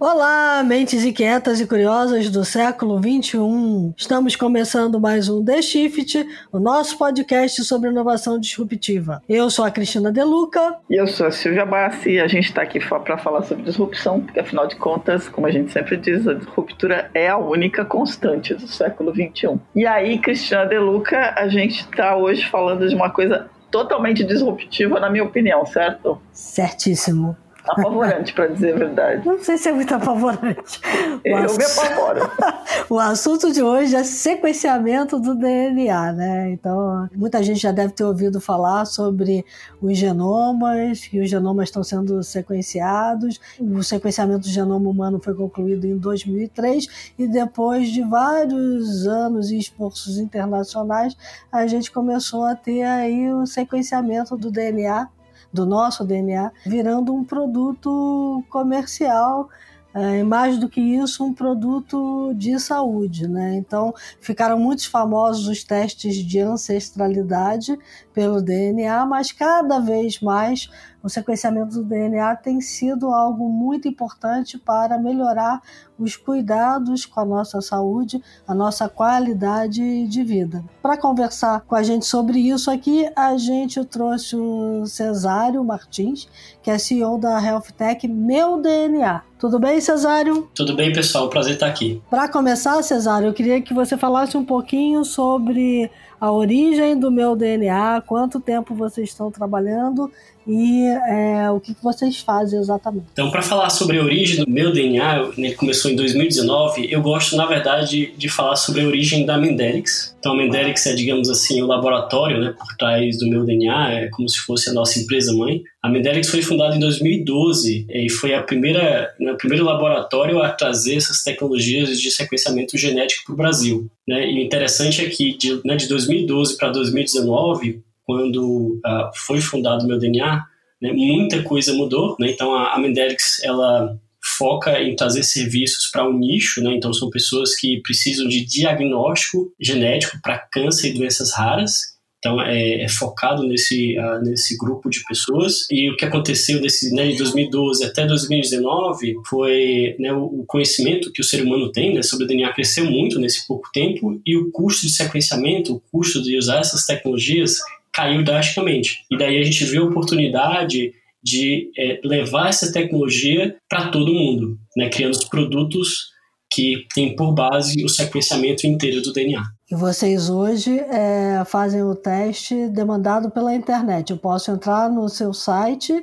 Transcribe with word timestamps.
Olá, 0.00 0.62
mentes 0.64 1.04
inquietas 1.04 1.60
e 1.60 1.66
curiosas 1.66 2.30
do 2.30 2.42
século 2.42 2.98
21. 2.98 3.92
Estamos 3.94 4.34
começando 4.34 4.98
mais 4.98 5.28
um 5.28 5.44
The 5.44 5.60
Shift, 5.60 6.26
o 6.50 6.58
nosso 6.58 6.96
podcast 6.96 7.62
sobre 7.64 7.90
inovação 7.90 8.40
disruptiva. 8.40 9.22
Eu 9.28 9.50
sou 9.50 9.62
a 9.62 9.70
Cristina 9.70 10.10
Deluca. 10.10 10.78
E 10.88 10.98
eu 10.98 11.06
sou 11.06 11.26
a 11.26 11.30
Silvia 11.30 11.66
Bassi 11.66 12.12
e 12.12 12.18
a 12.18 12.26
gente 12.26 12.46
está 12.46 12.62
aqui 12.62 12.80
para 12.80 13.18
falar 13.18 13.42
sobre 13.42 13.62
disrupção, 13.62 14.22
porque 14.22 14.40
afinal 14.40 14.66
de 14.66 14.76
contas, 14.76 15.28
como 15.28 15.46
a 15.46 15.50
gente 15.50 15.70
sempre 15.70 15.98
diz, 15.98 16.26
a 16.26 16.32
disruptura 16.32 17.10
é 17.12 17.28
a 17.28 17.36
única 17.36 17.84
constante 17.84 18.54
do 18.54 18.66
século 18.66 19.12
21. 19.12 19.60
E 19.76 19.84
aí, 19.84 20.18
Cristina 20.18 20.64
Deluca, 20.64 21.34
a 21.36 21.46
gente 21.46 21.80
está 21.80 22.16
hoje 22.16 22.42
falando 22.46 22.88
de 22.88 22.94
uma 22.94 23.10
coisa 23.10 23.50
totalmente 23.70 24.24
disruptiva, 24.24 24.98
na 24.98 25.10
minha 25.10 25.24
opinião, 25.24 25.66
certo? 25.66 26.18
Certíssimo 26.32 27.36
apavorante, 27.72 28.32
para 28.32 28.46
dizer 28.48 28.74
a 28.74 28.78
verdade. 28.78 29.26
Não 29.26 29.38
sei 29.38 29.56
se 29.58 29.68
é 29.68 29.72
muito 29.72 29.94
apavorante. 29.94 30.80
O 31.24 31.28
Eu 31.28 31.36
ass... 31.38 31.56
me 31.56 31.64
apavoro. 31.64 32.30
o 32.88 32.98
assunto 32.98 33.52
de 33.52 33.62
hoje 33.62 33.94
é 33.94 34.04
sequenciamento 34.04 35.18
do 35.18 35.34
DNA, 35.34 36.12
né? 36.12 36.50
Então, 36.50 37.08
muita 37.14 37.42
gente 37.42 37.60
já 37.60 37.72
deve 37.72 37.92
ter 37.92 38.04
ouvido 38.04 38.40
falar 38.40 38.84
sobre 38.84 39.44
os 39.80 39.96
genomas, 39.96 41.06
que 41.06 41.20
os 41.20 41.28
genomas 41.28 41.68
estão 41.68 41.82
sendo 41.82 42.22
sequenciados. 42.22 43.40
O 43.58 43.82
sequenciamento 43.82 44.40
do 44.40 44.48
genoma 44.48 44.88
humano 44.88 45.20
foi 45.22 45.34
concluído 45.34 45.86
em 45.86 45.96
2003 45.96 47.12
e 47.18 47.26
depois 47.26 47.88
de 47.88 48.02
vários 48.02 49.06
anos 49.06 49.50
e 49.50 49.58
esforços 49.58 50.18
internacionais, 50.18 51.16
a 51.50 51.66
gente 51.66 51.90
começou 51.90 52.44
a 52.44 52.54
ter 52.54 52.82
aí 52.82 53.32
o 53.32 53.46
sequenciamento 53.46 54.36
do 54.36 54.50
DNA 54.50 55.08
do 55.52 55.66
nosso 55.66 56.04
DNA, 56.04 56.52
virando 56.64 57.14
um 57.14 57.24
produto 57.24 58.44
comercial 58.48 59.48
é, 59.92 60.22
mais 60.22 60.56
do 60.58 60.68
que 60.68 60.80
isso, 60.80 61.24
um 61.24 61.34
produto 61.34 62.32
de 62.34 62.58
saúde. 62.60 63.26
Né? 63.26 63.56
Então, 63.56 63.92
ficaram 64.20 64.58
muito 64.58 64.88
famosos 64.88 65.48
os 65.48 65.64
testes 65.64 66.16
de 66.16 66.38
ancestralidade 66.38 67.76
pelo 68.14 68.40
DNA, 68.40 69.04
mas 69.06 69.32
cada 69.32 69.80
vez 69.80 70.20
mais 70.20 70.70
o 71.02 71.08
sequenciamento 71.08 71.74
do 71.74 71.84
DNA 71.84 72.36
tem 72.36 72.60
sido 72.60 73.10
algo 73.10 73.48
muito 73.48 73.88
importante 73.88 74.58
para 74.58 74.98
melhorar 74.98 75.60
os 75.98 76.16
cuidados 76.16 77.04
com 77.04 77.20
a 77.20 77.24
nossa 77.24 77.60
saúde, 77.60 78.22
a 78.46 78.54
nossa 78.54 78.88
qualidade 78.88 80.06
de 80.06 80.24
vida. 80.24 80.64
Para 80.82 80.96
conversar 80.96 81.60
com 81.60 81.74
a 81.74 81.82
gente 81.82 82.06
sobre 82.06 82.38
isso 82.38 82.70
aqui, 82.70 83.10
a 83.14 83.36
gente 83.36 83.84
trouxe 83.84 84.36
o 84.36 84.86
Cesário 84.86 85.62
Martins, 85.62 86.28
que 86.62 86.70
é 86.70 86.78
CEO 86.78 87.18
da 87.18 87.42
Health 87.42 87.72
Tech 87.76 88.06
Meu 88.08 88.60
DNA. 88.60 89.22
Tudo 89.38 89.58
bem, 89.58 89.80
Cesário? 89.80 90.48
Tudo 90.54 90.74
bem, 90.74 90.92
pessoal. 90.92 91.28
Prazer 91.28 91.54
estar 91.54 91.66
aqui. 91.66 92.02
Para 92.10 92.28
começar, 92.28 92.82
Cesário, 92.82 93.28
eu 93.28 93.34
queria 93.34 93.60
que 93.60 93.72
você 93.72 93.96
falasse 93.96 94.36
um 94.36 94.44
pouquinho 94.44 95.04
sobre 95.04 95.90
a 96.20 96.30
origem 96.30 96.98
do 96.98 97.10
meu 97.10 97.34
DNA, 97.34 98.02
quanto 98.02 98.38
tempo 98.38 98.74
vocês 98.74 99.08
estão 99.08 99.30
trabalhando 99.30 100.12
e 100.50 100.86
é, 100.86 101.50
o 101.50 101.60
que, 101.60 101.74
vocês 101.80 102.18
fazem 102.18 102.58
exatamente. 102.58 103.06
Então, 103.12 103.30
para 103.30 103.40
falar 103.40 103.70
sobre 103.70 103.98
a 103.98 104.02
origem 104.02 104.44
do 104.44 104.50
meu 104.50 104.72
DNA, 104.72 105.30
ele 105.38 105.54
começou 105.54 105.90
em 105.90 105.96
2019, 105.96 106.92
eu 106.92 107.00
gosto, 107.00 107.36
na 107.36 107.46
verdade, 107.46 108.12
de 108.16 108.28
falar 108.28 108.56
sobre 108.56 108.82
a 108.82 108.86
origem 108.86 109.24
da 109.24 109.38
Mendelix. 109.38 110.16
Então, 110.18 110.32
a 110.32 110.36
Mendelix 110.36 110.84
é, 110.86 110.94
digamos 110.94 111.30
assim, 111.30 111.62
o 111.62 111.66
laboratório 111.66 112.40
né, 112.40 112.52
por 112.58 112.76
trás 112.76 113.18
do 113.18 113.28
meu 113.28 113.44
DNA, 113.44 113.92
é 113.92 114.08
como 114.08 114.28
se 114.28 114.40
fosse 114.40 114.68
a 114.68 114.72
nossa 114.72 114.98
empresa-mãe. 114.98 115.62
A 115.82 115.88
Mendelix 115.88 116.28
foi 116.28 116.42
fundada 116.42 116.76
em 116.76 116.80
2012 116.80 117.86
e 117.88 118.10
foi 118.10 118.34
a 118.34 118.42
primeira, 118.42 119.14
né, 119.18 119.32
o 119.32 119.36
primeiro 119.36 119.64
laboratório 119.64 120.42
a 120.42 120.50
trazer 120.50 120.96
essas 120.96 121.22
tecnologias 121.22 122.00
de 122.00 122.10
sequenciamento 122.10 122.76
genético 122.76 123.24
para 123.26 123.34
o 123.34 123.36
Brasil. 123.36 123.90
Né? 124.06 124.30
E 124.30 124.34
o 124.34 124.44
interessante 124.44 125.04
é 125.04 125.08
que, 125.08 125.36
de, 125.38 125.60
né, 125.64 125.76
de 125.76 125.88
2012 125.88 126.56
para 126.56 126.70
2019, 126.70 127.82
quando 128.10 128.80
uh, 128.84 129.08
foi 129.14 129.40
fundado 129.40 129.84
o 129.84 129.86
meu 129.86 129.96
DNA, 129.96 130.44
né, 130.82 130.92
muita 130.92 131.44
coisa 131.44 131.72
mudou. 131.72 132.16
Né? 132.18 132.32
Então 132.32 132.52
a, 132.52 132.74
a 132.74 132.78
Mendelix 132.80 133.40
ela 133.44 133.96
foca 134.36 134.82
em 134.82 134.96
trazer 134.96 135.22
serviços 135.22 135.88
para 135.92 136.08
um 136.08 136.18
nicho, 136.18 136.60
né? 136.60 136.74
Então 136.74 136.92
são 136.92 137.08
pessoas 137.08 137.54
que 137.54 137.80
precisam 137.82 138.26
de 138.26 138.44
diagnóstico 138.44 139.52
genético 139.60 140.18
para 140.20 140.40
câncer 140.52 140.88
e 140.88 140.94
doenças 140.94 141.32
raras. 141.32 141.98
Então 142.18 142.42
é, 142.42 142.82
é 142.82 142.88
focado 142.88 143.44
nesse 143.46 143.96
uh, 143.96 144.20
nesse 144.22 144.56
grupo 144.58 144.90
de 144.90 145.02
pessoas 145.04 145.66
e 145.70 145.88
o 145.88 145.96
que 145.96 146.04
aconteceu 146.04 146.60
desse 146.60 146.92
né, 146.92 147.06
de 147.06 147.16
2012 147.16 147.82
até 147.82 148.04
2019 148.06 149.14
foi 149.26 149.96
né, 149.98 150.12
o, 150.12 150.44
conhecimento 150.46 151.10
que 151.12 151.22
o 151.22 151.24
ser 151.24 151.42
humano 151.42 151.72
tem 151.72 151.94
né, 151.94 152.02
sobre 152.02 152.26
o 152.26 152.28
DNA 152.28 152.52
cresceu 152.52 152.84
muito 152.84 153.18
nesse 153.18 153.46
pouco 153.46 153.70
tempo 153.72 154.20
e 154.26 154.36
o 154.36 154.50
custo 154.50 154.86
de 154.86 154.92
sequenciamento, 154.92 155.76
o 155.76 155.80
custo 155.90 156.22
de 156.22 156.36
usar 156.36 156.58
essas 156.58 156.84
tecnologias 156.84 157.58
caiu 158.00 158.24
drasticamente. 158.24 159.04
E 159.10 159.18
daí 159.18 159.38
a 159.38 159.44
gente 159.44 159.64
viu 159.64 159.84
a 159.84 159.88
oportunidade 159.88 160.92
de 161.22 161.70
é, 161.76 162.00
levar 162.02 162.48
essa 162.48 162.72
tecnologia 162.72 163.54
para 163.68 163.90
todo 163.90 164.14
mundo, 164.14 164.58
né, 164.74 164.88
criando 164.88 165.12
os 165.12 165.24
produtos 165.24 166.08
que 166.50 166.86
têm 166.94 167.14
por 167.14 167.34
base 167.34 167.84
o 167.84 167.88
sequenciamento 167.88 168.66
inteiro 168.66 169.02
do 169.02 169.12
DNA. 169.12 169.42
E 169.70 169.76
vocês 169.76 170.28
hoje 170.28 170.80
é, 170.80 171.44
fazem 171.46 171.80
o 171.84 171.94
teste 171.94 172.66
demandado 172.70 173.30
pela 173.30 173.54
internet. 173.54 174.10
Eu 174.10 174.16
posso 174.16 174.50
entrar 174.50 174.90
no 174.90 175.08
seu 175.08 175.32
site 175.32 175.94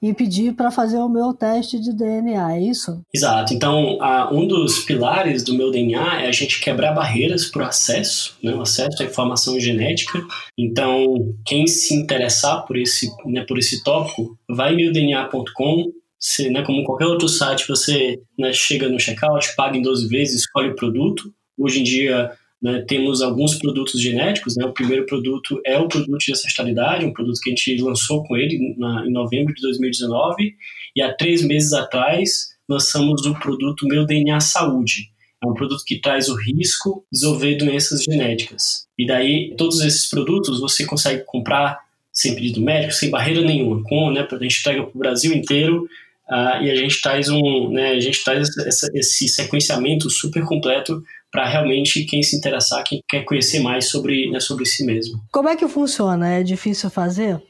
e 0.00 0.14
pedir 0.14 0.54
para 0.54 0.70
fazer 0.70 0.98
o 0.98 1.08
meu 1.08 1.34
teste 1.34 1.80
de 1.80 1.92
DNA, 1.92 2.54
é 2.54 2.62
isso? 2.62 3.02
Exato. 3.12 3.52
Então, 3.52 4.00
a, 4.00 4.32
um 4.32 4.46
dos 4.46 4.78
pilares 4.84 5.42
do 5.42 5.54
meu 5.54 5.72
DNA 5.72 6.22
é 6.22 6.28
a 6.28 6.32
gente 6.32 6.60
quebrar 6.60 6.92
barreiras 6.92 7.46
para 7.46 7.64
o 7.64 7.66
acesso, 7.66 8.36
né, 8.40 8.54
o 8.54 8.60
acesso 8.60 9.02
à 9.02 9.06
informação 9.06 9.58
genética. 9.58 10.22
Então, 10.56 11.34
quem 11.44 11.66
se 11.66 11.94
interessar 11.94 12.64
por 12.64 12.76
esse, 12.76 13.10
né, 13.26 13.44
por 13.44 13.58
esse 13.58 13.82
tópico, 13.82 14.38
vai 14.48 14.76
meudna.com, 14.76 15.90
se, 16.20 16.48
né, 16.48 16.62
como 16.62 16.84
qualquer 16.84 17.06
outro 17.06 17.28
site, 17.28 17.66
você 17.66 18.20
né, 18.38 18.52
chega 18.52 18.88
no 18.88 19.00
checkout, 19.00 19.56
paga 19.56 19.76
em 19.76 19.82
12 19.82 20.06
vezes, 20.06 20.42
escolhe 20.42 20.70
o 20.70 20.76
produto. 20.76 21.24
Hoje 21.58 21.80
em 21.80 21.82
dia, 21.82 22.30
né, 22.62 22.84
temos 22.86 23.22
alguns 23.22 23.54
produtos 23.56 24.00
genéticos. 24.00 24.56
Né, 24.56 24.64
o 24.64 24.72
primeiro 24.72 25.06
produto 25.06 25.60
é 25.64 25.78
o 25.78 25.88
produto 25.88 26.18
de 26.18 26.32
ancestralidade, 26.32 27.04
um 27.04 27.12
produto 27.12 27.40
que 27.40 27.50
a 27.50 27.54
gente 27.54 27.80
lançou 27.80 28.24
com 28.24 28.36
ele 28.36 28.74
na, 28.78 29.06
em 29.06 29.12
novembro 29.12 29.54
de 29.54 29.62
2019. 29.62 30.54
E 30.94 31.02
há 31.02 31.12
três 31.12 31.42
meses 31.42 31.72
atrás, 31.72 32.48
lançamos 32.68 33.24
o 33.26 33.34
produto 33.38 33.86
Meu 33.86 34.04
DNA 34.04 34.40
Saúde. 34.40 35.10
É 35.44 35.46
um 35.46 35.54
produto 35.54 35.84
que 35.84 36.00
traz 36.00 36.28
o 36.28 36.34
risco 36.34 37.04
de 37.12 37.20
desenvolver 37.20 37.56
doenças 37.56 38.02
genéticas. 38.02 38.86
E 38.98 39.06
daí, 39.06 39.54
todos 39.56 39.80
esses 39.80 40.08
produtos 40.08 40.58
você 40.58 40.84
consegue 40.86 41.22
comprar 41.26 41.78
sem 42.12 42.34
pedido 42.34 42.62
médico, 42.62 42.94
sem 42.94 43.10
barreira 43.10 43.42
nenhuma. 43.42 43.82
Com, 43.84 44.10
né, 44.10 44.26
a 44.28 44.42
gente 44.42 44.60
entrega 44.60 44.82
para 44.84 44.96
o 44.96 44.98
Brasil 44.98 45.34
inteiro 45.34 45.86
uh, 46.30 46.62
e 46.62 46.70
a 46.70 46.74
gente 46.74 47.00
traz 47.02 47.28
um, 47.28 47.70
né, 47.70 47.90
a 47.90 48.00
gente 48.00 48.24
traz 48.24 48.48
essa, 48.58 48.88
esse 48.94 49.28
sequenciamento 49.28 50.08
super 50.08 50.42
completo 50.44 51.02
para 51.30 51.46
realmente 51.46 52.04
quem 52.04 52.22
se 52.22 52.36
interessar, 52.36 52.82
quem 52.84 53.02
quer 53.08 53.24
conhecer 53.24 53.60
mais 53.60 53.88
sobre, 53.88 54.30
né, 54.30 54.40
sobre 54.40 54.64
si 54.64 54.84
mesmo. 54.84 55.20
Como 55.30 55.48
é 55.48 55.56
que 55.56 55.68
funciona? 55.68 56.28
É 56.28 56.42
difícil 56.42 56.90
fazer? 56.90 57.40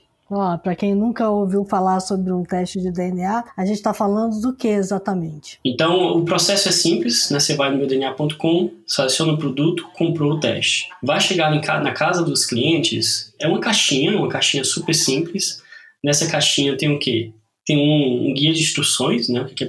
para 0.62 0.74
quem 0.74 0.94
nunca 0.94 1.28
ouviu 1.28 1.64
falar 1.64 2.00
sobre 2.00 2.32
um 2.32 2.42
teste 2.42 2.80
de 2.80 2.90
DNA, 2.90 3.44
a 3.56 3.64
gente 3.64 3.76
está 3.76 3.94
falando 3.94 4.40
do 4.40 4.54
que 4.54 4.66
exatamente? 4.66 5.58
Então, 5.64 6.16
o 6.16 6.24
processo 6.24 6.68
é 6.68 6.72
simples, 6.72 7.30
né? 7.30 7.38
Você 7.38 7.54
vai 7.54 7.70
no 7.70 7.78
meudna.com, 7.78 8.70
seleciona 8.86 9.32
o 9.32 9.38
produto, 9.38 9.88
comprou 9.94 10.32
o 10.32 10.40
teste. 10.40 10.88
Vai 11.02 11.20
chegar 11.20 11.50
na 11.50 11.92
casa 11.92 12.24
dos 12.24 12.44
clientes, 12.44 13.32
é 13.40 13.46
uma 13.46 13.60
caixinha, 13.60 14.16
uma 14.16 14.28
caixinha 14.28 14.64
super 14.64 14.94
simples. 14.94 15.62
Nessa 16.02 16.26
caixinha 16.26 16.76
tem 16.76 16.90
o 16.90 16.98
quê? 16.98 17.32
Tem 17.66 17.76
um, 17.76 18.28
um, 18.28 18.34
guia 18.34 18.52
de 18.52 18.60
instruções, 18.60 19.28
né, 19.28 19.42
o 19.42 19.46
que, 19.46 19.64
é 19.64 19.68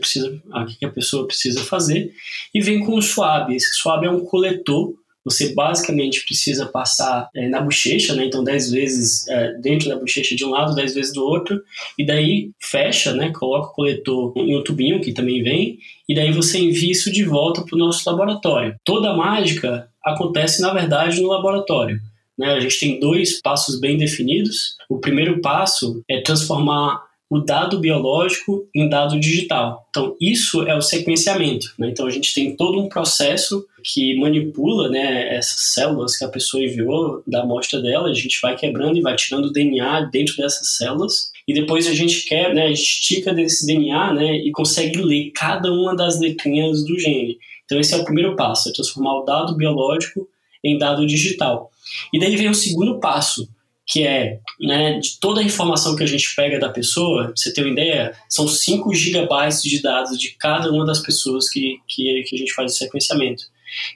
que 0.80 0.86
a 0.86 0.90
pessoa 0.90 1.26
precisa 1.26 1.64
fazer, 1.64 2.14
e 2.54 2.62
vem 2.62 2.80
com 2.80 2.96
o 2.96 3.02
swab. 3.02 3.54
Esse 3.54 3.74
swab 3.74 4.06
é 4.06 4.10
um 4.10 4.24
coletor, 4.24 4.94
você 5.26 5.54
basicamente 5.54 6.24
precisa 6.24 6.68
passar 6.68 7.28
é, 7.36 7.50
na 7.50 7.60
bochecha, 7.60 8.14
né, 8.14 8.26
então 8.26 8.44
10 8.44 8.72
vezes 8.72 9.28
é, 9.28 9.54
dentro 9.54 9.90
da 9.90 9.98
bochecha 9.98 10.36
de 10.36 10.46
um 10.46 10.52
lado, 10.52 10.76
10 10.76 10.94
vezes 10.94 11.14
do 11.14 11.26
outro, 11.26 11.60
e 11.98 12.06
daí 12.06 12.52
fecha, 12.62 13.14
né, 13.14 13.32
coloca 13.34 13.70
o 13.70 13.74
coletor 13.74 14.32
em 14.38 14.56
um 14.56 14.64
tubinho 14.64 15.02
que 15.02 15.12
também 15.12 15.42
vem, 15.42 15.80
e 16.08 16.14
daí 16.14 16.32
você 16.32 16.60
envia 16.60 16.92
isso 16.92 17.12
de 17.12 17.24
volta 17.24 17.64
para 17.64 17.76
o 17.76 17.80
nosso 17.80 18.08
laboratório. 18.10 18.76
Toda 18.86 19.10
a 19.10 19.18
mágica 19.18 19.90
acontece, 20.06 20.62
na 20.62 20.72
verdade, 20.72 21.20
no 21.20 21.30
laboratório. 21.30 22.00
Né? 22.38 22.54
A 22.54 22.60
gente 22.60 22.80
tem 22.80 23.00
dois 23.00 23.42
passos 23.42 23.80
bem 23.80 23.98
definidos. 23.98 24.76
O 24.88 25.00
primeiro 25.00 25.42
passo 25.42 26.04
é 26.08 26.22
transformar 26.22 27.07
o 27.30 27.40
dado 27.40 27.80
biológico 27.80 28.68
em 28.74 28.88
dado 28.88 29.20
digital. 29.20 29.86
Então, 29.90 30.16
isso 30.20 30.64
é 30.64 30.76
o 30.76 30.82
sequenciamento. 30.82 31.74
Né? 31.78 31.90
Então, 31.90 32.06
a 32.06 32.10
gente 32.10 32.34
tem 32.34 32.56
todo 32.56 32.80
um 32.80 32.88
processo 32.88 33.66
que 33.84 34.18
manipula 34.18 34.90
né, 34.90 35.36
essas 35.36 35.74
células 35.74 36.18
que 36.18 36.24
a 36.24 36.30
pessoa 36.30 36.64
enviou 36.64 37.22
da 37.28 37.42
amostra 37.42 37.82
dela, 37.82 38.10
a 38.10 38.14
gente 38.14 38.40
vai 38.42 38.56
quebrando 38.56 38.98
e 38.98 39.02
vai 39.02 39.16
tirando 39.16 39.46
o 39.46 39.52
DNA 39.52 40.02
dentro 40.12 40.38
dessas 40.38 40.76
células, 40.78 41.32
e 41.48 41.54
depois 41.54 41.88
a 41.88 41.94
gente 41.94 42.26
quebra, 42.26 42.54
né, 42.54 42.72
estica 42.72 43.34
desse 43.34 43.66
DNA 43.66 44.14
né, 44.14 44.38
e 44.38 44.52
consegue 44.52 45.02
ler 45.02 45.32
cada 45.32 45.72
uma 45.72 45.96
das 45.96 46.20
letrinhas 46.20 46.84
do 46.86 46.98
gene. 46.98 47.38
Então, 47.66 47.80
esse 47.80 47.94
é 47.94 47.98
o 47.98 48.06
primeiro 48.06 48.36
passo, 48.36 48.70
é 48.70 48.74
transformar 48.74 49.20
o 49.20 49.24
dado 49.24 49.56
biológico 49.56 50.28
em 50.64 50.78
dado 50.78 51.06
digital. 51.06 51.70
E 52.14 52.20
daí 52.20 52.36
vem 52.36 52.50
o 52.50 52.56
segundo 52.56 53.00
passo, 53.00 53.48
que 53.88 54.04
é 54.04 54.40
né, 54.60 55.00
de 55.00 55.18
toda 55.20 55.40
a 55.40 55.44
informação 55.44 55.96
que 55.96 56.04
a 56.04 56.08
gente 56.08 56.36
pega 56.36 56.60
da 56.60 56.70
pessoa, 56.70 57.32
você 57.34 57.54
ter 57.54 57.62
uma 57.62 57.72
ideia, 57.72 58.14
são 58.28 58.46
5 58.46 58.94
gigabytes 58.94 59.64
de 59.64 59.82
dados 59.82 60.20
de 60.20 60.36
cada 60.38 60.70
uma 60.70 60.86
das 60.86 61.00
pessoas 61.00 61.50
que, 61.50 61.78
que, 61.88 62.24
que 62.24 62.36
a 62.36 62.40
gente 62.40 62.54
faz 62.54 62.74
o 62.74 62.78
sequenciamento. 62.78 63.44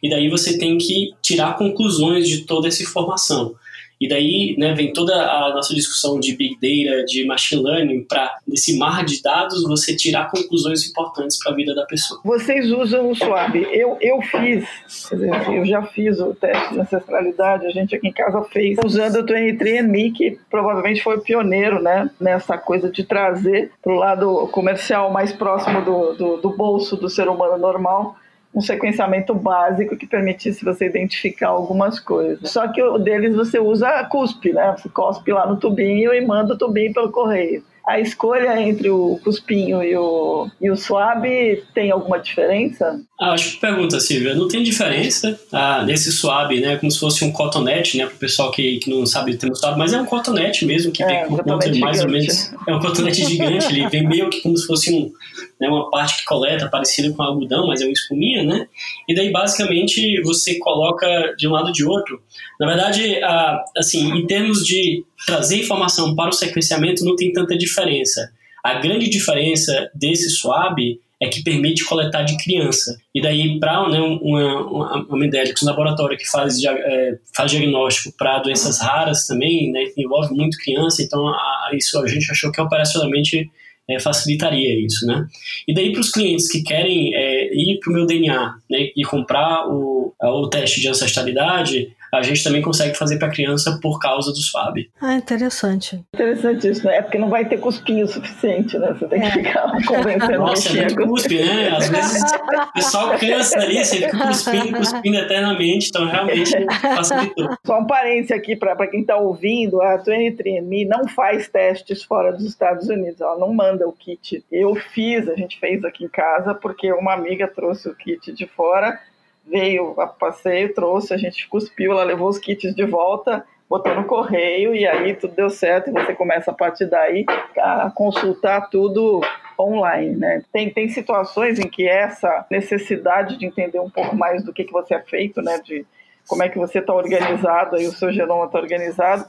E 0.02 0.10
daí 0.10 0.30
você 0.30 0.58
tem 0.58 0.78
que 0.78 1.14
tirar 1.22 1.58
conclusões 1.58 2.28
de 2.28 2.46
toda 2.46 2.70
essa 2.70 2.82
informação. 2.82 3.54
E 4.02 4.08
daí 4.08 4.56
né, 4.58 4.74
vem 4.74 4.92
toda 4.92 5.14
a 5.14 5.54
nossa 5.54 5.76
discussão 5.76 6.20
de 6.20 6.36
Big 6.36 6.56
Data, 6.56 7.06
de 7.06 7.24
Machine 7.24 7.62
Learning, 7.62 8.04
para 8.04 8.36
desse 8.48 8.76
mar 8.76 9.06
de 9.06 9.22
dados 9.22 9.64
você 9.64 9.96
tirar 9.96 10.32
conclusões 10.32 10.90
importantes 10.90 11.38
para 11.38 11.52
a 11.52 11.56
vida 11.56 11.76
da 11.76 11.86
pessoa. 11.86 12.20
Vocês 12.26 12.72
usam 12.72 13.12
o 13.12 13.16
Swab. 13.16 13.56
Eu, 13.72 14.00
eu 14.02 14.20
fiz, 14.24 14.68
dizer, 15.12 15.54
eu 15.54 15.64
já 15.66 15.84
fiz 15.84 16.20
o 16.20 16.34
teste 16.34 16.74
de 16.74 16.80
ancestralidade, 16.80 17.68
a 17.68 17.70
gente 17.70 17.96
aqui 17.96 18.08
em 18.08 18.12
casa 18.12 18.42
fez, 18.46 18.80
usando 18.84 19.18
o 19.18 19.24
23andMe, 19.24 20.12
que 20.14 20.40
provavelmente 20.50 21.04
foi 21.04 21.20
pioneiro 21.22 21.80
né, 21.80 22.10
nessa 22.20 22.58
coisa 22.58 22.90
de 22.90 23.04
trazer 23.04 23.72
para 23.84 23.94
o 23.94 23.98
lado 23.98 24.48
comercial 24.48 25.12
mais 25.12 25.32
próximo 25.32 25.86
do, 25.86 26.14
do, 26.14 26.38
do 26.38 26.50
bolso 26.50 26.98
do 26.98 27.08
ser 27.08 27.30
humano 27.30 27.56
normal 27.60 28.16
um 28.54 28.62
sequenciamento 28.62 29.34
básico 29.34 29.96
que 29.96 30.06
permitisse 30.06 30.66
você 30.66 30.86
identificar 30.86 31.50
algumas 31.50 32.00
coisas. 32.00 32.52
Só 32.52 32.68
que 32.68 32.82
o 32.82 32.98
deles 32.98 33.36
você 33.36 33.60
usa 33.60 34.04
cuspe, 34.06 34.52
né? 34.52 34.76
Você 34.78 34.90
cospe 34.90 35.32
lá 35.32 35.48
no 35.48 35.58
tubinho 35.58 36.14
e 36.14 36.26
manda 36.26 36.54
o 36.54 36.58
tubinho 36.58 36.94
pelo 36.94 37.12
correio 37.12 37.64
a 37.88 38.00
escolha 38.00 38.60
entre 38.62 38.90
o 38.90 39.20
cuspinho 39.24 39.84
e 39.84 39.96
o, 39.98 40.50
e 40.62 40.70
o 40.70 40.78
suave 40.78 41.64
tem 41.74 41.92
alguma 41.92 42.20
diferença? 42.20 43.02
Ah, 43.22 43.34
acho 43.34 43.52
que 43.52 43.58
pergunta, 43.58 44.00
Silvia. 44.00 44.34
Não 44.34 44.48
tem 44.48 44.64
diferença 44.64 45.40
ah, 45.52 45.84
nesse 45.86 46.12
suave, 46.12 46.60
né? 46.60 46.78
Como 46.78 46.92
se 46.92 47.00
fosse 47.00 47.24
um 47.24 47.32
cotonete, 47.32 47.96
né? 47.96 48.08
Para 48.08 48.16
o 48.16 48.18
pessoal 48.18 48.50
que, 48.50 48.80
que 48.80 48.90
não 48.90 49.06
sabe 49.06 49.38
ter 49.38 49.48
um 49.48 49.54
suave, 49.54 49.78
mas 49.78 49.94
é 49.94 50.02
um 50.02 50.08
cotonete 50.08 50.66
mesmo, 50.66 50.92
que 50.92 51.04
é, 51.04 51.06
vem 51.06 51.26
com 51.28 51.38
ponta 51.38 51.68
mais 51.78 51.98
gigante. 51.98 52.02
ou 52.02 52.10
menos. 52.10 52.52
É 52.68 52.76
um 52.76 52.80
cotonete 52.80 53.24
gigante, 53.24 53.68
ele 53.68 53.88
vem 53.90 54.08
meio 54.08 54.28
que 54.28 54.42
como 54.42 54.58
se 54.58 54.66
fosse 54.66 54.92
um, 54.92 55.12
né, 55.60 55.68
uma 55.68 55.88
parte 55.92 56.18
que 56.18 56.26
coleta, 56.26 56.68
parecida 56.68 57.14
com 57.14 57.22
algodão, 57.22 57.68
mas 57.68 57.80
é 57.82 57.86
uma 57.86 57.94
espuminha, 57.94 58.44
né? 58.44 58.66
E 59.08 59.14
daí, 59.14 59.32
basicamente, 59.32 60.20
você 60.24 60.58
coloca 60.58 61.36
de 61.38 61.48
um 61.48 61.52
lado 61.52 61.72
de 61.72 61.86
outro. 61.86 62.20
Na 62.60 62.66
verdade, 62.66 63.22
ah, 63.24 63.64
assim, 63.78 64.18
em 64.18 64.26
termos 64.26 64.66
de 64.66 65.06
trazer 65.28 65.58
informação 65.58 66.16
para 66.16 66.32
o 66.32 66.34
sequenciamento 66.34 67.06
não 67.06 67.16
tem 67.16 67.32
tanta 67.32 67.56
diferença. 67.56 68.32
A 68.64 68.80
grande 68.80 69.08
diferença 69.12 69.92
desse 69.94 70.28
swab 70.32 70.80
é 71.22 71.30
que 71.30 71.44
permite 71.44 71.86
coletar 71.86 72.24
de 72.24 72.36
criança. 72.44 72.98
E 73.14 73.22
daí, 73.22 73.60
para 73.60 73.88
né, 73.88 74.00
uma, 74.00 74.62
uma, 74.66 75.06
uma 75.06 75.18
Medélix, 75.18 75.62
um 75.62 75.68
laboratório 75.68 76.18
que 76.18 76.28
faz, 76.28 76.62
é, 76.64 77.20
faz 77.36 77.52
diagnóstico 77.52 78.16
para 78.18 78.40
doenças 78.40 78.82
raras 78.82 79.28
também, 79.28 79.72
né, 79.72 79.84
envolve 79.96 80.34
muito 80.34 80.58
criança, 80.58 81.04
então 81.04 81.28
a, 81.28 81.70
isso 81.74 82.00
a 82.00 82.08
gente 82.08 82.32
achou 82.32 82.52
que 82.52 82.60
operacionalmente 82.60 83.48
é, 83.88 84.00
facilitaria 84.00 84.84
isso, 84.84 85.06
né? 85.06 85.26
E 85.68 85.74
daí 85.74 85.92
para 85.92 86.02
os 86.02 86.12
clientes 86.12 86.50
que 86.52 86.64
querem 86.64 87.14
é, 87.16 87.54
ir 87.54 87.80
para 87.80 87.92
o 87.92 87.94
meu 87.94 88.06
DNA 88.08 88.56
né, 88.70 88.90
e 88.96 89.04
comprar 89.04 89.68
o, 89.68 90.14
o 90.20 90.48
teste 90.48 90.82
de 90.82 90.88
ancestralidade, 90.88 91.94
a 92.14 92.22
gente 92.22 92.44
também 92.44 92.62
consegue 92.62 92.96
fazer 92.98 93.18
para 93.18 93.30
criança 93.30 93.80
por 93.82 94.00
causa 94.00 94.32
do 94.32 94.38
SWAB. 94.38 94.90
Ah, 95.00 95.16
interessante. 95.16 96.04
Interessante 96.14 96.68
isso, 96.68 96.86
né? 96.86 96.98
É 96.98 97.02
porque 97.02 97.18
não 97.18 97.30
vai 97.30 97.46
ter 97.46 97.58
cuspinho 97.58 98.08
suficiente, 98.08 98.78
né? 98.78 98.94
Você 98.94 99.08
tem 99.08 99.22
que 99.22 99.28
é. 99.28 99.32
ficar 99.32 99.72
convencendo 99.86 100.40
Nossa, 100.40 100.78
é 100.78 100.86
muito 100.86 101.08
cuspe, 101.08 101.40
né? 101.40 101.70
Às 101.70 101.90
vezes 101.90 102.24
o 102.24 102.74
pessoal 102.74 103.18
cansa 103.18 103.60
ali, 103.60 103.84
você 103.84 103.98
fica 103.98 104.28
cuspindo, 104.28 104.78
cuspindo 104.78 105.18
eternamente, 105.18 105.88
então 105.90 106.06
realmente 106.06 106.52
facilitou. 106.82 107.58
Só 107.66 107.80
um 107.80 107.88
parênteses 107.88 108.32
aqui 108.32 108.56
para 108.56 108.88
quem 108.88 109.02
está 109.02 109.16
ouvindo, 109.16 109.82
a 109.82 109.98
23andMe 110.00 110.88
não 110.88 111.08
faz 111.08 111.48
testes 111.48 112.04
fora 112.04 112.34
dos 112.34 112.46
Estados 112.46 112.90
Unidos, 112.90 113.22
ela 113.22 113.38
não 113.38 113.54
manda 113.54 113.88
o 113.88 113.94
kit. 113.94 114.44
Eu 114.52 114.76
fiz, 114.76 115.28
a 115.30 115.36
gente 115.36 115.60
fez 115.60 115.84
aqui 115.86 116.06
em 116.06 116.10
casa, 116.10 116.54
porque 116.54 116.92
uma 116.92 117.14
amiga 117.14 117.48
trouxe 117.48 117.88
o 117.88 117.96
kit 117.96 118.32
de 118.32 118.48
fora 118.48 119.00
veio 119.46 120.00
a 120.00 120.08
passeio, 120.08 120.74
trouxe, 120.74 121.14
a 121.14 121.18
gente 121.18 121.48
cuspiu, 121.48 121.92
ela 121.92 122.04
levou 122.04 122.30
os 122.30 122.38
kits 122.38 122.74
de 122.76 122.86
volta, 122.86 123.46
botou 123.70 123.96
no 123.96 124.06
correio 124.06 124.76
e 124.76 124.86
aí 124.86 125.16
tudo 125.16 125.34
deu 125.34 125.50
certo 125.50 125.90
e 125.90 125.94
você 125.94 126.14
começa 126.14 126.52
a 126.52 126.54
partir 126.54 126.86
daí 126.86 127.26
a 127.58 127.92
consultar 127.94 128.70
tudo 128.70 129.22
online, 129.58 130.16
né? 130.16 130.44
Tem, 130.52 130.70
tem 130.70 130.90
situações 130.90 131.60
em 131.60 131.70
que 131.70 131.88
essa 131.88 132.46
necessidade 132.50 133.38
de 133.38 133.46
entender 133.46 133.80
um 133.80 133.90
pouco 133.90 134.16
mais 134.16 134.44
do 134.44 134.52
que, 134.52 134.64
que 134.64 134.74
você 134.74 134.96
é 134.96 135.02
feito, 135.02 135.42
né? 135.42 135.60
De 135.60 135.86
como 136.28 136.44
é 136.44 136.50
que 136.50 136.58
você 136.58 136.80
está 136.80 136.94
organizado 136.94 137.80
e 137.80 137.88
o 137.88 137.92
seu 137.92 138.12
genoma 138.12 138.46
está 138.46 138.60
organizado, 138.60 139.26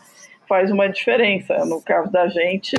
faz 0.48 0.70
uma 0.70 0.88
diferença. 0.88 1.64
No 1.64 1.80
caso 1.80 2.10
da 2.10 2.28
gente, 2.28 2.76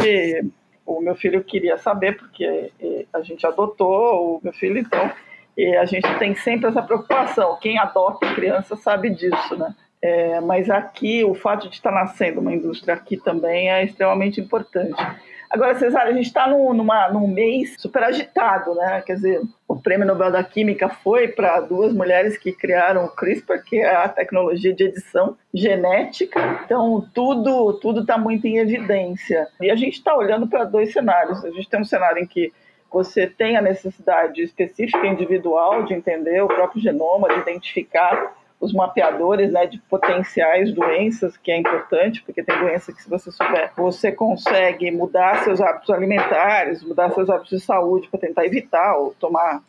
o 0.85 1.01
meu 1.01 1.15
filho 1.15 1.43
queria 1.43 1.77
saber, 1.77 2.17
porque 2.17 2.71
a 3.13 3.21
gente 3.21 3.45
adotou 3.45 4.37
o 4.37 4.39
meu 4.43 4.53
filho, 4.53 4.77
então 4.77 5.11
e 5.57 5.75
a 5.75 5.85
gente 5.85 6.07
tem 6.17 6.35
sempre 6.35 6.69
essa 6.69 6.81
preocupação. 6.81 7.57
Quem 7.61 7.77
adota 7.77 8.33
criança 8.33 8.75
sabe 8.75 9.09
disso, 9.09 9.55
né? 9.57 9.73
É, 10.01 10.41
mas 10.41 10.69
aqui, 10.69 11.23
o 11.23 11.33
fato 11.33 11.69
de 11.69 11.75
estar 11.75 11.91
nascendo 11.91 12.41
uma 12.41 12.53
indústria 12.53 12.93
aqui 12.93 13.15
também 13.15 13.71
é 13.71 13.85
extremamente 13.85 14.41
importante. 14.41 15.01
Agora, 15.49 15.75
Cesário, 15.75 16.11
a 16.11 16.15
gente 16.15 16.25
está 16.25 16.47
num, 16.47 16.73
num 16.73 17.27
mês 17.27 17.75
super 17.77 18.03
agitado, 18.03 18.73
né? 18.73 19.01
Quer 19.05 19.13
dizer, 19.13 19.41
o 19.67 19.79
Prêmio 19.79 20.05
Nobel 20.05 20.31
da 20.31 20.43
Química 20.43 20.89
foi 20.89 21.27
para 21.27 21.61
duas 21.61 21.93
mulheres 21.93 22.37
que 22.37 22.51
criaram 22.51 23.05
o 23.05 23.09
CRISPR, 23.09 23.63
que 23.63 23.77
é 23.77 23.95
a 23.95 24.09
tecnologia 24.09 24.73
de 24.73 24.83
edição 24.83 25.37
genética. 25.53 26.61
Então, 26.65 27.07
tudo 27.13 27.73
tudo 27.73 28.01
está 28.01 28.17
muito 28.17 28.47
em 28.47 28.57
evidência. 28.57 29.47
E 29.61 29.69
a 29.69 29.75
gente 29.75 29.93
está 29.93 30.17
olhando 30.17 30.47
para 30.47 30.63
dois 30.65 30.91
cenários. 30.91 31.45
A 31.45 31.51
gente 31.51 31.69
tem 31.69 31.79
um 31.79 31.85
cenário 31.85 32.21
em 32.21 32.25
que 32.25 32.51
você 32.93 33.25
tem 33.25 33.57
a 33.57 33.61
necessidade 33.61 34.41
específica 34.43 35.07
individual 35.07 35.83
de 35.83 35.95
entender 35.95 36.41
o 36.41 36.47
próprio 36.47 36.79
genoma, 36.79 37.27
de 37.27 37.39
identificar 37.39 38.35
os 38.61 38.71
mapeadores 38.71 39.51
né, 39.51 39.65
de 39.65 39.77
potenciais 39.77 40.71
doenças, 40.71 41.35
que 41.35 41.51
é 41.51 41.57
importante, 41.57 42.21
porque 42.23 42.43
tem 42.43 42.57
doença 42.57 42.93
que, 42.93 43.01
se 43.01 43.09
você 43.09 43.29
souber, 43.31 43.71
você 43.75 44.11
consegue 44.11 44.89
mudar 44.91 45.43
seus 45.43 45.59
hábitos 45.59 45.89
alimentares, 45.89 46.81
mudar 46.83 47.11
seus 47.11 47.29
hábitos 47.29 47.59
de 47.59 47.65
saúde 47.65 48.07
para 48.07 48.21
tentar 48.21 48.45
evitar 48.45 48.95
ou 48.95 49.13
tomar 49.19 49.61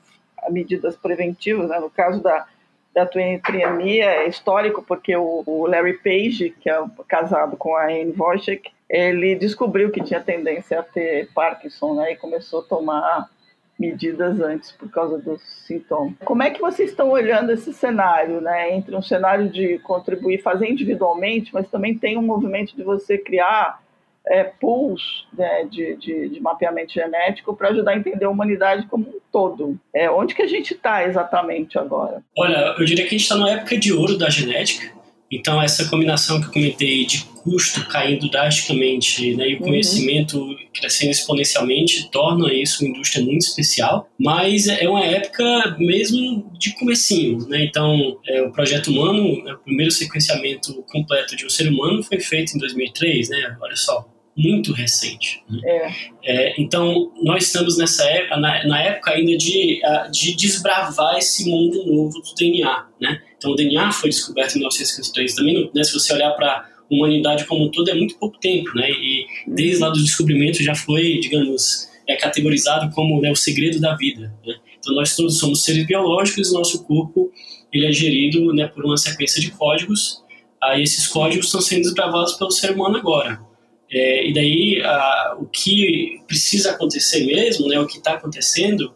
medidas 0.51 0.95
preventivas. 0.95 1.71
Né? 1.71 1.81
No 1.81 1.91
caso 1.91 2.23
da, 2.23 2.47
da 2.95 3.05
triemia, 3.07 4.05
é 4.05 4.29
histórico, 4.29 4.81
porque 4.83 5.17
o, 5.17 5.43
o, 5.45 5.67
Larry 5.67 5.95
Page, 5.95 6.51
que 6.61 6.71
é 6.71 6.85
casado 7.09 7.57
com 7.57 7.75
a 7.75 7.87
Anne 7.87 8.15
Wojcik, 8.17 8.71
ele 8.89 9.35
descobriu 9.35 9.91
que 9.91 10.03
tinha 10.03 10.21
tendência 10.21 10.81
a 10.81 10.83
ter 10.83 11.29
Parkinson, 11.35 11.95
né, 11.95 12.13
e 12.13 12.17
começou 12.17 12.61
a 12.61 12.65
tomar 12.65 13.29
medidas 13.79 14.41
antes 14.41 14.71
por 14.73 14.89
causa 14.89 15.19
dos 15.19 15.43
sintomas. 15.67 16.15
Como 16.25 16.43
é 16.43 16.51
que 16.51 16.61
vocês 16.61 16.91
estão 16.91 17.11
olhando 17.11 17.51
esse 17.51 17.73
cenário, 17.73 18.41
né, 18.41 18.75
entre 18.75 18.95
um 18.95 19.03
cenário 19.03 19.49
de 19.49 19.79
contribuir, 19.81 20.43
fazer 20.43 20.71
individualmente, 20.71 21.53
mas 21.53 21.69
também 21.69 21.99
tem 21.99 22.17
um 22.17 22.23
movimento 22.23 22.77
de 22.77 22.83
você 22.83 23.19
criar 23.19 23.83
é, 24.27 24.45
pools 24.45 25.27
né, 25.37 25.67
de, 25.71 25.97
de, 25.97 26.29
de, 26.31 26.41
mapeamento 26.41 26.93
genético 26.93 27.55
para 27.55 27.69
ajudar 27.69 27.93
a 27.93 27.97
entender 27.97 28.25
a 28.25 28.31
humanidade 28.31 28.87
como 28.87 29.05
um 29.05 29.21
todo. 29.31 29.79
É, 29.93 30.11
onde 30.11 30.35
que 30.35 30.43
a 30.43 30.47
gente 30.47 30.73
está 30.73 31.05
exatamente 31.05 31.79
agora? 31.79 32.23
Olha, 32.37 32.75
eu 32.79 32.85
diria 32.85 33.05
que 33.05 33.15
a 33.15 33.19
gente 33.19 33.23
está 33.23 33.37
na 33.37 33.51
época 33.51 33.77
de 33.77 33.93
ouro 33.93 34.17
da 34.17 34.31
genética, 34.31 34.91
então, 35.31 35.61
essa 35.61 35.87
combinação 35.87 36.41
que 36.41 36.47
eu 36.47 36.53
comentei 36.53 37.05
de 37.05 37.25
custo 37.43 37.87
caindo 37.89 38.31
drasticamente 38.31 39.35
né, 39.37 39.49
e 39.49 39.55
o 39.55 39.59
uhum. 39.59 39.67
conhecimento 39.67 40.57
crescendo 40.73 41.11
exponencialmente 41.11 42.11
torna 42.11 42.53
isso 42.53 42.83
uma 42.83 42.91
indústria 42.91 43.23
muito 43.25 43.43
especial, 43.43 44.09
mas 44.19 44.67
é 44.67 44.89
uma 44.89 45.05
época 45.05 45.77
mesmo 45.79 46.51
de 46.59 46.73
comecinho. 46.75 47.47
Né? 47.49 47.65
Então, 47.65 48.19
é, 48.27 48.43
o 48.43 48.53
projeto 48.53 48.89
humano, 48.89 49.45
né, 49.45 49.53
o 49.53 49.59
primeiro 49.59 49.91
sequenciamento 49.91 50.73
completo 50.91 51.37
de 51.37 51.45
um 51.45 51.51
ser 51.51 51.69
humano 51.69 52.03
foi 52.03 52.21
feito 52.21 52.57
em 52.57 52.59
2003, 52.59 53.29
né? 53.29 53.57
olha 53.61 53.77
só, 53.77 54.09
muito 54.37 54.73
recente. 54.73 55.43
Né? 55.49 55.61
É. 55.65 55.93
É, 56.25 56.55
então, 56.59 57.13
nós 57.23 57.45
estamos 57.45 57.79
nessa 57.79 58.05
época, 58.05 58.37
na, 58.37 58.67
na, 58.67 58.83
época 58.83 59.13
ainda 59.13 59.37
de, 59.37 59.81
de 60.11 60.35
desbravar 60.35 61.19
esse 61.19 61.49
mundo 61.49 61.85
novo 61.87 62.21
do 62.21 62.35
DNA. 62.35 62.87
Né? 63.01 63.21
Então, 63.45 63.53
o 63.53 63.57
DNA 63.57 63.93
foi 63.93 64.09
descoberto 64.09 64.53
em 64.53 64.61
1953 64.61 65.35
também. 65.35 65.71
Né, 65.75 65.85
se 65.85 65.93
você 65.93 66.15
olhar 66.15 66.31
para 66.31 66.67
humanidade 66.91 67.45
como 67.45 67.67
um 67.67 67.71
todo 67.71 67.91
é 67.91 67.95
muito 67.95 68.17
pouco 68.17 68.39
tempo, 68.39 68.71
né? 68.75 68.91
E 68.91 69.27
desde 69.47 69.79
lá 69.79 69.91
do 69.91 70.03
descobrimento 70.03 70.63
já 70.63 70.75
foi, 70.75 71.19
digamos, 71.19 71.89
é 72.09 72.17
categorizado 72.17 72.91
como 72.95 73.21
né, 73.21 73.31
o 73.31 73.37
segredo 73.37 73.81
da 73.81 73.95
vida. 73.95 74.35
Né? 74.47 74.55
Então 74.79 74.95
nós 74.95 75.15
todos 75.15 75.39
somos 75.39 75.63
seres 75.63 75.87
biológicos 75.87 76.51
e 76.51 76.55
nosso 76.55 76.85
corpo 76.85 77.31
ele 77.73 77.87
é 77.87 77.93
gerido 77.93 78.53
né, 78.55 78.67
por 78.67 78.85
uma 78.85 78.97
sequência 78.97 79.41
de 79.41 79.51
códigos. 79.51 80.23
Aí 80.63 80.83
esses 80.83 81.07
códigos 81.07 81.47
estão 81.47 81.61
sendo 81.61 81.93
gravados 81.95 82.35
pelo 82.35 82.51
ser 82.51 82.71
humano 82.71 82.97
agora. 82.97 83.41
É, 83.91 84.27
e 84.27 84.33
daí 84.33 84.83
a, 84.83 85.37
o 85.39 85.47
que 85.47 86.21
precisa 86.27 86.71
acontecer 86.71 87.25
mesmo, 87.27 87.69
né, 87.69 87.79
o 87.79 87.87
que 87.87 87.99
está 87.99 88.15
acontecendo, 88.15 88.93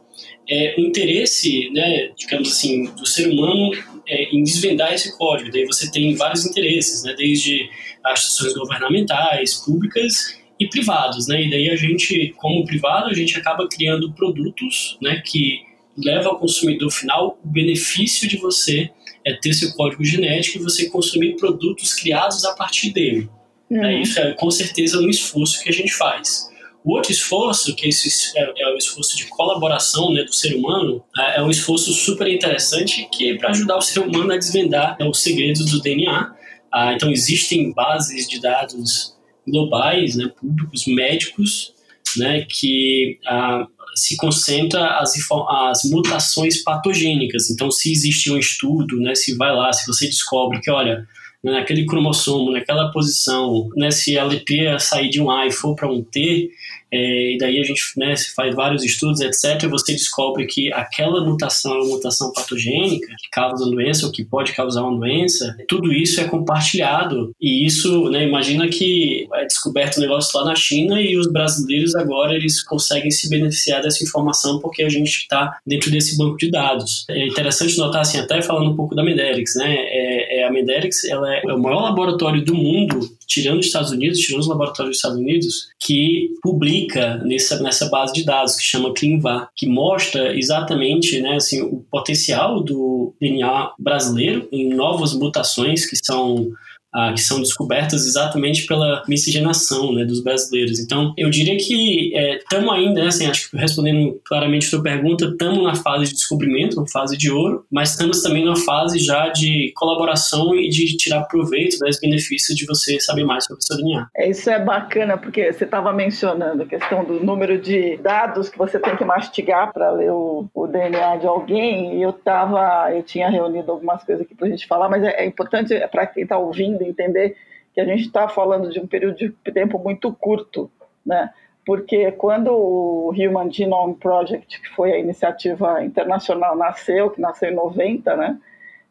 é 0.48 0.74
o 0.78 0.80
interesse, 0.80 1.70
né, 1.70 2.10
digamos 2.16 2.52
assim, 2.52 2.84
do 2.94 3.06
ser 3.06 3.28
humano 3.28 3.70
é, 4.08 4.34
em 4.34 4.42
desvendar 4.42 4.92
esse 4.92 5.16
código. 5.16 5.50
Daí 5.50 5.64
você 5.64 5.90
tem 5.90 6.14
vários 6.14 6.46
interesses, 6.46 7.02
né, 7.02 7.14
desde 7.16 7.68
as 8.04 8.20
instituições 8.20 8.54
governamentais, 8.54 9.54
públicas 9.54 10.38
e 10.58 10.66
privados, 10.68 11.28
né? 11.28 11.44
E 11.44 11.50
daí 11.50 11.70
a 11.70 11.76
gente, 11.76 12.34
como 12.36 12.64
privado, 12.64 13.08
a 13.08 13.14
gente 13.14 13.36
acaba 13.38 13.68
criando 13.68 14.12
produtos, 14.12 14.98
né, 15.00 15.22
que 15.24 15.60
leva 15.96 16.28
ao 16.28 16.38
consumidor 16.38 16.90
final 16.90 17.38
o 17.44 17.48
benefício 17.48 18.28
de 18.28 18.36
você 18.36 18.90
é, 19.24 19.34
ter 19.34 19.52
seu 19.52 19.72
código 19.74 20.04
genético 20.04 20.58
e 20.58 20.62
você 20.62 20.88
consumir 20.88 21.36
produtos 21.36 21.94
criados 21.94 22.44
a 22.44 22.54
partir 22.54 22.90
dele. 22.90 23.28
Uhum. 23.70 23.84
É, 23.84 24.00
isso 24.00 24.18
é 24.18 24.32
com 24.32 24.50
certeza 24.50 24.98
um 24.98 25.08
esforço 25.08 25.62
que 25.62 25.68
a 25.68 25.72
gente 25.72 25.92
faz. 25.92 26.48
O 26.88 26.96
outro 26.96 27.12
esforço, 27.12 27.76
que 27.76 27.86
esse 27.86 28.32
é, 28.34 28.50
é 28.62 28.72
o 28.72 28.78
esforço 28.78 29.14
de 29.14 29.26
colaboração 29.26 30.10
né, 30.10 30.24
do 30.24 30.32
ser 30.32 30.56
humano, 30.56 31.04
é, 31.18 31.38
é 31.38 31.42
um 31.42 31.50
esforço 31.50 31.92
super 31.92 32.26
interessante 32.26 33.06
que 33.12 33.32
é 33.32 33.36
para 33.36 33.50
ajudar 33.50 33.76
o 33.76 33.82
ser 33.82 34.00
humano 34.00 34.32
a 34.32 34.38
desvendar 34.38 34.96
né, 34.98 35.06
os 35.06 35.20
segredos 35.20 35.70
do 35.70 35.82
DNA. 35.82 36.34
Ah, 36.72 36.94
então 36.94 37.12
existem 37.12 37.74
bases 37.74 38.26
de 38.26 38.40
dados 38.40 39.14
globais, 39.46 40.16
né, 40.16 40.32
públicos, 40.40 40.86
médicos, 40.86 41.74
né, 42.16 42.46
que 42.48 43.18
ah, 43.26 43.66
se 43.94 44.16
concentra 44.16 44.98
as, 44.98 45.12
as 45.50 45.84
mutações 45.90 46.62
patogênicas. 46.62 47.50
Então, 47.50 47.70
se 47.70 47.92
existe 47.92 48.32
um 48.32 48.38
estudo, 48.38 48.98
né, 48.98 49.14
se 49.14 49.36
vai 49.36 49.54
lá, 49.54 49.70
se 49.74 49.86
você 49.86 50.06
descobre 50.06 50.58
que, 50.62 50.70
olha, 50.70 51.06
naquele 51.42 51.86
cromossomo, 51.86 52.50
naquela 52.50 52.90
posição, 52.90 53.68
né, 53.76 53.90
se 53.90 54.18
a 54.18 54.24
letria 54.24 54.78
sair 54.78 55.08
de 55.08 55.20
um 55.20 55.30
A 55.30 55.46
e 55.46 55.52
for 55.52 55.74
para 55.74 55.90
um 55.90 56.02
T, 56.02 56.50
é, 56.92 57.34
e 57.34 57.38
daí 57.38 57.60
a 57.60 57.64
gente 57.64 57.82
né, 57.96 58.14
faz 58.34 58.54
vários 58.54 58.84
estudos, 58.84 59.20
etc., 59.20 59.68
você 59.68 59.92
descobre 59.92 60.46
que 60.46 60.72
aquela 60.72 61.24
mutação 61.24 61.74
é 61.74 61.78
uma 61.78 61.88
mutação 61.88 62.32
patogênica, 62.32 63.06
que 63.18 63.30
causa 63.30 63.64
uma 63.64 63.70
doença 63.70 64.06
ou 64.06 64.12
que 64.12 64.24
pode 64.24 64.52
causar 64.52 64.82
uma 64.82 64.98
doença, 64.98 65.56
tudo 65.68 65.92
isso 65.92 66.20
é 66.20 66.24
compartilhado. 66.24 67.32
E 67.40 67.66
isso, 67.66 68.08
né, 68.10 68.24
imagina 68.24 68.68
que 68.68 69.26
é 69.34 69.44
descoberto 69.44 69.98
um 69.98 70.00
negócio 70.00 70.38
lá 70.38 70.46
na 70.46 70.54
China 70.54 71.00
e 71.00 71.16
os 71.16 71.30
brasileiros 71.30 71.94
agora 71.94 72.34
eles 72.34 72.62
conseguem 72.62 73.10
se 73.10 73.28
beneficiar 73.28 73.82
dessa 73.82 74.02
informação 74.02 74.58
porque 74.58 74.82
a 74.82 74.88
gente 74.88 75.10
está 75.10 75.58
dentro 75.66 75.90
desse 75.90 76.16
banco 76.16 76.36
de 76.36 76.50
dados. 76.50 77.04
É 77.08 77.26
interessante 77.26 77.76
notar, 77.76 78.02
assim, 78.02 78.18
até 78.18 78.40
falando 78.42 78.70
um 78.70 78.76
pouco 78.76 78.94
da 78.94 79.04
Medelix, 79.04 79.54
né, 79.56 79.74
é, 79.74 80.40
é 80.40 80.44
a 80.44 80.50
Medelix 80.50 81.04
ela 81.04 81.34
é 81.34 81.52
o 81.52 81.58
maior 81.58 81.82
laboratório 81.82 82.44
do 82.44 82.54
mundo, 82.54 83.17
tirando 83.28 83.60
os 83.60 83.66
Estados 83.66 83.90
Unidos, 83.90 84.18
tirando 84.18 84.40
os 84.40 84.48
laboratórios 84.48 84.92
dos 84.92 84.96
Estados 84.96 85.18
Unidos, 85.18 85.68
que 85.78 86.30
publica 86.42 87.18
nessa, 87.18 87.62
nessa 87.62 87.88
base 87.88 88.14
de 88.14 88.24
dados 88.24 88.56
que 88.56 88.62
chama 88.62 88.94
ClinVar, 88.94 89.50
que 89.54 89.66
mostra 89.66 90.36
exatamente 90.36 91.20
né, 91.20 91.36
assim, 91.36 91.60
o 91.60 91.84
potencial 91.90 92.62
do 92.62 93.14
DNA 93.20 93.72
brasileiro 93.78 94.48
em 94.50 94.74
novas 94.74 95.12
mutações 95.12 95.88
que 95.88 95.96
são 96.02 96.50
ah, 96.94 97.12
que 97.12 97.20
são 97.20 97.38
descobertas 97.40 98.06
exatamente 98.06 98.66
pela 98.66 99.02
miscigenação 99.06 99.92
né, 99.92 100.04
dos 100.04 100.22
brasileiros. 100.22 100.78
Então, 100.80 101.12
eu 101.16 101.30
diria 101.30 101.56
que 101.56 102.12
estamos 102.14 102.74
é, 102.74 102.76
ainda, 102.76 103.02
né, 103.02 103.08
assim, 103.08 103.26
acho 103.26 103.50
que 103.50 103.56
respondendo 103.56 104.20
claramente 104.24 104.66
a 104.66 104.70
sua 104.70 104.82
pergunta, 104.82 105.26
estamos 105.26 105.62
na 105.62 105.74
fase 105.74 106.06
de 106.06 106.14
descobrimento, 106.14 106.80
na 106.80 106.86
fase 106.86 107.16
de 107.16 107.30
ouro, 107.30 107.64
mas 107.70 107.90
estamos 107.90 108.22
também 108.22 108.44
na 108.44 108.56
fase 108.56 108.98
já 108.98 109.28
de 109.28 109.72
colaboração 109.76 110.54
e 110.54 110.68
de 110.68 110.96
tirar 110.96 111.24
proveito 111.24 111.78
dos 111.78 112.00
benefícios 112.00 112.56
de 112.56 112.66
você 112.66 112.98
saber 113.00 113.24
mais 113.24 113.44
sobre 113.44 113.60
o 113.60 113.62
seu 113.62 113.76
DNA. 113.76 114.08
É, 114.16 114.30
isso 114.30 114.48
é 114.50 114.58
bacana, 114.58 115.18
porque 115.18 115.52
você 115.52 115.64
estava 115.64 115.92
mencionando 115.92 116.62
a 116.62 116.66
questão 116.66 117.04
do 117.04 117.22
número 117.22 117.60
de 117.60 117.96
dados 117.98 118.48
que 118.48 118.58
você 118.58 118.78
tem 118.78 118.96
que 118.96 119.04
mastigar 119.04 119.72
para 119.72 119.90
ler 119.90 120.10
o, 120.10 120.48
o, 120.54 120.66
DNA 120.66 121.16
de 121.16 121.26
alguém, 121.26 121.98
e 121.98 122.02
eu 122.02 122.12
tava, 122.12 122.90
eu 122.94 123.02
tinha 123.02 123.28
reunido 123.28 123.70
algumas 123.70 124.02
coisas 124.04 124.24
aqui 124.24 124.34
para 124.34 124.46
a 124.46 124.50
gente 124.50 124.66
falar, 124.66 124.88
mas 124.88 125.02
é, 125.02 125.22
é 125.22 125.26
importante 125.26 125.74
para 125.90 126.06
quem 126.06 126.22
está 126.22 126.38
ouvindo 126.38 126.77
entender 126.84 127.36
que 127.74 127.80
a 127.80 127.84
gente 127.84 128.02
está 128.02 128.28
falando 128.28 128.70
de 128.70 128.80
um 128.80 128.86
período 128.86 129.16
de 129.16 129.30
tempo 129.52 129.78
muito 129.78 130.12
curto, 130.12 130.70
né? 131.04 131.30
Porque 131.64 132.10
quando 132.12 132.50
o 132.50 133.10
Human 133.10 133.52
Genome 133.52 133.94
Project, 133.94 134.60
que 134.60 134.68
foi 134.70 134.92
a 134.92 134.98
iniciativa 134.98 135.84
internacional, 135.84 136.56
nasceu, 136.56 137.10
que 137.10 137.20
nasceu 137.20 137.50
em 137.50 137.54
90, 137.54 138.16
né? 138.16 138.38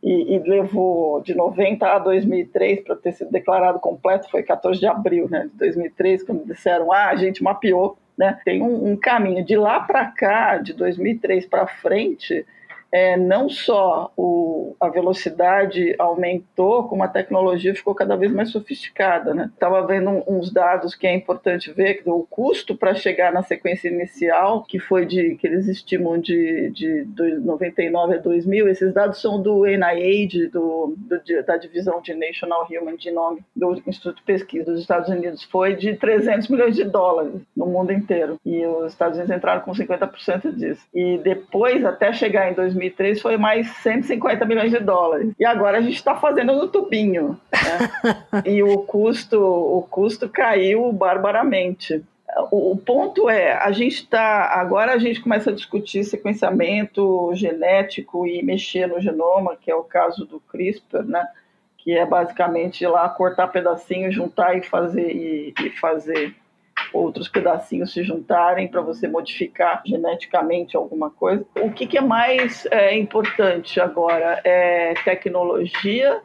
E, 0.03 0.35
e 0.35 0.39
levou 0.39 1.19
de 1.21 1.33
90 1.33 1.87
a 1.87 1.97
2003 1.97 2.81
para 2.81 2.95
ter 2.95 3.13
sido 3.13 3.31
declarado 3.31 3.79
completo, 3.79 4.29
foi 4.29 4.43
14 4.43 4.79
de 4.79 4.85
abril 4.85 5.27
né, 5.27 5.49
de 5.51 5.57
2003, 5.57 6.21
quando 6.21 6.45
disseram, 6.45 6.93
ah, 6.93 7.07
a 7.07 7.15
gente 7.15 7.43
mapeou, 7.43 7.97
né? 8.15 8.39
Tem 8.45 8.61
um, 8.61 8.91
um 8.91 8.95
caminho 8.95 9.43
de 9.43 9.57
lá 9.57 9.79
para 9.79 10.05
cá, 10.05 10.57
de 10.57 10.73
2003 10.73 11.47
para 11.47 11.65
frente, 11.65 12.45
é, 12.91 13.17
não 13.17 13.49
só 13.49 14.11
o, 14.15 14.75
a 14.79 14.89
velocidade 14.89 15.95
aumentou, 15.97 16.87
como 16.87 17.03
a 17.03 17.07
tecnologia 17.07 17.75
ficou 17.75 17.93
cada 17.93 18.15
vez 18.15 18.31
mais 18.31 18.49
sofisticada. 18.49 19.49
Estava 19.53 19.81
né? 19.81 19.87
vendo 19.87 20.23
uns 20.27 20.51
dados 20.51 20.95
que 20.95 21.05
é 21.05 21.13
importante 21.13 21.71
ver, 21.71 21.95
que 21.95 22.09
o 22.09 22.25
custo 22.29 22.75
para 22.75 22.95
chegar 22.95 23.31
na 23.31 23.43
sequência 23.43 23.89
inicial, 23.89 24.63
que 24.63 24.79
foi 24.79 25.05
de 25.05 25.35
que 25.35 25.47
eles 25.47 25.67
estimam 25.67 26.17
de, 26.17 26.71
de, 26.71 27.05
de 27.05 27.35
99 27.39 28.15
a 28.15 28.17
2000, 28.17 28.67
esses 28.67 28.93
dados 28.93 29.21
são 29.21 29.41
do 29.41 29.65
NIH, 29.65 30.49
do, 30.51 30.95
do, 30.97 31.43
da 31.45 31.57
divisão 31.57 32.01
de 32.01 32.13
National 32.13 32.67
Human 32.69 32.97
Genome, 32.97 33.41
do 33.55 33.81
Instituto 33.85 34.17
de 34.17 34.23
Pesquisa 34.23 34.71
dos 34.71 34.81
Estados 34.81 35.09
Unidos, 35.09 35.43
foi 35.43 35.75
de 35.75 35.95
300 35.95 36.47
milhões 36.47 36.75
de 36.75 36.83
dólares 36.83 37.41
no 37.55 37.65
mundo 37.65 37.91
inteiro. 37.91 38.39
E 38.45 38.65
os 38.65 38.93
Estados 38.93 39.17
Unidos 39.17 39.35
entraram 39.35 39.61
com 39.61 39.71
50% 39.71 40.55
disso. 40.55 40.85
E 40.93 41.17
depois, 41.19 41.83
até 41.85 42.13
chegar 42.13 42.51
em 42.51 42.53
2000, 42.53 42.77
2003 42.89 43.21
foi 43.21 43.37
mais 43.37 43.67
150 43.77 44.45
milhões 44.45 44.71
de 44.71 44.79
dólares. 44.79 45.33
E 45.39 45.45
agora 45.45 45.77
a 45.77 45.81
gente 45.81 45.95
está 45.95 46.15
fazendo 46.15 46.53
no 46.53 46.67
tubinho. 46.67 47.39
Né? 47.51 48.43
e 48.45 48.63
o 48.63 48.79
custo, 48.79 49.39
o 49.39 49.81
custo 49.83 50.29
caiu 50.29 50.91
barbaramente. 50.91 52.03
O, 52.51 52.77
ponto 52.77 53.29
é, 53.29 53.53
a 53.53 53.71
gente 53.71 53.95
está. 53.95 54.53
Agora 54.53 54.93
a 54.93 54.97
gente 54.97 55.21
começa 55.21 55.49
a 55.49 55.53
discutir 55.53 56.03
sequenciamento 56.03 57.31
genético 57.33 58.27
e 58.27 58.43
mexer 58.43 58.87
no 58.87 58.99
genoma, 58.99 59.55
que 59.55 59.71
é 59.71 59.75
o 59.75 59.83
caso 59.83 60.25
do 60.25 60.39
CRISPR, 60.41 61.03
né? 61.03 61.25
que 61.77 61.93
é 61.93 62.05
basicamente 62.05 62.81
ir 62.81 62.87
lá 62.87 63.07
cortar 63.07 63.47
pedacinhos, 63.47 64.13
juntar 64.13 64.57
e 64.57 64.61
fazer 64.61 65.09
e, 65.09 65.53
e 65.57 65.69
fazer 65.79 66.35
outros 66.93 67.27
pedacinhos 67.27 67.93
se 67.93 68.03
juntarem 68.03 68.67
para 68.67 68.81
você 68.81 69.07
modificar 69.07 69.81
geneticamente 69.85 70.75
alguma 70.75 71.09
coisa. 71.09 71.45
O 71.61 71.71
que, 71.71 71.87
que 71.87 71.97
é 71.97 72.01
mais 72.01 72.65
é, 72.71 72.95
importante 72.95 73.79
agora? 73.79 74.41
É 74.43 74.93
tecnologia 75.03 76.21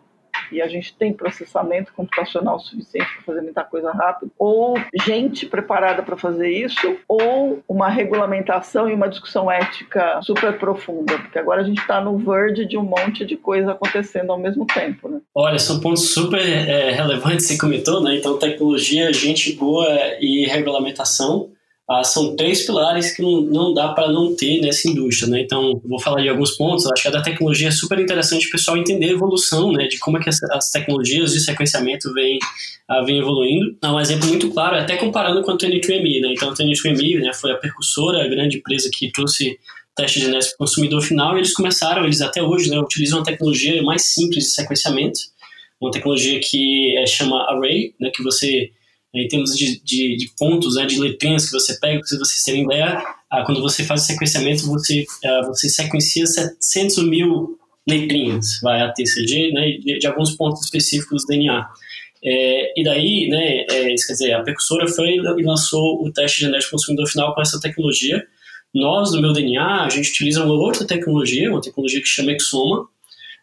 e 0.52 0.61
a 0.61 0.68
gente 0.68 0.94
tem 0.94 1.12
processamento 1.12 1.92
computacional 1.94 2.59
suficiente 2.61 3.09
para 3.14 3.23
fazer 3.25 3.40
muita 3.42 3.64
coisa 3.64 3.90
rápido, 3.92 4.30
ou 4.38 4.76
gente 5.04 5.47
preparada 5.47 6.02
para 6.02 6.16
fazer 6.16 6.50
isso, 6.50 6.97
ou 7.09 7.62
uma 7.68 7.88
regulamentação 7.88 8.88
e 8.88 8.94
uma 8.94 9.09
discussão 9.09 9.50
ética 9.50 10.21
super 10.23 10.59
profunda, 10.59 11.18
porque 11.18 11.38
agora 11.38 11.62
a 11.62 11.64
gente 11.64 11.80
está 11.80 12.00
no 12.00 12.18
verde 12.18 12.66
de 12.66 12.76
um 12.76 12.82
monte 12.82 13.25
de 13.25 13.37
coisa 13.37 13.73
acontecendo 13.73 14.30
ao 14.32 14.38
mesmo 14.38 14.66
tempo. 14.66 15.09
Né? 15.09 15.21
Olha, 15.35 15.59
são 15.59 15.80
pontos 15.80 16.12
super 16.12 16.40
é, 16.40 16.90
relevantes 16.90 17.47
que 17.47 17.54
você 17.54 17.61
comentou, 17.61 18.02
né? 18.02 18.16
Então, 18.16 18.38
tecnologia, 18.38 19.12
gente 19.12 19.52
boa 19.54 19.87
e 20.21 20.47
regulamentação 20.47 21.50
ah, 21.90 22.04
são 22.04 22.36
três 22.36 22.64
pilares 22.64 23.14
que 23.14 23.20
não, 23.20 23.42
não 23.42 23.74
dá 23.74 23.88
para 23.88 24.10
não 24.10 24.34
ter 24.34 24.60
nessa 24.60 24.88
indústria, 24.88 25.28
né? 25.28 25.40
Então, 25.40 25.80
vou 25.84 26.00
falar 26.00 26.22
de 26.22 26.28
alguns 26.28 26.52
pontos. 26.52 26.86
Acho 26.86 27.02
que 27.02 27.08
a 27.08 27.12
da 27.12 27.22
tecnologia 27.22 27.68
é 27.68 27.72
super 27.72 27.98
interessante 27.98 28.46
o 28.46 28.50
pessoal 28.50 28.76
entender 28.76 29.06
a 29.06 29.12
evolução, 29.12 29.72
né? 29.72 29.86
De 29.86 29.98
como 29.98 30.16
é 30.16 30.20
que 30.20 30.28
as, 30.28 30.42
as 30.44 30.70
tecnologias 30.70 31.32
de 31.32 31.40
sequenciamento 31.40 32.12
vêm 32.14 32.38
ah, 32.88 33.02
vem 33.02 33.18
evoluindo. 33.18 33.76
Um 33.84 34.00
exemplo 34.00 34.28
muito 34.28 34.50
claro, 34.50 34.76
até 34.76 34.96
comparando 34.96 35.42
com 35.42 35.50
a 35.50 35.56
23andMe, 35.56 36.20
né? 36.20 36.32
Então, 36.32 36.50
a 36.50 36.54
23andMe 36.54 37.20
né, 37.20 37.32
foi 37.32 37.52
a 37.52 37.56
percussora, 37.56 38.24
a 38.24 38.28
grande 38.28 38.58
empresa 38.58 38.90
que 38.92 39.10
trouxe 39.10 39.58
teste 39.94 40.20
genético 40.20 40.56
para 40.56 40.64
o 40.64 40.66
consumidor 40.66 41.02
final, 41.02 41.36
e 41.36 41.40
eles 41.40 41.52
começaram, 41.52 42.04
eles 42.04 42.20
até 42.20 42.42
hoje, 42.42 42.70
né, 42.70 42.78
utilizam 42.78 43.18
uma 43.18 43.24
tecnologia 43.24 43.82
mais 43.82 44.06
simples 44.12 44.44
de 44.44 44.50
sequenciamento, 44.50 45.20
uma 45.80 45.90
tecnologia 45.90 46.40
que 46.40 46.96
é, 46.96 47.06
chama 47.06 47.42
Array, 47.42 47.94
né, 48.00 48.10
que 48.14 48.22
você 48.22 48.70
em 49.14 49.28
termos 49.28 49.57
de, 49.57 49.81
de, 49.85 50.16
de, 50.16 50.31
pontos, 50.38 50.76
né, 50.76 50.87
de 50.87 50.99
letrinhas 50.99 51.47
que 51.47 51.52
você 51.52 51.78
pega, 51.78 52.02
se 52.04 52.19
você 52.19 52.50
tem 52.50 52.64
ideia, 52.64 53.02
ah, 53.31 53.45
quando 53.45 53.61
você 53.61 53.85
faz 53.85 54.02
o 54.02 54.07
sequenciamento, 54.07 54.66
você, 54.66 55.04
ah, 55.25 55.42
você 55.47 55.69
sequencia 55.69 56.26
700 56.26 57.04
mil 57.09 57.59
letrinhas, 57.87 58.61
vai 58.62 58.81
a 58.81 58.92
TCG, 58.92 59.52
né, 59.52 59.73
de, 59.73 59.99
de 59.99 60.07
alguns 60.07 60.35
pontos 60.37 60.62
específicos 60.62 61.23
do 61.23 61.28
DNA. 61.28 61.69
É, 62.25 62.81
e 62.81 62.85
daí, 62.85 63.28
né, 63.28 63.64
é, 63.69 63.95
quer 63.95 64.12
dizer, 64.12 64.33
a 64.33 64.42
precursora 64.42 64.87
foi 64.87 65.16
e 65.16 65.42
lançou 65.42 66.02
o 66.04 66.12
teste 66.12 66.40
genético 66.40 66.73
consumidor 66.73 67.09
final 67.09 67.35
com 67.35 67.42
essa 67.42 67.61
tecnologia. 67.61 68.25
Nós, 68.73 69.12
no 69.12 69.21
meu 69.21 69.33
DNA, 69.33 69.85
a 69.85 69.88
gente 69.90 70.11
utiliza 70.11 70.45
uma 70.45 70.54
outra 70.54 70.87
tecnologia, 70.87 71.50
uma 71.50 71.61
tecnologia 71.61 72.00
que 72.00 72.07
chama 72.07 72.33
Exoma, 72.33 72.88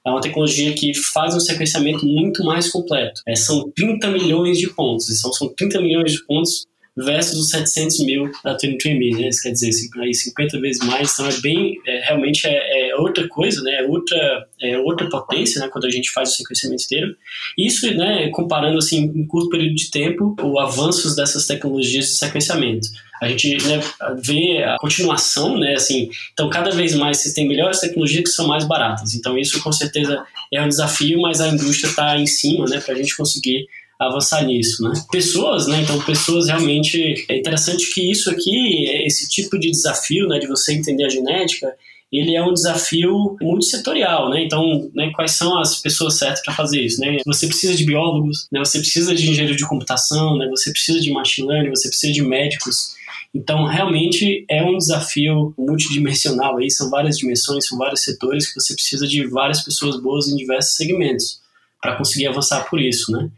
é 0.10 0.12
uma 0.12 0.22
tecnologia 0.22 0.74
que 0.74 0.92
faz 1.14 1.36
um 1.36 1.40
sequenciamento 1.40 2.06
muito 2.06 2.44
mais 2.44 2.72
completo. 2.72 3.22
É, 3.28 3.36
são 3.36 3.72
30 3.76 4.10
milhões 4.10 4.58
de 4.58 4.70
pontos, 4.70 5.10
então 5.10 5.32
são 5.34 5.54
30 5.56 5.82
milhões 5.82 6.12
de 6.12 6.26
pontos 6.26 6.66
versus 7.04 7.40
os 7.40 7.50
700 7.50 8.00
mil 8.06 8.32
da 8.44 8.56
23andMe, 8.58 9.18
né? 9.18 9.30
Isso 9.30 9.42
quer 9.42 9.52
dizer, 9.52 9.72
aí 10.00 10.14
50 10.14 10.60
vezes 10.60 10.86
mais, 10.86 11.14
então 11.14 11.28
é 11.28 11.38
bem, 11.42 11.80
é, 11.88 12.00
realmente 12.06 12.46
é, 12.46 12.90
é, 12.90 12.96
outra 12.96 13.28
coisa, 13.28 13.62
né? 13.62 13.82
É 13.82 13.84
outra, 13.84 14.48
é 14.62 14.78
outra 14.80 15.10
potência, 15.10 15.62
né? 15.62 15.68
Quando 15.68 15.86
a 15.86 15.90
gente 15.90 16.12
faz 16.12 16.32
o 16.32 16.36
sequenciamento 16.36 16.84
inteiro. 16.84 17.16
Isso, 17.58 17.90
né? 17.96 18.30
Comparando, 18.30 18.78
assim, 18.78 19.04
em 19.04 19.26
curto 19.26 19.50
período 19.50 19.76
de 19.76 19.90
tempo, 19.90 20.36
o 20.42 20.60
avanços 20.60 21.16
dessas 21.16 21.46
tecnologias 21.46 22.06
de 22.06 22.12
sequenciamento. 22.12 22.88
A 23.22 23.28
gente 23.28 23.58
né, 23.68 23.82
vê 24.24 24.64
a 24.64 24.78
continuação, 24.78 25.58
né? 25.58 25.74
Assim, 25.74 26.10
então, 26.32 26.50
cada 26.50 26.72
vez 26.72 26.96
mais 26.96 27.18
vocês 27.18 27.34
têm 27.34 27.48
melhores 27.48 27.80
tecnologias 27.80 28.24
que 28.24 28.30
são 28.30 28.48
mais 28.48 28.66
baratas. 28.66 29.14
Então, 29.14 29.38
isso 29.38 29.62
com 29.62 29.72
certeza 29.72 30.24
é 30.54 30.62
um 30.62 30.70
desafio, 30.70 31.22
mas 31.22 31.42
a 31.42 31.50
indústria 31.50 31.90
está 31.90 32.18
em 32.18 32.26
cima, 32.26 32.66
né? 32.66 32.80
Para 32.80 32.94
a 32.94 32.98
gente 32.98 33.16
conseguir 33.16 33.68
avançar 34.00 34.46
nisso, 34.46 34.82
né? 34.82 34.94
Pessoas, 35.12 35.68
né? 35.68 35.82
Então, 35.82 36.00
pessoas 36.02 36.48
realmente 36.48 37.26
é 37.28 37.38
interessante 37.38 37.94
que 37.94 38.10
isso 38.10 38.30
aqui, 38.30 38.86
esse 39.06 39.28
tipo 39.28 39.60
de 39.60 39.70
desafio, 39.70 40.28
né, 40.28 40.40
de 40.40 40.48
você 40.48 40.74
entender 40.74 41.04
a 41.04 41.10
genética, 41.10 41.76
ele 42.12 42.36
é 42.36 42.44
um 42.44 42.54
desafio 42.54 43.36
muito 43.42 43.66
setorial, 43.66 44.30
né? 44.30 44.44
Então, 44.44 44.90
né, 44.96 45.12
quais 45.14 45.34
são 45.34 45.60
as 45.60 45.80
pessoas 45.82 46.18
certas 46.18 46.42
para 46.44 46.56
fazer 46.56 46.82
isso, 46.82 47.02
né? 47.02 47.18
Você 47.26 47.46
precisa 47.46 47.76
de 47.76 47.84
biólogos, 47.84 48.48
né? 48.52 48.60
Você 48.60 48.80
precisa 48.80 49.14
de 49.14 49.30
engenheiro 49.30 49.56
de 49.56 49.68
computação, 49.68 50.38
né? 50.38 50.48
Você 50.50 50.72
precisa 50.72 51.00
de 51.02 51.12
machine 51.12 51.48
learning, 51.48 51.70
você 51.70 51.90
precisa 51.90 52.14
de 52.14 52.22
médicos. 52.22 52.96
Então, 53.36 53.66
realmente 53.66 54.44
é 54.50 54.64
um 54.64 54.78
desafio 54.78 55.54
multidimensional 55.56 56.58
aí, 56.58 56.72
são 56.72 56.90
várias 56.90 57.18
dimensões, 57.18 57.68
são 57.68 57.78
vários 57.78 58.04
setores 58.04 58.48
que 58.48 58.60
você 58.60 58.74
precisa 58.74 59.06
de 59.06 59.28
várias 59.28 59.62
pessoas 59.62 60.02
boas 60.02 60.30
em 60.30 60.36
diversos 60.36 60.76
segmentos 60.76 61.40
para 61.82 61.96
conseguir 61.96 62.28
avançar 62.28 62.70
por 62.70 62.80
isso, 62.80 63.12
né? 63.12 63.30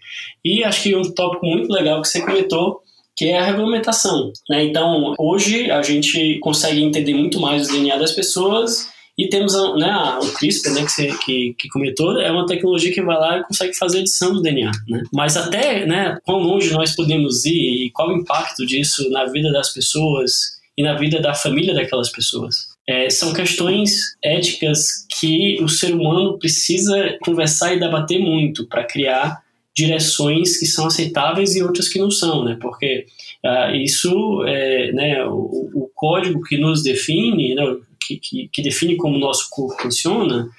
E 0.44 0.64
acho 0.64 0.84
que 0.84 0.96
um 0.96 1.14
tópico 1.14 1.46
muito 1.46 1.72
legal 1.72 2.02
que 2.02 2.08
você 2.08 2.22
comentou 2.22 2.82
que 3.16 3.26
é 3.26 3.38
a 3.38 3.46
regulamentação. 3.46 4.32
Né? 4.50 4.64
Então, 4.64 5.14
hoje 5.20 5.70
a 5.70 5.82
gente 5.82 6.40
consegue 6.40 6.82
entender 6.82 7.14
muito 7.14 7.40
mais 7.40 7.68
o 7.68 7.72
DNA 7.72 7.98
das 7.98 8.14
pessoas 8.14 8.90
e 9.18 9.28
temos 9.28 9.54
né, 9.78 10.20
o 10.22 10.32
CRISPR, 10.32 10.74
né, 10.74 10.84
que, 10.84 10.92
você, 10.92 11.08
que, 11.24 11.56
que 11.60 11.70
comentou, 11.70 12.20
é 12.20 12.32
uma 12.32 12.46
tecnologia 12.46 12.92
que 12.92 13.02
vai 13.02 13.18
lá 13.18 13.38
e 13.38 13.44
consegue 13.44 13.76
fazer 13.76 14.00
a 14.00 14.02
edição 14.02 14.34
do 14.34 14.42
DNA. 14.42 14.72
Né? 14.88 15.04
Mas 15.14 15.36
até 15.38 15.86
né, 15.86 16.18
quão 16.26 16.40
longe 16.40 16.72
nós 16.72 16.96
podemos 16.96 17.46
ir 17.46 17.86
e 17.86 17.92
qual 17.92 18.10
o 18.10 18.18
impacto 18.18 18.66
disso 18.66 19.10
na 19.10 19.26
vida 19.26 19.52
das 19.52 19.70
pessoas 19.72 20.60
e 20.78 20.82
na 20.82 20.96
vida 20.96 21.22
da 21.22 21.34
família 21.34 21.74
daquelas 21.74 22.10
pessoas. 22.10 22.71
É, 22.92 23.10
são 23.10 23.34
questões 23.34 24.18
éticas 24.22 25.08
que 25.18 25.58
o 25.64 25.70
ser 25.70 25.94
humano 25.94 26.38
precisa 26.38 27.18
conversar 27.22 27.74
e 27.74 27.80
debater 27.80 28.20
muito 28.20 28.68
para 28.68 28.84
criar 28.84 29.42
direções 29.74 30.60
que 30.60 30.66
são 30.66 30.88
aceitáveis 30.88 31.56
e 31.56 31.64
outras 31.64 31.88
que 31.88 31.98
não 31.98 32.12
são, 32.12 32.44
né? 32.44 32.58
Porque 32.60 33.06
uh, 33.46 33.74
isso, 33.78 34.44
é, 34.46 34.92
né, 34.92 35.26
o, 35.26 35.70
o, 35.74 35.90
código 35.96 36.42
que 36.42 36.58
nos 36.58 36.84
define, 36.84 37.56
né, 37.56 37.64
que, 38.06 38.18
que, 38.18 38.50
que 38.52 38.62
define 38.62 38.98
como 38.98 39.16
o 39.16 39.20
nosso 39.20 39.48
corpo 39.50 39.82
funciona, 39.82 40.50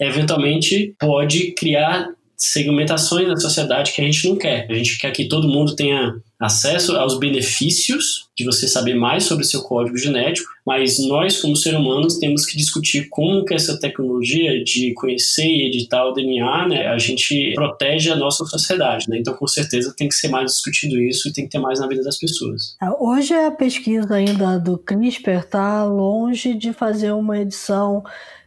eventualmente 0.00 0.94
pode 0.98 1.52
criar 1.52 2.08
segmentações 2.42 3.28
na 3.28 3.36
sociedade 3.36 3.92
que 3.92 4.00
a 4.00 4.04
gente 4.04 4.28
não 4.28 4.36
quer. 4.36 4.66
A 4.68 4.74
gente 4.74 4.98
quer 4.98 5.12
que 5.12 5.28
todo 5.28 5.46
mundo 5.46 5.76
tenha 5.76 6.12
acesso 6.40 6.96
aos 6.96 7.16
benefícios 7.16 8.28
de 8.36 8.44
você 8.44 8.66
saber 8.66 8.94
mais 8.94 9.22
sobre 9.24 9.44
seu 9.44 9.62
código 9.62 9.96
genético, 9.96 10.50
mas 10.66 10.98
nós, 11.06 11.40
como 11.40 11.54
seres 11.54 11.78
humanos, 11.78 12.18
temos 12.18 12.44
que 12.44 12.56
discutir 12.56 13.08
como 13.10 13.44
que 13.44 13.54
essa 13.54 13.78
tecnologia 13.78 14.62
de 14.64 14.92
conhecer 14.94 15.46
e 15.46 15.68
editar 15.68 16.04
o 16.04 16.12
DNA, 16.12 16.68
né, 16.68 16.88
a 16.88 16.98
gente 16.98 17.52
protege 17.54 18.10
a 18.10 18.16
nossa 18.16 18.44
sociedade, 18.44 19.08
né? 19.08 19.18
Então, 19.18 19.34
com 19.34 19.46
certeza, 19.46 19.94
tem 19.96 20.08
que 20.08 20.14
ser 20.14 20.28
mais 20.28 20.46
discutido 20.46 21.00
isso 21.00 21.28
e 21.28 21.32
tem 21.32 21.44
que 21.44 21.50
ter 21.50 21.60
mais 21.60 21.78
na 21.78 21.86
vida 21.86 22.02
das 22.02 22.18
pessoas. 22.18 22.76
É, 22.82 22.90
hoje 22.98 23.34
a 23.34 23.52
pesquisa 23.52 24.16
ainda 24.16 24.58
do 24.58 24.76
CRISPR 24.76 25.38
está 25.44 25.84
longe 25.84 26.54
de 26.54 26.72
fazer 26.72 27.12
uma 27.12 27.38
edição 27.38 28.02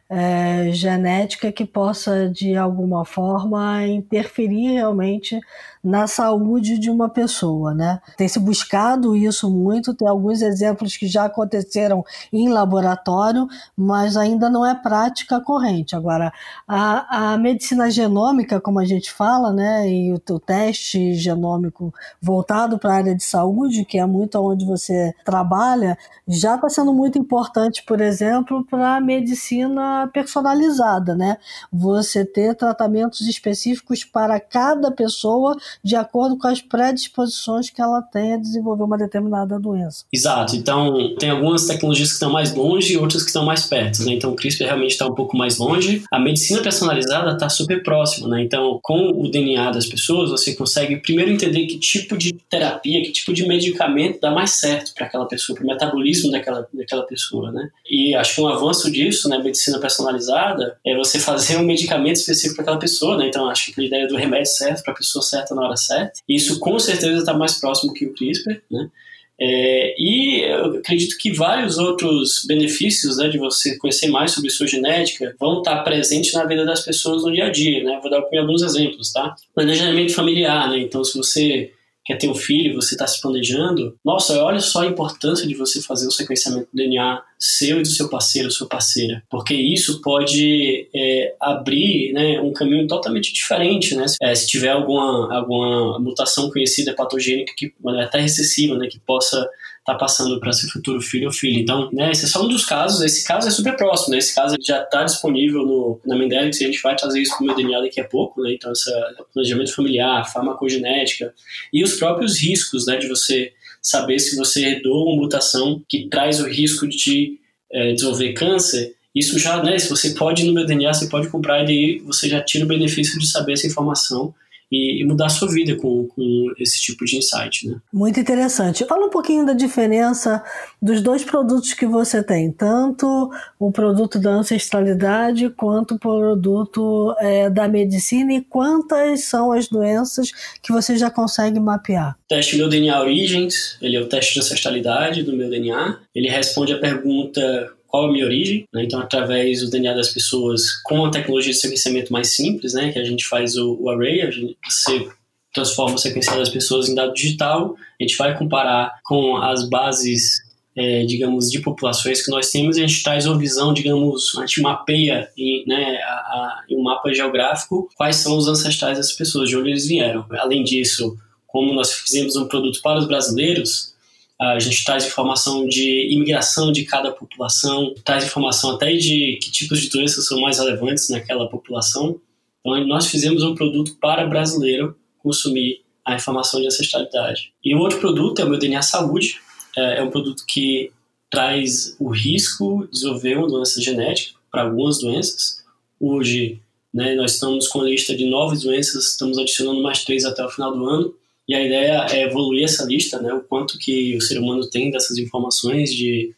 é, 0.09 0.71
genética 0.71 1.51
que 1.51 1.65
possa, 1.65 2.29
de 2.29 2.55
alguma 2.55 3.05
forma, 3.05 3.85
interferir 3.87 4.73
realmente 4.73 5.39
na 5.85 6.07
saúde 6.07 6.79
de 6.79 6.89
uma 6.89 7.07
pessoa, 7.07 7.71
né? 7.71 8.01
Tem 8.17 8.27
se 8.27 8.39
buscado 8.39 9.15
isso 9.15 9.51
muito, 9.51 9.93
tem 9.93 10.07
alguns 10.07 10.41
exemplos 10.41 10.97
que 10.97 11.05
já 11.05 11.25
aconteceram 11.25 12.03
em 12.33 12.49
laboratório, 12.49 13.47
mas 13.77 14.17
ainda 14.17 14.49
não 14.49 14.65
é 14.65 14.73
prática 14.73 15.39
corrente. 15.39 15.95
Agora, 15.95 16.33
a, 16.67 17.33
a 17.33 17.37
medicina 17.37 17.91
genômica, 17.91 18.59
como 18.59 18.79
a 18.79 18.85
gente 18.85 19.11
fala, 19.11 19.53
né, 19.53 19.87
e 19.87 20.11
o, 20.11 20.15
o 20.15 20.39
teste 20.39 21.13
genômico 21.13 21.93
voltado 22.19 22.79
para 22.79 22.93
a 22.93 22.97
área 22.97 23.15
de 23.15 23.23
saúde, 23.23 23.85
que 23.85 23.99
é 23.99 24.05
muito 24.07 24.39
onde 24.39 24.65
você 24.65 25.13
trabalha, 25.23 25.95
já 26.27 26.55
está 26.55 26.67
sendo 26.67 26.91
muito 26.93 27.19
importante, 27.19 27.83
por 27.83 28.01
exemplo, 28.01 28.65
para 28.65 28.95
a 28.95 29.01
medicina 29.01 30.09
personalizada, 30.11 31.13
né? 31.13 31.37
Você 31.71 32.25
ter 32.25 32.55
tratamentos 32.55 33.21
específicos 33.21 34.03
para 34.03 34.39
cada 34.39 34.89
pessoa 34.89 35.55
de 35.83 35.95
acordo 35.95 36.37
com 36.37 36.47
as 36.47 36.61
predisposições 36.61 37.69
que 37.69 37.81
ela 37.81 38.01
tem 38.01 38.33
a 38.33 38.37
desenvolver 38.37 38.83
uma 38.83 38.97
determinada 38.97 39.59
doença. 39.59 40.05
Exato. 40.11 40.55
Então, 40.55 41.15
tem 41.19 41.29
algumas 41.29 41.65
tecnologias 41.65 42.09
que 42.09 42.15
estão 42.15 42.31
mais 42.31 42.53
longe 42.53 42.93
e 42.93 42.97
outras 42.97 43.23
que 43.23 43.29
estão 43.29 43.45
mais 43.45 43.65
perto. 43.65 44.03
Né? 44.03 44.13
Então, 44.13 44.31
o 44.31 44.35
CRISPR 44.35 44.65
realmente 44.65 44.91
está 44.91 45.07
um 45.07 45.15
pouco 45.15 45.37
mais 45.37 45.57
longe. 45.57 46.03
A 46.11 46.19
medicina 46.19 46.61
personalizada 46.61 47.31
está 47.31 47.49
super 47.49 47.83
próxima. 47.83 48.27
Né? 48.29 48.43
Então, 48.43 48.79
com 48.81 49.09
o 49.09 49.29
DNA 49.29 49.71
das 49.71 49.85
pessoas, 49.85 50.29
você 50.29 50.53
consegue 50.55 50.97
primeiro 50.97 51.31
entender 51.31 51.65
que 51.65 51.79
tipo 51.79 52.17
de 52.17 52.33
terapia, 52.33 53.01
que 53.03 53.11
tipo 53.11 53.33
de 53.33 53.47
medicamento 53.47 54.19
dá 54.19 54.31
mais 54.31 54.51
certo 54.59 54.93
para 54.93 55.05
aquela 55.05 55.25
pessoa, 55.27 55.55
para 55.55 55.63
o 55.63 55.67
metabolismo 55.67 56.31
daquela, 56.31 56.67
daquela 56.73 57.03
pessoa. 57.03 57.51
Né? 57.51 57.69
E 57.89 58.15
acho 58.15 58.35
que 58.35 58.41
um 58.41 58.47
avanço 58.47 58.91
disso 58.91 59.29
né, 59.29 59.37
medicina 59.37 59.79
personalizada 59.79 60.77
é 60.85 60.95
você 60.95 61.19
fazer 61.19 61.57
um 61.57 61.63
medicamento 61.63 62.17
específico 62.17 62.55
para 62.55 62.63
aquela 62.63 62.79
pessoa. 62.79 63.17
Né? 63.17 63.27
Então, 63.27 63.49
acho 63.49 63.73
que 63.73 63.81
a 63.81 63.83
ideia 63.83 64.07
do 64.07 64.15
remédio 64.15 64.51
certo 64.51 64.83
para 64.83 64.93
a 64.93 64.97
pessoa 64.97 65.23
certa 65.23 65.53
na 65.55 65.64
hora 65.65 65.77
certa. 65.77 66.21
Isso 66.27 66.59
com 66.59 66.77
certeza 66.79 67.19
está 67.19 67.33
mais 67.33 67.59
próximo 67.59 67.93
que 67.93 68.05
o 68.05 68.13
CRISPR, 68.13 68.61
né? 68.69 68.89
É, 69.37 69.95
e 69.99 70.43
eu 70.43 70.77
acredito 70.77 71.17
que 71.17 71.31
vários 71.31 71.77
outros 71.77 72.45
benefícios 72.47 73.17
né, 73.17 73.27
de 73.27 73.37
você 73.37 73.77
conhecer 73.77 74.07
mais 74.07 74.31
sobre 74.31 74.49
sua 74.49 74.65
genética 74.65 75.35
vão 75.37 75.57
estar 75.57 75.83
presentes 75.83 76.33
na 76.33 76.45
vida 76.45 76.65
das 76.65 76.85
pessoas 76.85 77.23
no 77.23 77.33
dia 77.33 77.45
a 77.45 77.49
dia. 77.49 77.83
Né? 77.83 77.99
Vou 78.01 78.09
dar 78.09 78.23
alguns 78.39 78.61
exemplos. 78.61 79.11
Tá? 79.11 79.35
Planejamento 79.53 80.13
familiar. 80.13 80.69
Né? 80.69 80.79
Então, 80.79 81.03
se 81.03 81.17
você 81.17 81.71
quer 82.05 82.17
ter 82.17 82.29
um 82.29 82.35
filho, 82.35 82.75
você 82.75 82.93
está 82.93 83.07
se 83.07 83.19
planejando, 83.19 83.97
nossa, 84.05 84.41
olha 84.43 84.59
só 84.59 84.83
a 84.83 84.85
importância 84.85 85.47
de 85.47 85.55
você 85.55 85.81
fazer 85.81 86.07
o 86.07 86.11
sequenciamento 86.11 86.67
do 86.71 86.77
DNA 86.77 87.21
seu 87.39 87.79
e 87.79 87.81
do 87.81 87.87
seu 87.87 88.07
parceiro, 88.09 88.51
sua 88.51 88.67
parceira, 88.67 89.23
porque 89.29 89.53
isso 89.53 90.01
pode 90.01 90.87
é, 90.95 91.35
abrir 91.41 92.13
né, 92.13 92.39
um 92.39 92.53
caminho 92.53 92.87
totalmente 92.87 93.33
diferente, 93.33 93.95
né? 93.95 94.05
É, 94.21 94.33
se 94.35 94.47
tiver 94.47 94.69
alguma, 94.69 95.35
alguma 95.35 95.99
mutação 95.99 96.49
conhecida 96.49 96.93
patogênica 96.93 97.53
que 97.57 97.73
é 97.97 98.03
até 98.03 98.19
recessiva, 98.19 98.77
né, 98.77 98.87
que 98.87 98.99
possa 98.99 99.47
está 99.85 99.93
passando 99.93 100.39
para 100.39 100.51
seu 100.51 100.67
futuro 100.67 100.99
filho 100.99 101.27
ou 101.27 101.31
filha. 101.31 101.59
Então, 101.59 101.91
né, 101.93 102.11
esse 102.11 102.25
é 102.25 102.27
só 102.27 102.43
um 102.43 102.47
dos 102.47 102.65
casos. 102.65 103.01
Esse 103.01 103.23
caso 103.23 103.47
é 103.47 103.51
super 103.51 103.77
próximo, 103.77 104.13
né? 104.13 104.17
Esse 104.17 104.33
caso 104.33 104.55
já 104.59 104.81
está 104.81 105.03
disponível 105.03 105.63
no, 105.63 106.01
na 106.03 106.17
Mendelix 106.17 106.59
e 106.59 106.63
a 106.63 106.67
gente 106.67 106.81
vai 106.81 106.95
trazer 106.95 107.21
isso 107.21 107.37
para 107.37 107.43
o 107.43 107.45
meu 107.45 107.55
DNA 107.55 107.81
daqui 107.81 108.01
a 108.01 108.03
pouco, 108.03 108.41
né? 108.41 108.53
Então, 108.53 108.71
esse 108.71 108.91
planejamento 109.31 109.75
familiar, 109.75 110.27
farmacogenética 110.31 111.31
e 111.71 111.83
os 111.83 111.93
próprios 111.93 112.41
riscos, 112.41 112.87
né, 112.87 112.97
de 112.97 113.07
você 113.07 113.53
saber 113.79 114.17
se 114.17 114.35
você 114.35 114.65
herdou 114.65 115.05
uma 115.05 115.21
mutação 115.21 115.83
que 115.87 116.09
traz 116.09 116.39
o 116.39 116.47
risco 116.47 116.87
de 116.87 117.39
é, 117.71 117.93
desenvolver 117.93 118.33
câncer. 118.33 118.95
Isso 119.13 119.37
já, 119.37 119.61
né, 119.61 119.77
se 119.77 119.87
você 119.87 120.15
pode 120.15 120.43
no 120.43 120.51
meu 120.51 120.65
DNA, 120.65 120.93
você 120.95 121.07
pode 121.07 121.29
comprar 121.29 121.61
e 121.61 121.65
daí 121.65 121.99
você 121.99 122.27
já 122.27 122.41
tira 122.41 122.65
o 122.65 122.67
benefício 122.67 123.19
de 123.19 123.27
saber 123.27 123.53
essa 123.53 123.67
informação 123.67 124.33
e, 124.75 125.01
e 125.01 125.05
mudar 125.05 125.27
a 125.27 125.29
sua 125.29 125.49
vida 125.49 125.75
com, 125.75 126.07
com 126.07 126.53
esse 126.59 126.81
tipo 126.81 127.05
de 127.05 127.17
insight. 127.17 127.67
Né? 127.67 127.77
Muito 127.93 128.19
interessante. 128.19 128.85
Fala 128.85 129.05
um 129.05 129.09
pouquinho 129.09 129.45
da 129.45 129.53
diferença 129.53 130.43
dos 130.81 131.01
dois 131.01 131.23
produtos 131.23 131.73
que 131.73 131.85
você 131.85 132.21
tem, 132.21 132.51
tanto 132.51 133.31
o 133.57 133.71
produto 133.71 134.19
da 134.19 134.31
ancestralidade 134.31 135.49
quanto 135.51 135.95
o 135.95 135.99
produto 135.99 137.15
é, 137.19 137.49
da 137.49 137.67
medicina 137.67 138.33
e 138.33 138.41
quantas 138.41 139.23
são 139.23 139.51
as 139.51 139.67
doenças 139.67 140.31
que 140.61 140.73
você 140.73 140.97
já 140.97 141.09
consegue 141.09 141.59
mapear. 141.59 142.17
O 142.25 142.27
teste 142.27 142.57
Meu 142.57 142.67
DNA 142.67 142.99
Origins, 142.99 143.77
ele 143.81 143.95
é 143.95 144.01
o 144.01 144.07
teste 144.07 144.33
de 144.33 144.39
ancestralidade 144.41 145.23
do 145.23 145.33
meu 145.33 145.49
DNA. 145.49 145.99
Ele 146.13 146.27
responde 146.27 146.73
a 146.73 146.77
pergunta 146.77 147.71
qual 147.95 148.09
a 148.09 148.11
minha 148.11 148.25
origem, 148.25 148.67
né? 148.73 148.83
então 148.83 148.99
através 148.99 149.61
do 149.61 149.69
DNA 149.69 149.93
das 149.93 150.09
pessoas 150.09 150.63
com 150.83 151.05
a 151.05 151.09
tecnologia 151.09 151.53
de 151.53 151.57
sequenciamento 151.57 152.11
mais 152.11 152.35
simples, 152.35 152.73
né, 152.73 152.91
que 152.91 152.99
a 152.99 153.05
gente 153.05 153.25
faz 153.25 153.55
o, 153.55 153.77
o 153.79 153.89
array, 153.89 154.21
a 154.21 154.31
gente, 154.31 154.57
você 154.69 155.07
transforma 155.53 155.95
o 155.95 155.97
sequencial 155.97 156.37
das 156.37 156.49
pessoas 156.49 156.89
em 156.89 156.95
dado 156.95 157.13
digital, 157.13 157.73
a 157.77 158.03
gente 158.03 158.17
vai 158.17 158.37
comparar 158.37 158.99
com 159.05 159.37
as 159.37 159.69
bases 159.69 160.43
é, 160.75 161.05
digamos, 161.05 161.49
de 161.49 161.61
populações 161.61 162.21
que 162.21 162.29
nós 162.29 162.51
temos, 162.51 162.75
a 162.75 162.81
gente 162.81 163.01
traz 163.01 163.25
uma 163.25 163.37
visão, 163.37 163.73
digamos, 163.73 164.37
a 164.37 164.41
gente 164.41 164.59
mapeia 164.59 165.29
em, 165.37 165.63
né, 165.65 165.97
a, 166.03 166.11
a, 166.11 166.63
em 166.69 166.77
um 166.77 166.83
mapa 166.83 167.13
geográfico 167.13 167.87
quais 167.95 168.17
são 168.17 168.37
os 168.37 168.45
ancestrais 168.49 168.97
dessas 168.97 169.13
pessoas, 169.13 169.47
de 169.47 169.55
onde 169.55 169.69
eles 169.69 169.87
vieram. 169.87 170.25
Além 170.31 170.65
disso, 170.65 171.15
como 171.47 171.73
nós 171.73 171.93
fizemos 171.93 172.35
um 172.35 172.45
produto 172.45 172.81
para 172.81 172.99
os 172.99 173.07
brasileiros, 173.07 173.94
a 174.39 174.59
gente 174.59 174.83
traz 174.83 175.05
informação 175.05 175.65
de 175.67 176.13
imigração 176.13 176.71
de 176.71 176.83
cada 176.83 177.11
população, 177.11 177.93
traz 178.03 178.25
informação 178.25 178.71
até 178.71 178.93
de 178.93 179.39
que 179.41 179.49
tipos 179.49 179.79
de 179.79 179.89
doenças 179.89 180.27
são 180.27 180.41
mais 180.41 180.59
relevantes 180.59 181.09
naquela 181.09 181.47
população. 181.47 182.19
Então, 182.59 182.85
nós 182.85 183.07
fizemos 183.07 183.43
um 183.43 183.55
produto 183.55 183.95
para 183.99 184.25
brasileiro 184.25 184.95
consumir 185.19 185.81
a 186.03 186.15
informação 186.15 186.59
de 186.59 186.67
ancestralidade. 186.67 187.53
E 187.63 187.73
o 187.73 187.79
outro 187.79 187.99
produto 187.99 188.39
é 188.39 188.45
o 188.45 188.49
meu 188.49 188.59
DNA 188.59 188.81
Saúde, 188.81 189.39
é, 189.75 189.99
é 189.99 190.03
um 190.03 190.11
produto 190.11 190.43
que 190.45 190.91
traz 191.29 191.95
o 191.99 192.09
risco 192.09 192.85
de 192.85 192.91
desenvolver 192.91 193.37
uma 193.37 193.47
doença 193.47 193.81
genética 193.81 194.37
para 194.51 194.63
algumas 194.63 194.99
doenças. 194.99 195.63
Hoje, 195.99 196.59
né, 196.93 197.15
nós 197.15 197.33
estamos 197.33 197.67
com 197.67 197.81
a 197.81 197.85
lista 197.85 198.15
de 198.15 198.25
nove 198.25 198.57
doenças, 198.57 199.11
estamos 199.11 199.37
adicionando 199.37 199.81
mais 199.81 200.03
três 200.03 200.23
até 200.23 200.45
o 200.45 200.49
final 200.49 200.73
do 200.73 200.85
ano. 200.85 201.13
E 201.47 201.53
a 201.53 201.63
ideia 201.63 202.07
é 202.11 202.23
evoluir 202.23 202.63
essa 202.63 202.83
lista, 202.85 203.21
né, 203.21 203.31
o 203.33 203.41
quanto 203.41 203.77
que 203.77 204.15
o 204.17 204.21
ser 204.21 204.39
humano 204.39 204.67
tem 204.69 204.89
dessas 204.89 205.17
informações 205.17 205.93
de 205.93 206.33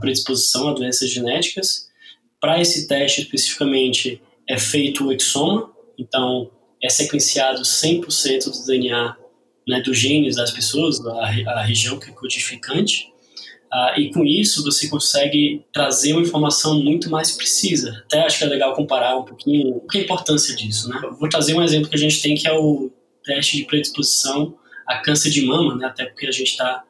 predisposição 0.00 0.68
a 0.68 0.72
doenças 0.72 1.10
genéticas. 1.10 1.88
Para 2.40 2.60
esse 2.60 2.86
teste 2.86 3.22
especificamente 3.22 4.20
é 4.48 4.58
feito 4.58 5.06
o 5.06 5.12
exoma, 5.12 5.72
então 5.98 6.50
é 6.82 6.88
sequenciado 6.88 7.62
100% 7.62 8.50
do 8.50 8.66
DNA 8.66 9.16
né, 9.66 9.80
dos 9.80 9.98
genes 9.98 10.36
das 10.36 10.50
pessoas, 10.50 11.04
a, 11.06 11.20
a 11.20 11.62
região 11.62 11.98
que 11.98 12.10
é 12.10 12.12
codificante, 12.12 13.08
uh, 13.72 13.98
e 13.98 14.12
com 14.12 14.24
isso 14.24 14.62
você 14.62 14.88
consegue 14.88 15.64
trazer 15.72 16.12
uma 16.12 16.22
informação 16.22 16.82
muito 16.82 17.10
mais 17.10 17.32
precisa. 17.32 18.02
Até 18.04 18.20
acho 18.20 18.38
que 18.38 18.44
é 18.44 18.46
legal 18.46 18.74
comparar 18.74 19.16
um 19.16 19.24
pouquinho 19.24 19.76
o 19.76 19.86
que 19.86 19.98
é 19.98 20.00
a 20.02 20.04
importância 20.04 20.54
disso. 20.54 20.88
Né? 20.88 21.00
Eu 21.02 21.14
vou 21.14 21.28
trazer 21.28 21.54
um 21.54 21.62
exemplo 21.62 21.88
que 21.88 21.96
a 21.96 21.98
gente 21.98 22.20
tem 22.20 22.34
que 22.34 22.46
é 22.46 22.52
o 22.52 22.90
teste 23.24 23.56
de 23.56 23.64
predisposição 23.64 24.56
a 24.86 24.98
câncer 24.98 25.30
de 25.30 25.44
mama, 25.44 25.74
né? 25.74 25.86
até 25.86 26.04
porque 26.04 26.26
a 26.26 26.32
gente 26.32 26.50
está 26.50 26.84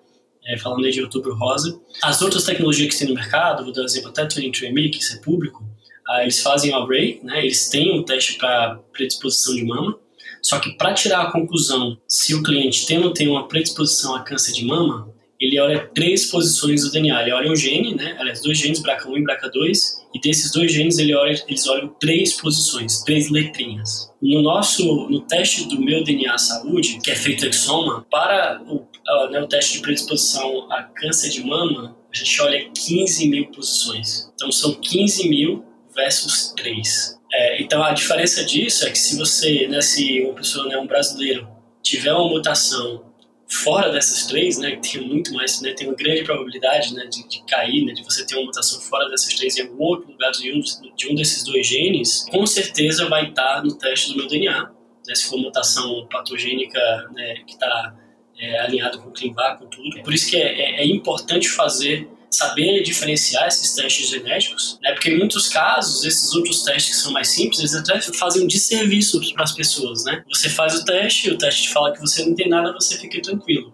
é, 0.47 0.59
falando 0.59 0.91
de 0.91 1.03
outubro 1.03 1.35
rosa. 1.35 1.81
As 2.03 2.21
outras 2.21 2.45
tecnologias 2.45 2.93
que 2.93 2.99
tem 2.99 3.09
no 3.09 3.15
mercado, 3.15 3.65
vou 3.65 3.73
dar 3.73 3.83
um 3.83 3.85
exemplo 3.85 4.11
até 4.11 4.27
23andMe, 4.27 4.91
que 4.91 4.99
isso 4.99 5.17
é 5.17 5.21
público, 5.21 5.63
uh, 6.09 6.21
eles 6.23 6.41
fazem 6.41 6.73
o 6.73 6.77
array, 6.77 7.21
né? 7.23 7.41
eles 7.41 7.69
têm 7.69 7.99
um 7.99 8.03
teste 8.03 8.35
para 8.35 8.81
predisposição 8.93 9.55
de 9.55 9.65
mama, 9.65 9.99
só 10.43 10.59
que 10.59 10.77
para 10.77 10.93
tirar 10.93 11.23
a 11.23 11.33
conclusão 11.33 11.97
se 12.07 12.35
o 12.35 12.43
cliente 12.43 12.87
tem 12.87 12.99
ou 12.99 13.05
não 13.05 13.13
tem 13.15 13.29
uma 13.29 13.49
predisposição 13.49 14.15
a 14.15 14.21
câncer 14.21 14.53
de 14.53 14.65
mama, 14.65 15.14
ele 15.45 15.61
olha 15.61 15.87
três 15.95 16.31
posições 16.31 16.83
do 16.83 16.91
DNA. 16.91 17.23
Ele 17.23 17.33
olha 17.33 17.51
um 17.51 17.57
gene, 17.57 17.95
né? 17.95 18.17
Aliás, 18.19 18.41
dois 18.41 18.59
genes, 18.59 18.83
BRCA1 18.83 19.19
e 19.19 19.25
BRCA2, 19.25 19.79
e 20.15 20.21
desses 20.21 20.53
dois 20.53 20.73
genes 20.73 20.99
ele 20.99 21.15
olha, 21.15 21.35
eles 21.49 21.67
olham 21.67 21.89
três 22.01 22.35
posições, 22.35 23.03
três 23.03 23.31
letrinhas. 23.31 24.11
No 24.23 24.43
nosso, 24.43 25.09
no 25.09 25.21
teste 25.21 25.69
do 25.69 25.81
meu 25.81 26.03
DNA 26.05 26.39
saúde, 26.39 26.99
que 27.03 27.11
é 27.11 27.17
feito 27.17 27.47
exoma, 27.47 28.07
para 28.11 28.63
o, 28.67 28.87
né, 29.31 29.41
o 29.41 29.47
teste 29.47 29.75
de 29.75 29.81
predisposição 29.81 30.71
a 30.73 30.83
câncer 30.83 31.31
de 31.31 31.45
mama, 31.45 31.97
a 32.13 32.17
gente 32.17 32.41
olha 32.41 32.71
15 32.71 33.29
mil 33.29 33.47
posições. 33.49 34.31
Então 34.35 34.51
são 34.53 34.75
15 34.75 35.29
mil 35.29 35.65
versus 35.95 36.53
3. 36.57 37.19
É, 37.33 37.61
então 37.61 37.83
a 37.83 37.93
diferença 37.93 38.45
disso 38.45 38.87
é 38.87 38.91
que 38.91 38.99
se 38.99 39.19
você, 39.19 39.67
né, 39.67 39.81
se 39.81 40.21
uma 40.23 40.35
pessoa, 40.35 40.69
né, 40.69 40.79
um 40.79 40.87
brasileiro, 40.87 41.49
tiver 41.83 42.13
uma 42.13 42.29
mutação 42.29 43.14
fora 43.63 43.91
dessas 43.91 44.27
três, 44.27 44.59
né, 44.59 44.77
que 44.77 44.93
tem 44.93 45.07
muito 45.07 45.33
mais, 45.33 45.61
né, 45.61 45.73
tem 45.73 45.87
uma 45.87 45.97
grande 45.97 46.25
probabilidade, 46.25 46.95
né, 46.95 47.07
de, 47.07 47.29
de 47.29 47.43
cair, 47.45 47.85
né, 47.85 47.93
de 47.93 48.03
você 48.03 48.27
ter 48.27 48.37
uma 48.37 48.47
mutação 48.47 48.81
fora 48.81 49.09
dessas 49.09 49.33
três 49.35 49.57
em 49.57 49.63
algum 49.63 49.83
outro 49.83 50.11
lugar 50.11 50.33
de 50.33 50.53
um, 50.53 50.61
de 50.97 51.09
um 51.11 51.15
desses 51.15 51.45
dois 51.45 51.67
genes, 51.67 52.27
com 52.31 52.45
certeza 52.47 53.09
vai 53.09 53.29
estar 53.29 53.63
no 53.63 53.77
teste 53.77 54.11
do 54.11 54.17
meu 54.17 54.27
DNA. 54.27 54.71
Né, 55.07 55.15
se 55.15 55.27
for 55.27 55.39
mutação 55.39 56.07
patogênica, 56.11 56.81
né, 57.13 57.35
que 57.47 57.53
está 57.53 57.95
é, 58.39 58.61
alinhado 58.61 58.99
com 59.01 59.11
o 59.11 59.13
ClinVar, 59.13 59.59
com 59.59 59.67
tudo. 59.67 60.03
Por 60.03 60.15
isso 60.15 60.31
que 60.31 60.37
é, 60.37 60.81
é, 60.81 60.83
é 60.83 60.87
importante 60.87 61.49
fazer 61.49 62.09
saber 62.35 62.83
diferenciar 62.83 63.47
esses 63.49 63.75
testes 63.75 64.09
genéticos, 64.09 64.79
né? 64.83 64.93
Porque 64.93 65.11
em 65.11 65.19
muitos 65.19 65.49
casos, 65.49 66.05
esses 66.05 66.33
outros 66.35 66.63
testes 66.63 66.97
que 66.97 67.03
são 67.03 67.13
mais 67.13 67.29
simples, 67.29 67.61
eles 67.61 67.75
até 67.75 68.01
fazem 68.01 68.45
um 68.45 68.47
desserviço 68.47 69.21
para 69.35 69.45
as 69.45 69.53
pessoas, 69.53 70.05
né? 70.05 70.23
Você 70.29 70.49
faz 70.49 70.75
o 70.75 70.85
teste, 70.85 71.31
o 71.31 71.39
teste 71.39 71.65
te 71.65 71.69
fala 71.71 71.93
que 71.93 72.01
você 72.01 72.25
não 72.25 72.35
tem 72.35 72.49
nada, 72.49 72.73
você 72.73 72.99
fica 72.99 73.21
tranquilo. 73.21 73.73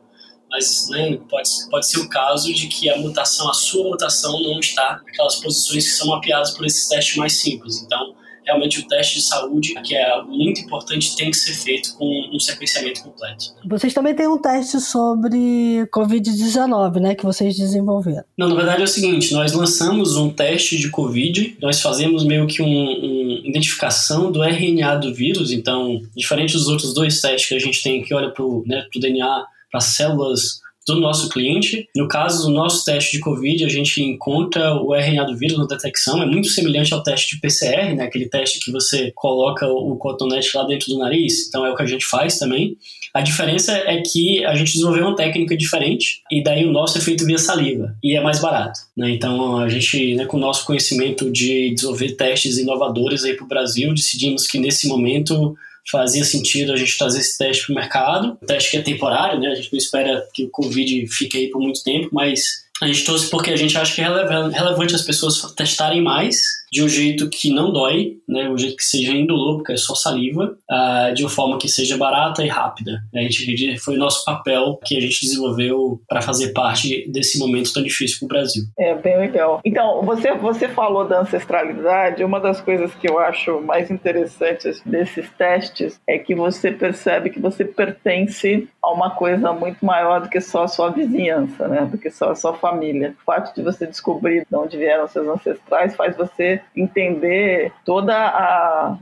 Mas 0.50 0.88
né, 0.90 1.16
pode, 1.28 1.48
pode 1.70 1.88
ser 1.88 2.00
o 2.00 2.08
caso 2.08 2.52
de 2.52 2.66
que 2.66 2.90
a 2.90 2.96
mutação, 2.96 3.48
a 3.48 3.54
sua 3.54 3.88
mutação, 3.88 4.32
não 4.42 4.58
está 4.58 5.00
naquelas 5.06 5.36
posições 5.36 5.86
que 5.86 5.92
são 5.92 6.08
mapeadas 6.08 6.50
por 6.50 6.66
esses 6.66 6.88
testes 6.88 7.16
mais 7.16 7.40
simples. 7.40 7.80
Então, 7.82 8.16
realmente 8.44 8.80
o 8.80 8.88
teste 8.88 9.16
de 9.16 9.22
saúde, 9.22 9.74
que 9.82 9.94
é 9.94 10.22
muito 10.22 10.60
importante, 10.60 11.16
tem 11.16 11.30
que 11.30 11.36
ser 11.36 11.54
feito 11.54 11.94
com 11.96 12.30
um 12.32 12.38
sequenciamento 12.38 13.02
completo. 13.02 13.54
Vocês 13.64 13.92
também 13.92 14.14
têm 14.14 14.28
um 14.28 14.38
teste 14.38 14.80
sobre 14.80 15.86
Covid-19, 15.94 17.00
né, 17.00 17.14
que 17.14 17.24
vocês 17.24 17.56
desenvolveram. 17.56 18.24
Não, 18.36 18.48
na 18.48 18.54
verdade 18.54 18.82
é 18.82 18.84
o 18.84 18.88
seguinte, 18.88 19.32
nós 19.32 19.52
lançamos 19.52 20.16
um 20.16 20.30
teste 20.30 20.76
de 20.78 20.90
Covid, 20.90 21.56
nós 21.60 21.80
fazemos 21.80 22.24
meio 22.24 22.46
que 22.46 22.62
uma 22.62 22.70
um 22.70 23.40
identificação 23.44 24.30
do 24.30 24.42
RNA 24.42 24.96
do 24.96 25.14
vírus, 25.14 25.52
então, 25.52 26.00
diferente 26.16 26.52
dos 26.52 26.68
outros 26.68 26.94
dois 26.94 27.20
testes 27.20 27.48
que 27.48 27.54
a 27.54 27.58
gente 27.58 27.82
tem 27.82 28.02
que 28.02 28.14
olha 28.14 28.30
para 28.30 28.44
o 28.44 28.64
né, 28.66 28.86
DNA, 28.94 29.44
para 29.70 29.80
células 29.80 30.60
do 30.86 31.00
nosso 31.00 31.28
cliente. 31.28 31.88
No 31.94 32.08
caso 32.08 32.46
do 32.46 32.52
nosso 32.52 32.84
teste 32.84 33.12
de 33.12 33.20
COVID, 33.20 33.64
a 33.64 33.68
gente 33.68 34.02
encontra 34.02 34.74
o 34.74 34.94
RNA 34.94 35.24
do 35.24 35.36
vírus 35.36 35.58
na 35.58 35.66
detecção, 35.66 36.22
é 36.22 36.26
muito 36.26 36.48
semelhante 36.48 36.92
ao 36.92 37.02
teste 37.02 37.34
de 37.34 37.40
PCR, 37.40 37.94
né? 37.94 38.04
aquele 38.04 38.28
teste 38.28 38.60
que 38.60 38.72
você 38.72 39.12
coloca 39.14 39.66
o 39.66 39.96
cotonete 39.96 40.56
lá 40.56 40.64
dentro 40.64 40.88
do 40.88 40.98
nariz, 40.98 41.48
então 41.48 41.64
é 41.64 41.70
o 41.70 41.76
que 41.76 41.82
a 41.82 41.86
gente 41.86 42.06
faz 42.06 42.38
também. 42.38 42.76
A 43.12 43.20
diferença 43.20 43.72
é 43.72 44.00
que 44.02 44.44
a 44.44 44.54
gente 44.54 44.72
desenvolveu 44.72 45.06
uma 45.06 45.16
técnica 45.16 45.56
diferente 45.56 46.22
e 46.30 46.42
daí 46.42 46.64
o 46.64 46.70
nosso 46.70 46.96
é 46.96 47.00
feito 47.00 47.24
via 47.24 47.38
saliva 47.38 47.96
e 48.02 48.16
é 48.16 48.20
mais 48.20 48.40
barato. 48.40 48.78
Né? 48.96 49.10
Então 49.10 49.58
a 49.58 49.68
gente, 49.68 50.14
né, 50.14 50.26
com 50.26 50.36
o 50.36 50.40
nosso 50.40 50.64
conhecimento 50.64 51.30
de 51.30 51.74
desenvolver 51.74 52.12
testes 52.12 52.56
inovadores 52.56 53.24
aí 53.24 53.34
para 53.34 53.44
o 53.44 53.48
Brasil, 53.48 53.92
decidimos 53.92 54.46
que 54.46 54.58
nesse 54.58 54.86
momento 54.86 55.56
fazia 55.90 56.24
sentido 56.24 56.72
a 56.72 56.76
gente 56.76 56.96
trazer 56.96 57.20
esse 57.20 57.38
teste 57.38 57.66
para 57.66 57.72
o 57.72 57.76
mercado. 57.76 58.38
O 58.42 58.46
teste 58.46 58.70
que 58.70 58.76
é 58.76 58.82
temporário, 58.82 59.38
né? 59.40 59.48
A 59.48 59.54
gente 59.54 59.72
não 59.72 59.78
espera 59.78 60.26
que 60.34 60.44
o 60.44 60.50
Covid 60.50 61.06
fique 61.08 61.38
aí 61.38 61.48
por 61.48 61.60
muito 61.60 61.82
tempo, 61.82 62.08
mas 62.12 62.64
a 62.80 62.86
gente 62.86 63.04
trouxe 63.04 63.28
porque 63.28 63.50
a 63.50 63.56
gente 63.56 63.76
acha 63.76 63.94
que 63.94 64.00
é 64.00 64.04
relevante 64.04 64.94
as 64.94 65.02
pessoas 65.02 65.40
testarem 65.54 66.02
mais 66.02 66.59
de 66.72 66.82
um 66.82 66.88
jeito 66.88 67.28
que 67.28 67.52
não 67.52 67.72
dói, 67.72 68.18
né, 68.28 68.48
um 68.48 68.56
jeito 68.56 68.76
que 68.76 68.84
seja 68.84 69.12
indolor, 69.12 69.56
porque 69.56 69.72
é 69.72 69.76
só 69.76 69.94
saliva, 69.94 70.56
uh, 70.70 71.14
de 71.14 71.22
uma 71.22 71.30
forma 71.30 71.58
que 71.58 71.68
seja 71.68 71.96
barata 71.96 72.44
e 72.44 72.48
rápida. 72.48 73.02
A 73.14 73.20
gente 73.20 73.78
foi 73.78 73.96
nosso 73.96 74.24
papel 74.24 74.78
que 74.84 74.96
a 74.96 75.00
gente 75.00 75.20
desenvolveu 75.20 76.00
para 76.08 76.22
fazer 76.22 76.52
parte 76.52 77.08
desse 77.10 77.38
momento 77.38 77.72
tão 77.72 77.82
difícil 77.82 78.18
para 78.20 78.26
o 78.26 78.28
Brasil. 78.28 78.64
É 78.78 78.94
bem 78.94 79.18
legal. 79.18 79.60
Então, 79.64 80.02
você 80.02 80.32
você 80.34 80.68
falou 80.68 81.06
da 81.06 81.20
ancestralidade. 81.20 82.24
Uma 82.24 82.40
das 82.40 82.60
coisas 82.60 82.94
que 82.94 83.08
eu 83.08 83.18
acho 83.18 83.60
mais 83.60 83.90
interessantes 83.90 84.80
desses 84.84 85.28
testes 85.30 86.00
é 86.06 86.18
que 86.18 86.34
você 86.34 86.70
percebe 86.70 87.30
que 87.30 87.40
você 87.40 87.64
pertence 87.64 88.68
a 88.82 88.92
uma 88.92 89.10
coisa 89.10 89.52
muito 89.52 89.84
maior 89.84 90.20
do 90.20 90.28
que 90.28 90.40
só 90.40 90.64
a 90.64 90.68
sua 90.68 90.90
vizinhança, 90.90 91.68
né, 91.68 91.86
do 91.86 91.98
que 91.98 92.10
só 92.10 92.30
a 92.30 92.34
sua 92.34 92.54
família. 92.54 93.14
O 93.20 93.24
fato 93.24 93.54
de 93.54 93.62
você 93.62 93.86
descobrir 93.86 94.46
de 94.48 94.56
onde 94.56 94.76
vieram 94.76 95.06
seus 95.08 95.28
ancestrais 95.28 95.94
faz 95.94 96.16
você 96.16 96.59
entender 96.76 97.72
todas 97.84 98.16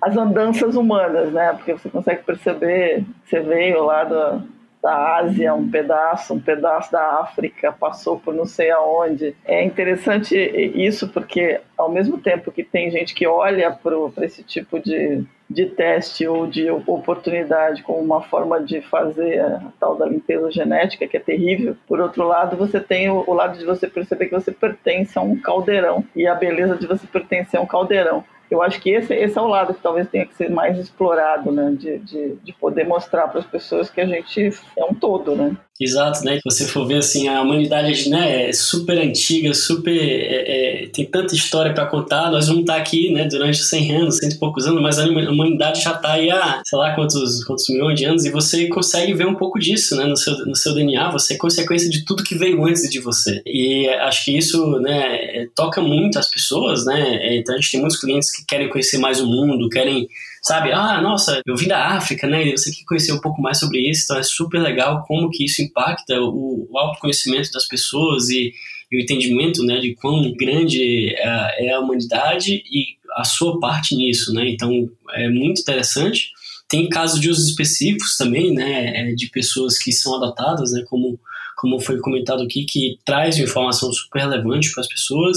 as 0.01 0.17
andanças 0.17 0.75
humanas, 0.77 1.33
né? 1.33 1.53
Porque 1.53 1.73
você 1.73 1.89
consegue 1.89 2.23
perceber, 2.23 3.05
você 3.25 3.41
veio 3.41 3.85
lá 3.85 4.05
da, 4.05 4.41
da 4.83 5.17
Ásia, 5.19 5.55
um 5.55 5.69
pedaço, 5.69 6.35
um 6.35 6.41
pedaço 6.41 6.93
da 6.93 7.21
África, 7.21 7.73
passou 7.73 8.19
por 8.19 8.35
não 8.35 8.45
sei 8.45 8.71
aonde. 8.71 9.35
É 9.45 9.65
interessante 9.65 10.37
isso 10.37 11.09
porque, 11.09 11.61
ao 11.77 11.91
mesmo 11.91 12.19
tempo 12.19 12.53
que 12.53 12.63
tem 12.63 12.91
gente 12.91 13.15
que 13.15 13.27
olha 13.27 13.71
para 13.73 14.25
esse 14.25 14.43
tipo 14.43 14.79
de, 14.79 15.25
de 15.51 15.67
teste 15.67 16.27
ou 16.27 16.47
de 16.47 16.71
oportunidade 16.71 17.83
como 17.83 17.99
uma 17.99 18.23
forma 18.23 18.61
de 18.63 18.81
fazer 18.83 19.41
a 19.41 19.63
tal 19.81 19.97
da 19.97 20.07
limpeza 20.07 20.51
genética, 20.51 21.09
que 21.09 21.17
é 21.17 21.21
terrível, 21.21 21.77
por 21.87 22.01
outro 22.01 22.25
lado, 22.25 22.57
você 22.57 22.81
tem 22.81 23.09
o, 23.11 23.25
o 23.27 23.35
lado 23.35 23.59
de 23.59 23.65
você 23.65 23.89
perceber 23.89 24.27
que 24.27 24.35
você 24.35 24.53
pertence 24.53 25.19
a 25.19 25.23
um 25.23 25.37
caldeirão 25.37 26.05
e 26.15 26.27
a 26.27 26.35
beleza 26.35 26.77
de 26.77 26.87
você 26.87 27.07
pertencer 27.07 27.59
a 27.59 27.63
um 27.63 27.67
caldeirão 27.67 28.25
eu 28.51 28.63
acho 28.63 28.81
que 28.81 28.91
esse, 28.91 29.15
esse 29.15 29.39
é 29.39 29.41
o 29.41 29.47
lado 29.47 29.75
que 29.75 29.83
talvez 29.83 30.09
tenha 30.09 30.27
que 30.27 30.35
ser 30.35 30.51
mais 30.51 30.79
explorado, 30.79 31.53
né? 31.53 31.71
De, 31.73 31.99
de, 31.99 32.37
de 32.37 32.53
poder 32.55 32.85
mostrar 32.85 33.29
para 33.29 33.41
as 33.41 33.47
pessoas 33.47 33.91
que 33.91 34.01
a 34.01 34.07
gente 34.07 34.51
é 34.77 34.85
um 34.85 34.95
todo, 34.95 35.37
né? 35.37 35.57
Exato, 35.81 36.25
né? 36.25 36.37
Se 36.37 36.43
você 36.45 36.67
for 36.67 36.85
ver 36.87 36.97
assim, 36.97 37.29
a 37.29 37.41
humanidade 37.41 38.09
né, 38.09 38.49
é 38.49 38.53
super 38.53 38.99
antiga, 38.99 39.55
super. 39.55 39.97
É, 39.97 40.83
é, 40.85 40.87
tem 40.89 41.05
tanta 41.05 41.37
história 41.37 41.73
para 41.73 41.87
contar. 41.87 42.33
Nós 42.33 42.49
vamos 42.49 42.63
estar 42.63 42.77
aqui 42.77 43.13
né, 43.13 43.29
durante 43.29 43.59
100 43.59 43.97
anos, 43.97 44.17
cento 44.17 44.33
e 44.35 44.39
poucos 44.39 44.67
anos, 44.67 44.83
mas 44.83 44.99
a 44.99 45.07
humanidade 45.07 45.81
já 45.81 45.93
está 45.93 46.15
aí 46.15 46.31
há 46.31 46.61
sei 46.65 46.79
lá 46.79 46.95
quantos, 46.97 47.45
quantos 47.45 47.69
milhões 47.69 47.99
de 47.99 48.05
anos 48.07 48.25
e 48.25 48.31
você 48.31 48.67
consegue 48.67 49.15
ver 49.15 49.27
um 49.27 49.37
pouco 49.37 49.59
disso 49.59 49.97
né, 49.97 50.05
no, 50.05 50.17
seu, 50.17 50.35
no 50.47 50.57
seu 50.57 50.75
DNA. 50.75 51.13
Você 51.13 51.35
é 51.35 51.37
consequência 51.37 51.89
de 51.89 52.05
tudo 52.05 52.25
que 52.25 52.35
veio 52.35 52.65
antes 52.65 52.91
de 52.91 52.99
você. 52.99 53.41
E 53.47 53.89
acho 53.89 54.25
que 54.25 54.37
isso 54.37 54.81
né, 54.81 55.47
toca 55.55 55.81
muito 55.81 56.19
as 56.19 56.29
pessoas, 56.29 56.85
né? 56.85 57.37
Então 57.37 57.55
a 57.55 57.59
gente 57.59 57.71
tem 57.71 57.81
muitos 57.81 58.01
clientes 58.01 58.35
que 58.35 58.45
querem 58.45 58.69
conhecer 58.69 58.99
mais 58.99 59.21
o 59.21 59.27
mundo, 59.27 59.69
querem 59.69 60.09
sabe? 60.49 60.73
Ah, 60.73 61.01
nossa, 61.03 61.43
eu 61.47 61.55
vim 61.55 61.69
da 61.69 61.89
África, 61.89 62.27
né? 62.27 62.49
E 62.49 62.57
você 62.57 62.71
quer 62.71 62.85
conhecer 62.87 63.13
um 63.13 63.21
pouco 63.21 63.43
mais 63.43 63.59
sobre 63.59 63.81
isso, 63.81 64.05
então 64.05 64.17
é 64.17 64.23
super 64.23 64.59
legal 64.59 65.05
como 65.07 65.31
que 65.31 65.45
isso 65.45 65.61
impacta 65.61 66.19
o, 66.21 66.67
o 66.71 66.79
autoconhecimento 66.79 67.51
das 67.53 67.67
pessoas 67.67 68.31
e, 68.31 68.53
e, 68.91 68.97
o 68.97 69.01
entendimento, 69.01 69.63
né, 69.63 69.79
de 69.79 69.95
quão 69.95 70.33
grande 70.33 71.15
é, 71.17 71.67
é 71.67 71.75
a 71.75 71.81
humanidade 71.81 72.63
e 72.65 72.97
a 73.15 73.25
sua 73.25 73.61
parte 73.61 73.95
nisso, 73.95 74.33
né? 74.33 74.49
Então 74.49 74.89
é 75.13 75.29
muito 75.29 75.61
interessante. 75.61 76.31
Tem 76.67 76.89
casos 76.89 77.21
de 77.21 77.29
usos 77.29 77.51
específicos 77.51 78.17
também, 78.17 78.53
né, 78.53 79.11
é, 79.11 79.15
de 79.15 79.29
pessoas 79.29 79.79
que 79.79 79.93
são 79.93 80.17
adotadas, 80.17 80.73
né, 80.73 80.83
como 80.89 81.21
como 81.61 81.81
foi 81.81 81.99
comentado 81.99 82.41
aqui, 82.45 82.65
que 82.65 82.99
traz 83.05 83.37
informação 83.37 83.93
super 83.93 84.21
relevante 84.21 84.71
para 84.71 84.81
as 84.81 84.87
pessoas. 84.87 85.37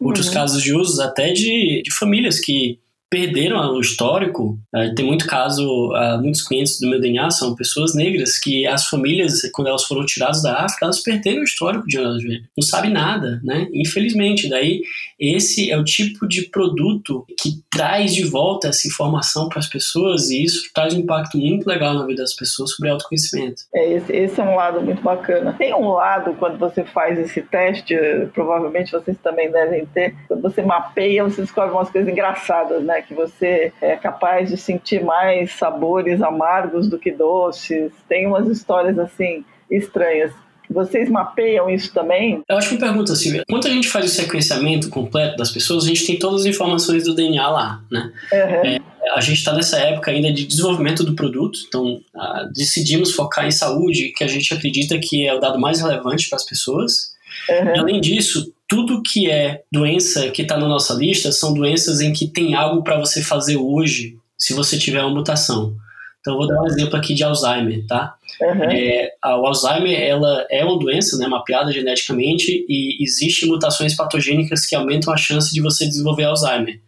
Outros 0.00 0.26
uhum. 0.26 0.34
casos 0.34 0.60
de 0.60 0.74
usos 0.74 0.98
até 0.98 1.32
de, 1.32 1.82
de 1.84 1.94
famílias 1.94 2.40
que 2.40 2.80
perderam 3.12 3.74
o 3.74 3.78
histórico. 3.78 4.58
Uh, 4.74 4.94
tem 4.94 5.04
muito 5.04 5.26
caso, 5.26 5.92
uh, 5.92 6.18
muitos 6.18 6.40
clientes 6.40 6.80
do 6.80 6.88
meu 6.88 6.98
DNA 6.98 7.30
são 7.30 7.54
pessoas 7.54 7.94
negras 7.94 8.38
que 8.38 8.66
as 8.66 8.88
famílias, 8.88 9.42
quando 9.52 9.68
elas 9.68 9.84
foram 9.84 10.06
tiradas 10.06 10.42
da 10.42 10.64
África, 10.64 10.86
elas 10.86 11.02
perderam 11.02 11.42
o 11.42 11.44
histórico 11.44 11.86
de 11.86 11.98
onde 11.98 12.06
elas 12.06 12.42
Não 12.56 12.64
sabe 12.64 12.88
nada, 12.88 13.38
né? 13.44 13.68
Infelizmente. 13.74 14.48
Daí, 14.48 14.80
esse 15.20 15.70
é 15.70 15.76
o 15.76 15.84
tipo 15.84 16.26
de 16.26 16.48
produto 16.48 17.26
que 17.38 17.62
traz 17.70 18.14
de 18.14 18.24
volta 18.24 18.68
essa 18.68 18.88
informação 18.88 19.46
para 19.46 19.58
as 19.58 19.68
pessoas 19.68 20.30
e 20.30 20.42
isso 20.42 20.70
traz 20.72 20.94
um 20.94 21.00
impacto 21.00 21.36
muito 21.36 21.66
legal 21.66 21.92
na 21.92 22.06
vida 22.06 22.22
das 22.22 22.34
pessoas 22.34 22.70
sobre 22.70 22.88
autoconhecimento. 22.88 23.62
É, 23.74 23.92
esse, 23.92 24.10
esse 24.10 24.40
é 24.40 24.44
um 24.44 24.56
lado 24.56 24.80
muito 24.80 25.02
bacana. 25.02 25.52
Tem 25.52 25.74
um 25.74 25.90
lado, 25.90 26.34
quando 26.38 26.58
você 26.58 26.82
faz 26.82 27.18
esse 27.18 27.42
teste, 27.42 27.94
provavelmente 28.32 28.90
vocês 28.90 29.18
também 29.22 29.50
devem 29.50 29.84
ter, 29.84 30.14
quando 30.26 30.40
você 30.40 30.62
mapeia, 30.62 31.24
você 31.24 31.42
descobre 31.42 31.72
umas 31.72 31.90
coisas 31.90 32.10
engraçadas, 32.10 32.82
né? 32.82 33.01
Que 33.06 33.14
você 33.14 33.72
é 33.80 33.96
capaz 33.96 34.50
de 34.50 34.56
sentir 34.56 35.04
mais 35.04 35.52
sabores 35.52 36.22
amargos 36.22 36.88
do 36.88 36.98
que 36.98 37.10
doces. 37.10 37.92
Tem 38.08 38.26
umas 38.26 38.48
histórias 38.48 38.98
assim 38.98 39.44
estranhas. 39.70 40.32
Vocês 40.70 41.10
mapeiam 41.10 41.68
isso 41.68 41.92
também? 41.92 42.42
Eu 42.48 42.56
acho 42.56 42.70
que 42.70 42.78
pergunta 42.78 43.12
assim, 43.12 43.42
quando 43.48 43.66
a 43.66 43.70
gente 43.70 43.88
faz 43.88 44.06
o 44.06 44.08
sequenciamento 44.08 44.88
completo 44.88 45.36
das 45.36 45.50
pessoas, 45.50 45.84
a 45.84 45.88
gente 45.88 46.06
tem 46.06 46.18
todas 46.18 46.42
as 46.42 46.46
informações 46.46 47.04
do 47.04 47.14
DNA 47.14 47.46
lá, 47.48 47.82
né? 47.90 48.10
Uhum. 48.32 48.38
É, 48.38 48.80
a 49.14 49.20
gente 49.20 49.38
está 49.38 49.52
nessa 49.52 49.78
época 49.78 50.10
ainda 50.10 50.32
de 50.32 50.46
desenvolvimento 50.46 51.04
do 51.04 51.14
produto, 51.14 51.58
então 51.68 52.00
uh, 52.14 52.52
decidimos 52.54 53.12
focar 53.12 53.46
em 53.46 53.50
saúde, 53.50 54.12
que 54.16 54.24
a 54.24 54.26
gente 54.26 54.54
acredita 54.54 54.98
que 54.98 55.26
é 55.26 55.34
o 55.34 55.40
dado 55.40 55.58
mais 55.58 55.80
relevante 55.80 56.28
para 56.28 56.36
as 56.36 56.44
pessoas. 56.44 57.12
Uhum. 57.48 57.80
além 57.80 58.00
disso, 58.00 58.52
tudo 58.72 59.02
que 59.02 59.30
é 59.30 59.64
doença 59.70 60.30
que 60.30 60.40
está 60.40 60.56
na 60.56 60.66
nossa 60.66 60.94
lista 60.94 61.30
são 61.30 61.52
doenças 61.52 62.00
em 62.00 62.10
que 62.10 62.26
tem 62.26 62.54
algo 62.54 62.82
para 62.82 62.98
você 62.98 63.22
fazer 63.22 63.58
hoje, 63.58 64.16
se 64.38 64.54
você 64.54 64.78
tiver 64.78 65.02
uma 65.02 65.14
mutação. 65.14 65.76
Então, 66.18 66.38
vou 66.38 66.46
dar 66.48 66.62
um 66.62 66.66
exemplo 66.66 66.96
aqui 66.96 67.12
de 67.12 67.22
Alzheimer, 67.22 67.86
tá? 67.86 68.14
Uhum. 68.40 68.70
É, 68.70 69.12
o 69.26 69.46
Alzheimer, 69.46 70.00
ela 70.00 70.46
é 70.50 70.64
uma 70.64 70.78
doença, 70.78 71.18
né, 71.18 71.26
mapeada 71.26 71.70
geneticamente, 71.70 72.64
e 72.66 72.96
existem 73.04 73.46
mutações 73.46 73.94
patogênicas 73.94 74.64
que 74.64 74.74
aumentam 74.74 75.12
a 75.12 75.18
chance 75.18 75.52
de 75.52 75.60
você 75.60 75.84
desenvolver 75.84 76.24
Alzheimer. 76.24 76.80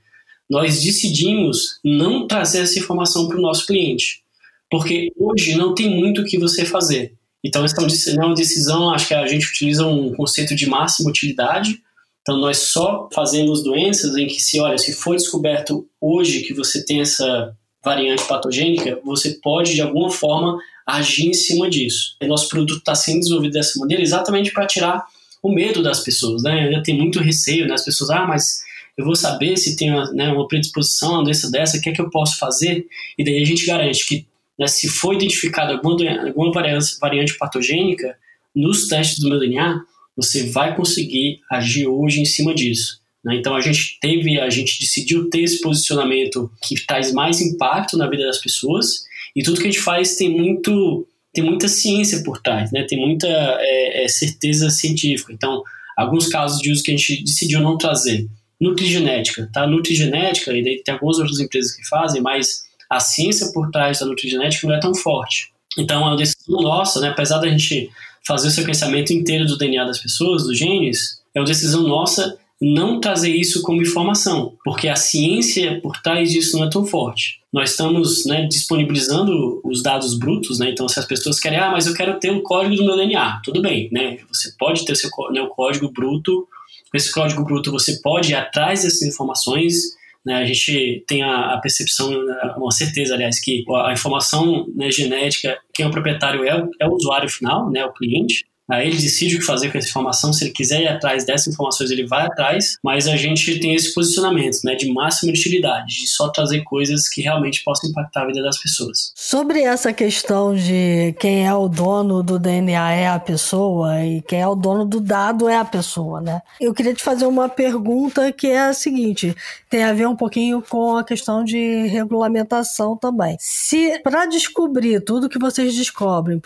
Nós 0.48 0.82
decidimos 0.82 1.80
não 1.84 2.26
trazer 2.26 2.60
essa 2.60 2.78
informação 2.78 3.28
para 3.28 3.36
o 3.36 3.42
nosso 3.42 3.66
cliente, 3.66 4.22
porque 4.70 5.12
hoje 5.18 5.54
não 5.54 5.74
tem 5.74 5.90
muito 5.90 6.22
o 6.22 6.24
que 6.24 6.38
você 6.38 6.64
fazer. 6.64 7.12
Então, 7.44 7.62
essa 7.62 7.76
é 8.11 8.24
uma 8.24 8.35
decisão, 8.35 8.90
acho 8.90 9.07
que 9.07 9.14
a 9.14 9.26
gente 9.26 9.46
utiliza 9.46 9.87
um 9.87 10.14
conceito 10.14 10.54
de 10.54 10.66
máxima 10.66 11.11
utilidade. 11.11 11.78
Então, 12.22 12.38
nós 12.38 12.57
só 12.57 13.09
fazemos 13.12 13.62
doenças 13.62 14.16
em 14.16 14.26
que, 14.26 14.40
se 14.40 14.59
olha, 14.59 14.78
se 14.78 14.94
foi 14.94 15.16
descoberto 15.16 15.87
hoje 16.00 16.40
que 16.40 16.54
você 16.54 16.83
tem 16.83 17.02
essa 17.02 17.54
variante 17.85 18.24
patogênica, 18.24 18.98
você 19.04 19.38
pode, 19.42 19.74
de 19.74 19.83
alguma 19.83 20.11
forma, 20.11 20.59
agir 20.87 21.28
em 21.28 21.35
cima 21.35 21.68
disso. 21.68 22.16
E 22.20 22.26
nosso 22.26 22.48
produto 22.48 22.78
está 22.78 22.94
sendo 22.94 23.20
desenvolvido 23.20 23.52
dessa 23.52 23.78
maneira 23.78 24.02
exatamente 24.02 24.50
para 24.50 24.66
tirar 24.66 25.04
o 25.42 25.52
medo 25.52 25.83
das 25.83 26.00
pessoas, 26.00 26.42
né? 26.42 26.61
Ainda 26.61 26.83
tem 26.83 26.96
muito 26.96 27.20
receio, 27.20 27.66
né? 27.66 27.74
As 27.74 27.85
pessoas, 27.85 28.09
ah, 28.09 28.26
mas 28.26 28.62
eu 28.96 29.04
vou 29.04 29.14
saber 29.14 29.59
se 29.59 29.76
tem 29.76 29.90
uma, 29.90 30.11
né, 30.12 30.33
uma 30.33 30.48
predisposição 30.48 31.11
a 31.11 31.18
uma 31.18 31.24
doença 31.24 31.50
dessa, 31.50 31.76
o 31.76 31.80
que 31.80 31.90
é 31.90 31.92
que 31.92 32.00
eu 32.00 32.09
posso 32.09 32.38
fazer? 32.38 32.87
E 33.18 33.24
daí 33.24 33.42
a 33.42 33.44
gente 33.44 33.66
garante 33.66 34.07
que 34.07 34.26
né, 34.58 34.66
se 34.66 34.88
for 34.88 35.14
identificada 35.14 35.74
alguma, 35.74 36.26
alguma 36.26 36.52
variante, 36.52 36.98
variante 37.00 37.36
patogênica, 37.36 38.16
nos 38.54 38.86
testes 38.86 39.18
do 39.18 39.28
meu 39.28 39.38
DNA, 39.38 39.80
você 40.16 40.50
vai 40.50 40.76
conseguir 40.76 41.40
agir 41.50 41.86
hoje 41.86 42.20
em 42.20 42.24
cima 42.24 42.54
disso. 42.54 43.00
Né? 43.24 43.36
Então 43.36 43.56
a 43.56 43.60
gente 43.60 43.98
teve, 44.00 44.38
a 44.38 44.50
gente 44.50 44.78
decidiu 44.78 45.28
ter 45.28 45.40
esse 45.40 45.60
posicionamento 45.60 46.50
que 46.62 46.76
traz 46.86 47.12
mais 47.12 47.40
impacto 47.40 47.96
na 47.96 48.08
vida 48.08 48.24
das 48.24 48.38
pessoas 48.38 49.04
e 49.34 49.42
tudo 49.42 49.60
que 49.60 49.66
a 49.66 49.70
gente 49.70 49.82
faz 49.82 50.16
tem 50.16 50.28
muito 50.28 51.06
tem 51.32 51.42
muita 51.42 51.66
ciência 51.66 52.22
por 52.22 52.40
trás, 52.40 52.70
né? 52.70 52.84
Tem 52.88 52.96
muita 52.96 53.26
é, 53.26 54.04
é, 54.04 54.08
certeza 54.08 54.70
científica. 54.70 55.32
Então, 55.32 55.64
alguns 55.96 56.28
casos 56.28 56.60
de 56.60 56.70
uso 56.70 56.80
que 56.84 56.92
a 56.92 56.96
gente 56.96 57.24
decidiu 57.24 57.60
não 57.60 57.76
trazer. 57.76 58.28
Nutrigenética, 58.60 59.50
tá? 59.52 59.66
Nutrigenética, 59.66 60.56
e 60.56 60.62
daí 60.62 60.82
tem 60.84 60.94
algumas 60.94 61.18
outras 61.18 61.40
empresas 61.40 61.74
que 61.74 61.84
fazem, 61.88 62.22
mas 62.22 62.62
a 62.94 63.00
ciência 63.00 63.50
por 63.52 63.70
trás 63.70 63.98
da 63.98 64.07
nutrigenética 64.07 64.66
não 64.66 64.74
é 64.74 64.80
tão 64.80 64.94
forte. 64.94 65.52
Então, 65.78 66.02
é 66.02 66.07
uma 66.07 66.16
decisão 66.16 66.61
nossa, 66.61 67.00
né, 67.00 67.09
apesar 67.09 67.38
da 67.38 67.48
gente 67.48 67.90
fazer 68.26 68.48
o 68.48 68.50
sequenciamento 68.50 69.12
inteiro 69.12 69.46
do 69.46 69.59
DNA 69.59 69.85
das 69.85 69.98
pessoas, 69.98 70.44
dos 70.44 70.57
genes, 70.57 71.20
é 71.35 71.40
uma 71.40 71.46
decisão 71.46 71.83
nossa 71.83 72.38
não 72.61 73.00
trazer 73.00 73.35
isso 73.35 73.62
como 73.62 73.83
informação, 73.83 74.57
porque 74.64 74.88
a 74.88 74.96
ciência 74.96 75.80
por 75.83 76.00
trás 76.00 76.30
disso 76.30 76.57
não 76.57 76.66
é 76.66 76.70
tão 76.70 76.87
forte. 76.87 77.40
Nós 77.52 77.70
estamos 77.70 78.24
né, 78.24 78.46
disponibilizando 78.46 79.61
os 79.64 79.83
dados 79.83 80.16
brutos, 80.18 80.59
né, 80.59 80.70
então 80.70 80.88
se 80.88 80.98
as 80.98 81.04
pessoas 81.04 81.38
querem, 81.38 81.59
ah, 81.59 81.70
mas 81.70 81.87
eu 81.87 81.94
quero 81.94 82.18
ter 82.18 82.30
o 82.30 82.42
código 82.42 82.76
do 82.76 82.85
meu 82.85 82.96
DNA, 82.96 83.40
tudo 83.44 83.61
bem, 83.61 83.88
né, 83.92 84.18
você 84.33 84.52
pode 84.59 84.85
ter 84.85 84.92
o 84.92 84.96
seu 84.96 85.11
né, 85.33 85.42
o 85.42 85.48
código 85.48 85.90
bruto, 85.92 86.46
esse 86.94 87.11
código 87.12 87.44
bruto 87.44 87.72
você 87.72 88.00
pode 88.00 88.30
ir 88.30 88.37
atrás 88.37 88.85
dessas 88.85 89.02
informações, 89.02 89.96
né, 90.24 90.37
a 90.37 90.44
gente 90.44 91.04
tem 91.06 91.22
a, 91.22 91.54
a, 91.54 91.58
percepção, 91.58 92.10
né, 92.10 92.54
uma 92.56 92.70
certeza, 92.70 93.14
aliás, 93.14 93.38
que 93.40 93.64
a 93.84 93.92
informação 93.92 94.66
né, 94.74 94.90
genética, 94.90 95.58
quem 95.74 95.84
é 95.84 95.88
o 95.88 95.92
proprietário 95.92 96.44
é, 96.44 96.66
é 96.80 96.87
o 96.87 96.94
usuário 96.94 97.28
final, 97.28 97.70
né, 97.70 97.84
o 97.84 97.92
cliente, 97.92 98.44
ele 98.70 98.96
decide 98.96 99.37
o 99.37 99.40
que 99.40 99.44
fazer 99.44 99.70
com 99.70 99.79
essa 99.79 99.88
informação. 99.88 100.33
Se 100.33 100.44
ele 100.44 100.53
quiser 100.53 100.83
ir 100.83 100.88
atrás 100.88 101.24
dessas 101.24 101.53
informações, 101.53 101.90
ele 101.90 102.07
vai 102.07 102.27
atrás. 102.27 102.77
Mas 102.83 103.07
a 103.07 103.16
gente 103.16 103.59
tem 103.61 103.74
esse 103.74 103.92
posicionamento, 103.92 104.59
né, 104.64 104.74
de 104.74 104.90
máxima 104.92 105.31
utilidade, 105.33 105.87
de 105.87 106.07
só 106.09 106.29
trazer 106.31 106.62
coisas 106.62 107.09
que 107.09 107.20
realmente 107.20 107.62
possam 107.62 107.90
impactar 107.90 108.22
a 108.22 108.27
vida 108.27 108.42
das 108.42 108.59
pessoas. 108.59 109.12
Sobre 109.14 109.62
essa 109.62 109.92
questão 109.92 110.55
de 110.55 111.14
quem 111.18 111.46
é 111.46 111.55
o 111.55 111.68
dono 111.68 112.22
do 112.22 112.38
DNA 112.38 112.92
é 112.92 113.09
a 113.09 113.18
pessoa 113.18 114.05
e 114.05 114.22
quem 114.22 114.40
é 114.40 114.48
o 114.48 114.55
dono 114.55 114.85
do 114.85 115.00
dado 115.00 115.48
é 115.48 115.57
a 115.57 115.64
pessoa, 115.64 116.20
né? 116.20 116.40
Eu 116.61 116.72
queria 116.72 116.94
te 116.94 117.03
fazer 117.03 117.27
uma 117.27 117.48
pergunta 117.48 118.33
que 118.33 118.46
é 118.46 118.61
a 118.61 118.72
seguinte: 118.72 119.35
tem 119.68 119.83
a 119.83 119.92
ver 119.92 120.07
um 120.07 120.16
pouquinho 120.16 120.62
com 120.62 120.96
a 120.96 121.05
questão 121.05 121.44
de 121.44 121.87
regulamentação 121.87 122.96
também. 122.96 123.37
Se 123.38 123.98
para 124.03 124.27
descobrir 124.27 125.00
tudo 125.00 125.29
que 125.29 125.38
vocês 125.38 125.74
descobrem, 125.74 126.40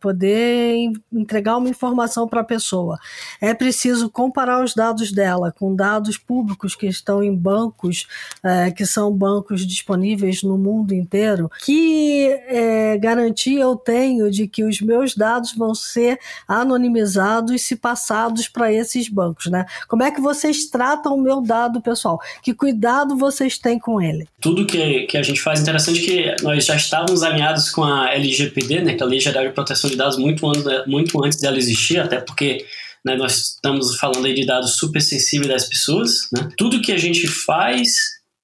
poder 0.00 0.90
entregar 1.12 1.56
uma 1.56 1.61
informação 1.68 2.28
para 2.28 2.40
a 2.40 2.44
pessoa. 2.44 2.98
É 3.40 3.54
preciso 3.54 4.08
comparar 4.10 4.62
os 4.62 4.74
dados 4.74 5.12
dela 5.12 5.52
com 5.52 5.74
dados 5.74 6.16
públicos 6.16 6.74
que 6.74 6.86
estão 6.86 7.22
em 7.22 7.34
bancos, 7.34 8.06
é, 8.42 8.70
que 8.70 8.86
são 8.86 9.12
bancos 9.12 9.66
disponíveis 9.66 10.42
no 10.42 10.58
mundo 10.58 10.94
inteiro. 10.94 11.50
Que 11.64 12.28
é, 12.46 12.98
garantia 12.98 13.62
eu 13.62 13.76
tenho 13.76 14.30
de 14.30 14.46
que 14.46 14.64
os 14.64 14.80
meus 14.80 15.14
dados 15.14 15.52
vão 15.52 15.74
ser 15.74 16.18
anonimizados 16.46 17.62
se 17.62 17.76
passados 17.76 18.48
para 18.48 18.72
esses 18.72 19.08
bancos, 19.08 19.46
né? 19.46 19.66
Como 19.88 20.02
é 20.02 20.10
que 20.10 20.20
vocês 20.20 20.66
tratam 20.66 21.16
o 21.16 21.20
meu 21.20 21.40
dado 21.40 21.80
pessoal? 21.80 22.20
Que 22.42 22.54
cuidado 22.54 23.16
vocês 23.16 23.58
têm 23.58 23.78
com 23.78 24.00
ele? 24.00 24.26
Tudo 24.40 24.66
que, 24.66 25.02
que 25.02 25.16
a 25.16 25.22
gente 25.22 25.40
faz 25.40 25.60
é 25.60 25.62
interessante 25.62 26.00
que 26.00 26.42
nós 26.42 26.64
já 26.64 26.76
estávamos 26.76 27.22
alinhados 27.22 27.70
com 27.70 27.84
a 27.84 28.12
LGPD, 28.12 28.80
né, 28.82 28.94
que 28.94 29.02
é 29.02 29.06
a 29.06 29.08
Lei 29.08 29.20
Geral 29.20 29.44
de 29.44 29.50
Proteção 29.50 29.90
de 29.90 29.96
Dados, 29.96 30.18
muito, 30.18 30.46
muito 30.86 31.24
antes 31.24 31.38
dela 31.52 31.58
existir, 31.58 31.98
até 31.98 32.20
porque 32.20 32.64
né, 33.04 33.16
nós 33.16 33.54
estamos 33.54 33.96
falando 33.96 34.24
aí 34.26 34.34
de 34.34 34.46
dados 34.46 34.76
super 34.76 35.00
sensíveis 35.00 35.48
das 35.48 35.68
pessoas. 35.68 36.28
Né? 36.32 36.48
Tudo 36.56 36.80
que 36.80 36.92
a 36.92 36.98
gente 36.98 37.26
faz 37.26 37.90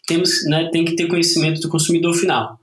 temos, 0.06 0.44
né, 0.46 0.68
tem 0.72 0.84
que 0.84 0.96
ter 0.96 1.06
conhecimento 1.06 1.60
do 1.60 1.68
consumidor 1.68 2.14
final. 2.14 2.58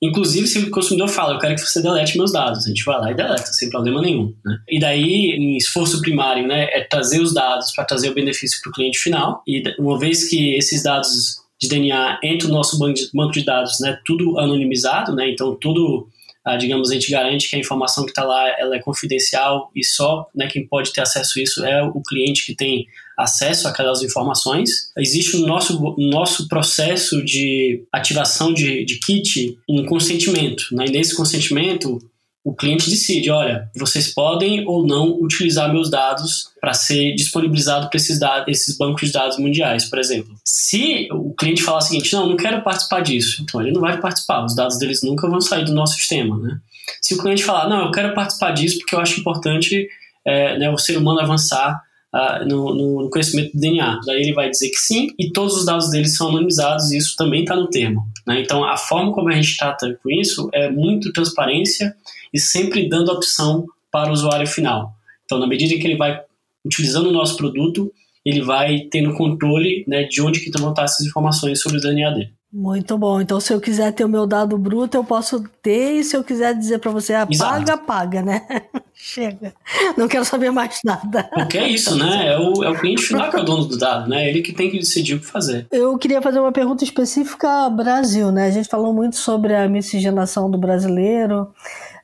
Inclusive, 0.00 0.46
se 0.46 0.58
o 0.60 0.70
consumidor 0.70 1.08
fala, 1.08 1.34
eu 1.34 1.38
quero 1.38 1.56
que 1.56 1.60
você 1.60 1.82
delete 1.82 2.16
meus 2.16 2.32
dados, 2.32 2.64
a 2.64 2.68
gente 2.68 2.84
vai 2.84 3.00
lá 3.00 3.10
e 3.10 3.14
deleta, 3.14 3.46
sem 3.46 3.68
problema 3.68 4.00
nenhum. 4.00 4.32
Né? 4.44 4.58
E 4.68 4.78
daí, 4.78 5.32
em 5.36 5.56
esforço 5.56 6.00
primário, 6.00 6.46
né, 6.46 6.68
é 6.70 6.84
trazer 6.84 7.20
os 7.20 7.34
dados 7.34 7.72
para 7.72 7.84
trazer 7.84 8.10
o 8.10 8.14
benefício 8.14 8.60
para 8.62 8.70
o 8.70 8.72
cliente 8.72 8.98
final. 8.98 9.42
E 9.46 9.62
uma 9.78 9.98
vez 9.98 10.28
que 10.28 10.54
esses 10.54 10.84
dados 10.84 11.38
de 11.60 11.68
DNA 11.68 12.20
entram 12.22 12.50
no 12.50 12.54
nosso 12.54 12.78
banco 12.78 13.32
de 13.32 13.44
dados, 13.44 13.80
né, 13.80 13.98
tudo 14.06 14.38
anonimizado, 14.38 15.14
né, 15.14 15.30
então 15.30 15.56
tudo 15.60 16.08
ah, 16.44 16.56
digamos, 16.56 16.90
a 16.90 16.94
gente 16.94 17.10
garante 17.10 17.48
que 17.48 17.56
a 17.56 17.58
informação 17.58 18.04
que 18.04 18.10
está 18.10 18.24
lá 18.24 18.48
ela 18.58 18.76
é 18.76 18.78
confidencial 18.78 19.70
e 19.74 19.84
só 19.84 20.26
né, 20.34 20.48
quem 20.48 20.66
pode 20.66 20.92
ter 20.92 21.00
acesso 21.00 21.38
a 21.38 21.42
isso 21.42 21.64
é 21.64 21.82
o 21.82 22.00
cliente 22.02 22.46
que 22.46 22.54
tem 22.54 22.86
acesso 23.18 23.66
àquelas 23.66 24.02
informações. 24.02 24.90
Existe 24.96 25.36
no 25.36 25.46
nosso, 25.46 25.78
no 25.80 26.10
nosso 26.10 26.48
processo 26.48 27.22
de 27.24 27.84
ativação 27.92 28.54
de, 28.54 28.84
de 28.84 28.98
kit 29.00 29.58
um 29.68 29.84
consentimento. 29.84 30.64
Né? 30.72 30.86
E 30.86 30.90
nesse 30.92 31.16
consentimento, 31.16 31.98
o 32.44 32.54
cliente 32.54 32.88
decide, 32.88 33.30
olha, 33.30 33.68
vocês 33.76 34.14
podem 34.14 34.66
ou 34.66 34.86
não 34.86 35.20
utilizar 35.20 35.70
meus 35.72 35.90
dados 35.90 36.50
para 36.60 36.72
ser 36.72 37.14
disponibilizado 37.14 37.88
para 37.88 37.96
esses, 37.96 38.18
esses 38.46 38.76
bancos 38.76 39.08
de 39.08 39.12
dados 39.12 39.38
mundiais, 39.38 39.84
por 39.84 39.98
exemplo. 39.98 40.34
Se 40.44 41.08
o 41.12 41.34
cliente 41.34 41.62
falar 41.62 41.78
o 41.78 41.82
seguinte, 41.82 42.12
não, 42.12 42.28
não 42.28 42.36
quero 42.36 42.62
participar 42.62 43.00
disso, 43.00 43.42
então 43.42 43.60
ele 43.60 43.72
não 43.72 43.80
vai 43.80 44.00
participar, 44.00 44.44
os 44.44 44.54
dados 44.54 44.78
deles 44.78 45.02
nunca 45.02 45.28
vão 45.28 45.40
sair 45.40 45.64
do 45.64 45.74
nosso 45.74 45.94
sistema, 45.94 46.38
né? 46.38 46.58
Se 47.02 47.14
o 47.14 47.18
cliente 47.18 47.44
falar, 47.44 47.68
não, 47.68 47.86
eu 47.86 47.90
quero 47.90 48.14
participar 48.14 48.52
disso 48.52 48.78
porque 48.78 48.94
eu 48.94 49.00
acho 49.00 49.20
importante 49.20 49.86
é, 50.24 50.58
né, 50.58 50.70
o 50.70 50.78
ser 50.78 50.96
humano 50.96 51.20
avançar 51.20 51.82
uh, 52.14 52.46
no, 52.46 52.74
no, 52.74 53.10
conhecimento 53.10 53.52
do 53.52 53.60
DNA. 53.60 54.00
Daí 54.06 54.22
ele 54.22 54.32
vai 54.32 54.50
dizer 54.50 54.70
que 54.70 54.76
sim, 54.76 55.08
e 55.18 55.30
todos 55.32 55.56
os 55.56 55.66
dados 55.66 55.90
dele 55.90 56.08
são 56.08 56.28
anonimizados, 56.28 56.90
e 56.90 56.98
isso 56.98 57.14
também 57.16 57.42
está 57.42 57.54
no 57.54 57.68
termo. 57.68 58.02
Né? 58.26 58.40
Então, 58.40 58.64
a 58.64 58.76
forma 58.76 59.12
como 59.12 59.28
a 59.28 59.32
gente 59.32 59.56
trata 59.56 59.98
com 60.02 60.10
isso 60.10 60.48
é 60.52 60.70
muito 60.70 61.12
transparência 61.12 61.94
e 62.32 62.38
sempre 62.38 62.88
dando 62.88 63.12
opção 63.12 63.66
para 63.90 64.10
o 64.10 64.12
usuário 64.12 64.46
final. 64.46 64.92
Então, 65.24 65.38
na 65.38 65.46
medida 65.46 65.74
em 65.74 65.78
que 65.78 65.86
ele 65.86 65.96
vai 65.96 66.20
utilizando 66.64 67.08
o 67.08 67.12
nosso 67.12 67.36
produto, 67.36 67.92
ele 68.24 68.42
vai 68.42 68.80
tendo 68.90 69.14
controle 69.14 69.84
né, 69.86 70.04
de 70.04 70.20
onde 70.20 70.40
que 70.40 70.50
vão 70.58 70.70
estar 70.70 70.84
essas 70.84 71.06
informações 71.06 71.60
sobre 71.60 71.78
o 71.78 71.80
DNA 71.80 72.10
dele. 72.10 72.38
Muito 72.50 72.96
bom. 72.96 73.20
Então, 73.20 73.38
se 73.40 73.52
eu 73.52 73.60
quiser 73.60 73.92
ter 73.92 74.04
o 74.04 74.08
meu 74.08 74.26
dado 74.26 74.56
bruto, 74.56 74.96
eu 74.96 75.04
posso 75.04 75.44
ter, 75.62 75.98
e 75.98 76.04
se 76.04 76.16
eu 76.16 76.24
quiser 76.24 76.54
dizer 76.54 76.78
para 76.78 76.90
você, 76.90 77.12
ah, 77.12 77.28
paga, 77.38 77.76
paga, 77.76 78.22
né? 78.22 78.46
Chega. 78.94 79.54
Não 79.98 80.08
quero 80.08 80.24
saber 80.24 80.50
mais 80.50 80.80
nada. 80.82 81.24
Porque 81.34 81.58
é 81.58 81.68
isso, 81.68 81.94
né? 81.96 82.32
É 82.32 82.38
o, 82.38 82.64
é 82.64 82.70
o 82.70 82.74
cliente 82.74 83.02
final 83.02 83.30
que 83.30 83.36
é 83.36 83.40
o 83.40 83.44
dono 83.44 83.66
do 83.66 83.76
dado, 83.76 84.08
né? 84.08 84.28
Ele 84.28 84.40
que 84.40 84.52
tem 84.52 84.70
que 84.70 84.78
decidir 84.78 85.14
o 85.14 85.20
que 85.20 85.26
fazer. 85.26 85.66
Eu 85.70 85.96
queria 85.98 86.22
fazer 86.22 86.40
uma 86.40 86.50
pergunta 86.50 86.82
específica 86.82 87.68
Brasil, 87.68 88.32
né? 88.32 88.46
A 88.46 88.50
gente 88.50 88.68
falou 88.68 88.94
muito 88.94 89.16
sobre 89.16 89.54
a 89.54 89.68
miscigenação 89.68 90.50
do 90.50 90.58
brasileiro, 90.58 91.52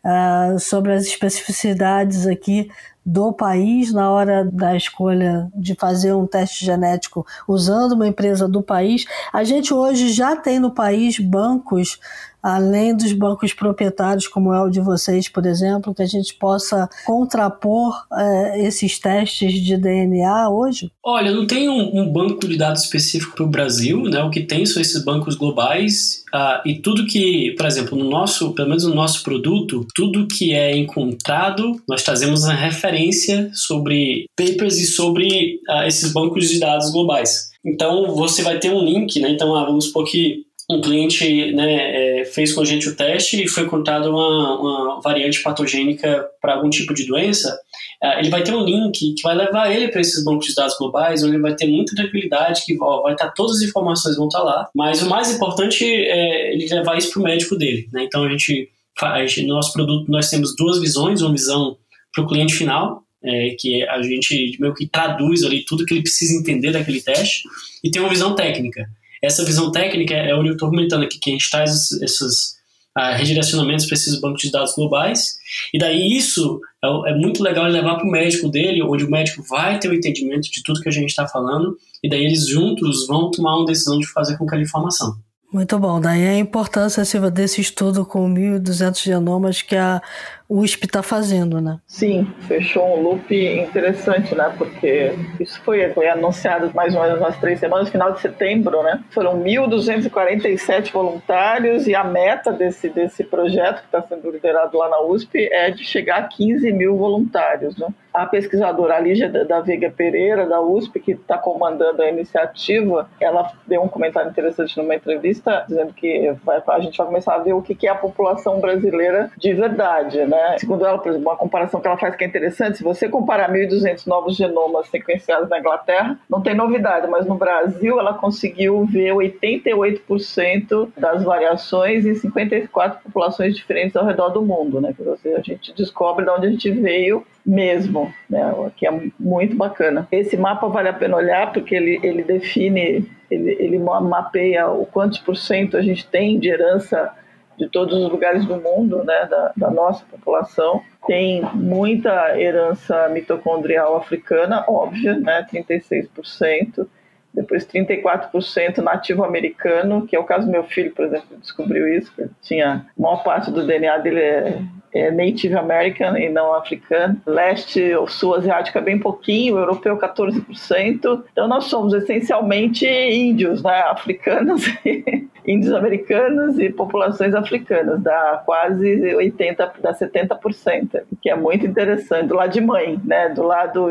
uh, 0.04 0.58
sobre 0.58 0.92
as 0.92 1.04
especificidades 1.04 2.26
aqui 2.26 2.70
do 3.04 3.32
país 3.32 3.92
na 3.92 4.10
hora 4.10 4.44
da 4.44 4.74
escolha 4.74 5.50
de 5.54 5.74
fazer 5.74 6.14
um 6.14 6.26
teste 6.26 6.64
genético 6.64 7.26
usando 7.46 7.92
uma 7.92 8.08
empresa 8.08 8.48
do 8.48 8.62
país. 8.62 9.04
A 9.32 9.44
gente 9.44 9.74
hoje 9.74 10.08
já 10.08 10.34
tem 10.34 10.58
no 10.58 10.70
país 10.70 11.18
bancos 11.18 11.98
além 12.44 12.94
dos 12.94 13.10
bancos 13.14 13.54
proprietários, 13.54 14.28
como 14.28 14.52
é 14.52 14.62
o 14.62 14.68
de 14.68 14.78
vocês, 14.78 15.30
por 15.30 15.46
exemplo, 15.46 15.94
que 15.94 16.02
a 16.02 16.06
gente 16.06 16.34
possa 16.34 16.86
contrapor 17.06 18.04
é, 18.12 18.66
esses 18.66 18.98
testes 18.98 19.54
de 19.54 19.78
DNA 19.78 20.50
hoje? 20.50 20.90
Olha, 21.02 21.32
não 21.32 21.46
tem 21.46 21.70
um, 21.70 22.02
um 22.02 22.12
banco 22.12 22.46
de 22.46 22.58
dados 22.58 22.82
específico 22.82 23.34
para 23.34 23.44
o 23.46 23.48
Brasil, 23.48 24.02
né? 24.02 24.22
O 24.22 24.30
que 24.30 24.42
tem 24.42 24.66
são 24.66 24.82
esses 24.82 25.02
bancos 25.02 25.36
globais 25.36 26.22
uh, 26.34 26.68
e 26.68 26.74
tudo 26.74 27.06
que, 27.06 27.54
por 27.56 27.64
exemplo, 27.64 27.96
no 27.96 28.10
nosso, 28.10 28.52
pelo 28.52 28.68
menos 28.68 28.84
no 28.84 28.94
nosso 28.94 29.22
produto, 29.22 29.86
tudo 29.94 30.26
que 30.26 30.52
é 30.52 30.76
encontrado, 30.76 31.80
nós 31.88 32.02
trazemos 32.02 32.44
uma 32.44 32.52
referência 32.52 33.50
sobre 33.54 34.26
papers 34.36 34.78
e 34.78 34.86
sobre 34.86 35.60
uh, 35.66 35.86
esses 35.86 36.12
bancos 36.12 36.50
de 36.50 36.60
dados 36.60 36.92
globais. 36.92 37.54
Então, 37.64 38.14
você 38.14 38.42
vai 38.42 38.58
ter 38.58 38.70
um 38.70 38.84
link, 38.84 39.18
né? 39.18 39.30
Então, 39.30 39.54
ah, 39.54 39.64
vamos 39.64 39.86
supor 39.86 40.04
que 40.04 40.44
um 40.70 40.80
cliente 40.80 41.52
né, 41.52 42.20
é, 42.20 42.24
fez 42.24 42.52
com 42.52 42.62
a 42.62 42.64
gente 42.64 42.88
o 42.88 42.96
teste 42.96 43.42
e 43.42 43.48
foi 43.48 43.64
encontrada 43.64 44.10
uma, 44.10 44.60
uma 44.60 45.00
variante 45.00 45.42
patogênica 45.42 46.26
para 46.40 46.54
algum 46.54 46.70
tipo 46.70 46.94
de 46.94 47.06
doença, 47.06 47.54
é, 48.02 48.20
ele 48.20 48.30
vai 48.30 48.42
ter 48.42 48.54
um 48.54 48.64
link 48.64 49.14
que 49.14 49.22
vai 49.22 49.34
levar 49.34 49.70
ele 49.70 49.88
para 49.88 50.00
esses 50.00 50.24
bancos 50.24 50.46
de 50.46 50.54
dados 50.54 50.76
globais, 50.78 51.22
onde 51.22 51.34
ele 51.34 51.42
vai 51.42 51.54
ter 51.54 51.66
muita 51.66 51.94
tranquilidade, 51.94 52.62
que 52.64 52.76
ó, 52.80 53.02
vai 53.02 53.12
estar 53.12 53.26
tá, 53.26 53.32
todas 53.36 53.56
as 53.56 53.62
informações 53.62 54.16
vão 54.16 54.26
estar 54.26 54.38
tá 54.38 54.44
lá. 54.44 54.68
Mas 54.74 55.02
o 55.02 55.08
mais 55.08 55.30
importante 55.34 55.84
é 55.84 56.54
ele 56.54 56.66
levar 56.66 56.96
isso 56.96 57.12
para 57.12 57.20
o 57.20 57.24
médico 57.24 57.56
dele. 57.56 57.86
Né? 57.92 58.04
Então 58.04 58.24
a 58.24 58.30
gente 58.30 58.70
faz, 58.98 59.36
no 59.38 59.54
nosso 59.54 59.72
produto 59.72 60.10
nós 60.10 60.30
temos 60.30 60.56
duas 60.56 60.80
visões, 60.80 61.20
uma 61.20 61.32
visão 61.32 61.76
para 62.14 62.24
o 62.24 62.26
cliente 62.26 62.54
final, 62.54 63.02
é, 63.22 63.54
que 63.58 63.82
a 63.86 64.00
gente 64.02 64.56
meio 64.58 64.74
que 64.74 64.86
traduz 64.86 65.42
ali 65.42 65.64
tudo 65.64 65.84
que 65.84 65.92
ele 65.92 66.02
precisa 66.02 66.38
entender 66.38 66.72
daquele 66.72 67.02
teste, 67.02 67.42
e 67.82 67.90
tem 67.90 68.00
uma 68.00 68.08
visão 68.08 68.34
técnica 68.34 68.86
essa 69.24 69.44
visão 69.44 69.70
técnica 69.70 70.14
é 70.14 70.34
onde 70.34 70.48
eu 70.48 70.54
estou 70.54 70.70
comentando 70.70 71.04
aqui, 71.04 71.18
que 71.18 71.30
a 71.30 71.32
gente 71.32 71.50
traz 71.50 71.90
esses 72.02 72.54
uh, 72.96 73.16
redirecionamentos 73.16 73.86
para 73.86 73.94
esses 73.94 74.20
bancos 74.20 74.42
de 74.42 74.50
dados 74.50 74.74
globais, 74.74 75.34
e 75.72 75.78
daí 75.78 76.16
isso 76.16 76.60
é, 76.82 77.10
é 77.10 77.14
muito 77.14 77.42
legal 77.42 77.66
levar 77.66 77.96
para 77.96 78.06
o 78.06 78.10
médico 78.10 78.48
dele, 78.48 78.82
onde 78.82 79.04
o 79.04 79.10
médico 79.10 79.42
vai 79.48 79.78
ter 79.78 79.88
o 79.88 79.94
entendimento 79.94 80.50
de 80.50 80.62
tudo 80.62 80.80
que 80.80 80.88
a 80.88 80.92
gente 80.92 81.10
está 81.10 81.26
falando, 81.26 81.76
e 82.02 82.08
daí 82.08 82.24
eles 82.24 82.48
juntos 82.48 83.06
vão 83.06 83.30
tomar 83.30 83.56
uma 83.56 83.66
decisão 83.66 83.98
de 83.98 84.06
fazer 84.12 84.36
com 84.36 84.44
aquela 84.44 84.62
informação. 84.62 85.16
Muito 85.54 85.78
bom. 85.78 86.00
Daí 86.00 86.26
a 86.26 86.36
importância 86.36 87.04
Silva, 87.04 87.30
desse 87.30 87.60
estudo 87.60 88.04
com 88.04 88.28
1.200 88.28 89.04
genomas 89.04 89.62
que 89.62 89.76
a 89.76 90.02
USP 90.48 90.84
está 90.84 91.02
fazendo, 91.02 91.60
né? 91.60 91.78
Sim, 91.86 92.26
fechou 92.42 92.98
um 92.98 93.02
loop 93.02 93.34
interessante, 93.34 94.34
né? 94.34 94.52
Porque 94.56 95.12
isso 95.40 95.60
foi, 95.62 95.88
foi 95.90 96.08
anunciado 96.08 96.70
mais 96.74 96.94
ou 96.94 97.02
menos 97.02 97.18
umas 97.18 97.36
três 97.38 97.58
semanas, 97.58 97.88
final 97.88 98.12
de 98.12 98.20
setembro, 98.20 98.82
né? 98.82 99.02
Foram 99.10 99.42
1.247 99.42 100.92
voluntários 100.92 101.86
e 101.86 101.94
a 101.94 102.04
meta 102.04 102.52
desse, 102.52 102.88
desse 102.88 103.24
projeto 103.24 103.80
que 103.80 103.86
está 103.86 104.02
sendo 104.02 104.30
liderado 104.30 104.76
lá 104.76 104.88
na 104.88 105.00
USP 105.02 105.48
é 105.50 105.70
de 105.70 105.84
chegar 105.84 106.18
a 106.18 106.28
15 106.28 106.70
mil 106.72 106.96
voluntários, 106.96 107.76
né? 107.76 107.88
A 108.12 108.26
pesquisadora 108.26 109.00
Lígia 109.00 109.28
da 109.28 109.60
Veiga 109.60 109.90
Pereira, 109.90 110.46
da 110.46 110.60
USP, 110.60 111.00
que 111.00 111.12
está 111.12 111.36
comandando 111.36 112.00
a 112.00 112.08
iniciativa, 112.08 113.08
ela 113.20 113.50
deu 113.66 113.82
um 113.82 113.88
comentário 113.88 114.30
interessante 114.30 114.76
numa 114.76 114.94
entrevista, 114.94 115.64
dizendo 115.66 115.92
que 115.92 116.32
vai, 116.44 116.62
a 116.64 116.78
gente 116.78 116.96
vai 116.96 117.06
começar 117.08 117.34
a 117.34 117.38
ver 117.38 117.54
o 117.54 117.60
que 117.60 117.88
é 117.88 117.90
a 117.90 117.96
população 117.96 118.60
brasileira 118.60 119.32
de 119.36 119.52
verdade. 119.52 120.24
Né? 120.24 120.33
Segundo 120.58 120.84
ela, 120.86 120.98
por 120.98 121.08
exemplo, 121.08 121.28
uma 121.28 121.36
comparação 121.36 121.80
que 121.80 121.86
ela 121.86 121.96
faz 121.96 122.14
que 122.16 122.24
é 122.24 122.26
interessante, 122.26 122.78
se 122.78 122.84
você 122.84 123.08
comparar 123.08 123.50
1.200 123.50 124.06
novos 124.06 124.36
genomas 124.36 124.88
sequenciados 124.88 125.48
na 125.48 125.58
Inglaterra, 125.58 126.18
não 126.28 126.40
tem 126.40 126.54
novidade, 126.54 127.06
mas 127.08 127.26
no 127.26 127.34
Brasil 127.34 127.98
ela 127.98 128.14
conseguiu 128.14 128.84
ver 128.86 129.12
88% 129.12 130.88
das 130.96 131.22
variações 131.22 132.06
em 132.06 132.14
54 132.14 133.02
populações 133.02 133.54
diferentes 133.54 133.96
ao 133.96 134.06
redor 134.06 134.30
do 134.30 134.42
mundo. 134.42 134.80
Né? 134.80 134.94
a 135.36 135.40
gente 135.40 135.74
descobre 135.74 136.24
de 136.24 136.30
onde 136.30 136.46
a 136.46 136.50
gente 136.50 136.70
veio 136.70 137.26
mesmo, 137.44 138.12
né? 138.28 138.52
que 138.76 138.86
é 138.86 139.00
muito 139.18 139.56
bacana. 139.56 140.08
Esse 140.10 140.36
mapa 140.36 140.66
vale 140.68 140.88
a 140.88 140.92
pena 140.92 141.16
olhar 141.16 141.52
porque 141.52 141.74
ele, 141.74 142.00
ele 142.02 142.22
define, 142.22 143.08
ele, 143.30 143.56
ele 143.58 143.78
mapeia 143.78 144.68
o 144.68 144.86
quantos 144.86 145.18
por 145.18 145.36
cento 145.36 145.76
a 145.76 145.82
gente 145.82 146.06
tem 146.06 146.38
de 146.38 146.48
herança 146.48 147.12
de 147.58 147.68
todos 147.68 147.96
os 147.98 148.10
lugares 148.10 148.44
do 148.44 148.56
mundo, 148.56 149.04
né, 149.04 149.26
da, 149.26 149.52
da 149.56 149.70
nossa 149.70 150.04
população. 150.10 150.82
Tem 151.06 151.42
muita 151.54 152.38
herança 152.38 153.08
mitocondrial 153.08 153.96
africana, 153.96 154.64
óbvia, 154.68 155.18
né, 155.18 155.46
36%. 155.50 156.86
Depois 157.32 157.66
34% 157.66 158.78
nativo 158.78 159.24
americano, 159.24 160.06
que 160.06 160.14
é 160.14 160.18
o 160.18 160.24
caso 160.24 160.46
do 160.46 160.52
meu 160.52 160.62
filho, 160.64 160.92
por 160.94 161.04
exemplo, 161.04 161.36
descobriu 161.38 161.88
isso. 161.88 162.12
Tinha 162.40 162.86
a 162.96 163.02
maior 163.02 163.24
parte 163.24 163.50
do 163.50 163.66
DNA 163.66 163.98
dele 163.98 164.20
é 164.20 164.62
é 164.94 165.10
Native 165.10 165.56
American 165.56 166.16
e 166.16 166.28
não 166.28 166.54
africano. 166.54 167.20
Leste 167.26 167.92
ou 167.94 168.06
sul 168.06 168.36
asiático 168.36 168.78
é 168.78 168.80
bem 168.80 168.98
pouquinho, 168.98 169.58
europeu 169.58 169.98
14%. 169.98 171.24
Então 171.32 171.48
nós 171.48 171.64
somos 171.64 171.92
essencialmente 171.92 172.86
índios, 172.86 173.62
né? 173.62 173.80
africanos, 173.88 174.64
índios 175.46 175.72
americanos 175.72 176.58
e 176.58 176.70
populações 176.70 177.34
africanas, 177.34 178.02
dá 178.02 178.42
quase 178.44 179.14
80, 179.14 179.72
dá 179.80 179.92
70%, 179.92 181.02
que 181.20 181.30
é 181.30 181.36
muito 181.36 181.66
interessante. 181.66 182.28
Do 182.28 182.34
lado 182.34 182.52
de 182.52 182.60
mãe, 182.60 183.00
né? 183.04 183.28
Do 183.28 183.42
lado 183.42 183.88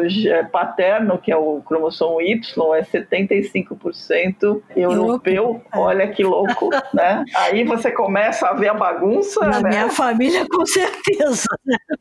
paterno, 0.51 1.17
que 1.17 1.32
é 1.32 1.38
o 1.38 1.61
cromossomo 1.65 2.21
Y, 2.21 2.75
é 2.75 2.82
75% 2.82 4.61
europeu. 4.75 5.61
Olha 5.75 6.07
que 6.07 6.23
louco, 6.23 6.69
né? 6.93 7.23
Aí 7.36 7.63
você 7.63 7.91
começa 7.91 8.47
a 8.47 8.53
ver 8.53 8.69
a 8.69 8.73
bagunça. 8.73 9.41
Na 9.41 9.61
né? 9.61 9.69
minha 9.69 9.89
família, 9.89 10.45
com 10.49 10.65
certeza 10.65 10.93
certeza. 11.13 11.47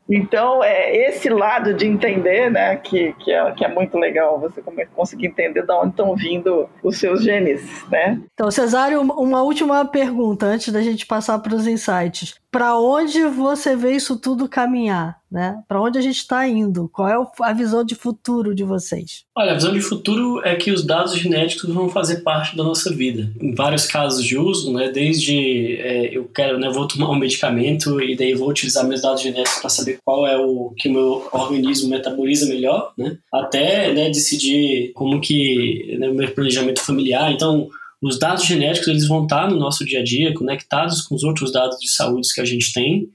Então, 0.09 0.63
é 0.63 1.09
esse 1.09 1.29
lado 1.29 1.73
de 1.73 1.87
entender, 1.87 2.51
né, 2.51 2.75
que, 2.77 3.13
que, 3.13 3.31
é, 3.31 3.51
que 3.51 3.65
é 3.65 3.67
muito 3.67 3.97
legal, 3.97 4.39
você 4.39 4.61
conseguir 4.93 5.27
entender 5.27 5.63
de 5.63 5.71
onde 5.71 5.89
estão 5.89 6.15
vindo 6.15 6.69
os 6.83 6.97
seus 6.97 7.23
genes, 7.23 7.63
né? 7.89 8.19
Então, 8.33 8.51
Cesário, 8.51 9.01
uma 9.01 9.42
última 9.43 9.85
pergunta 9.85 10.45
antes 10.45 10.73
da 10.73 10.81
gente 10.81 11.05
passar 11.05 11.37
para 11.39 11.55
os 11.55 11.67
insights. 11.67 12.35
Para 12.51 12.77
onde 12.77 13.25
você 13.25 13.75
vê 13.75 13.95
isso 13.95 14.15
tudo 14.15 14.47
caminhar? 14.47 15.17
Né? 15.31 15.63
Para 15.67 15.81
onde 15.81 15.97
a 15.97 16.01
gente 16.01 16.17
está 16.17 16.47
indo? 16.47 16.87
Qual 16.93 17.09
é 17.09 17.15
a 17.41 17.53
visão 17.53 17.83
de 17.83 17.95
futuro 17.95 18.53
de 18.53 18.63
vocês? 18.63 19.25
Olha, 19.35 19.53
a 19.53 19.55
visão 19.55 19.73
de 19.73 19.81
futuro 19.81 20.39
é 20.45 20.55
que 20.55 20.71
os 20.71 20.85
dados 20.85 21.15
genéticos 21.15 21.73
vão 21.73 21.89
fazer 21.89 22.17
parte 22.17 22.55
da 22.55 22.63
nossa 22.63 22.93
vida. 22.93 23.31
Em 23.41 23.55
vários 23.55 23.87
casos 23.87 24.23
de 24.23 24.37
uso, 24.37 24.71
né? 24.71 24.91
desde 24.91 25.77
é, 25.77 26.15
eu 26.15 26.25
quero, 26.25 26.59
né, 26.59 26.69
vou 26.69 26.87
tomar 26.87 27.09
um 27.09 27.15
medicamento 27.15 27.99
e 27.99 28.15
daí 28.15 28.35
vou 28.35 28.49
utilizar 28.49 28.85
meus 28.85 29.01
dados 29.01 29.23
genéticos 29.23 29.59
para 29.59 29.69
saber 29.71 29.97
qual 30.05 30.27
é 30.27 30.37
o 30.37 30.71
que 30.77 30.87
meu 30.87 31.27
organismo 31.31 31.89
metaboliza 31.89 32.45
melhor, 32.45 32.93
né? 32.95 33.17
até 33.33 33.91
né, 33.91 34.09
decidir 34.09 34.91
como 34.93 35.19
que 35.19 35.97
né, 35.97 36.09
meu 36.09 36.31
planejamento 36.31 36.81
familiar. 36.81 37.31
Então, 37.31 37.69
os 38.03 38.19
dados 38.19 38.45
genéticos 38.45 38.89
eles 38.89 39.07
vão 39.07 39.23
estar 39.23 39.49
no 39.49 39.57
nosso 39.57 39.85
dia 39.85 40.01
a 40.01 40.03
dia, 40.03 40.33
conectados 40.33 41.01
com 41.01 41.15
os 41.15 41.23
outros 41.23 41.53
dados 41.53 41.79
de 41.79 41.89
saúde 41.89 42.27
que 42.35 42.41
a 42.41 42.45
gente 42.45 42.73
tem. 42.73 43.07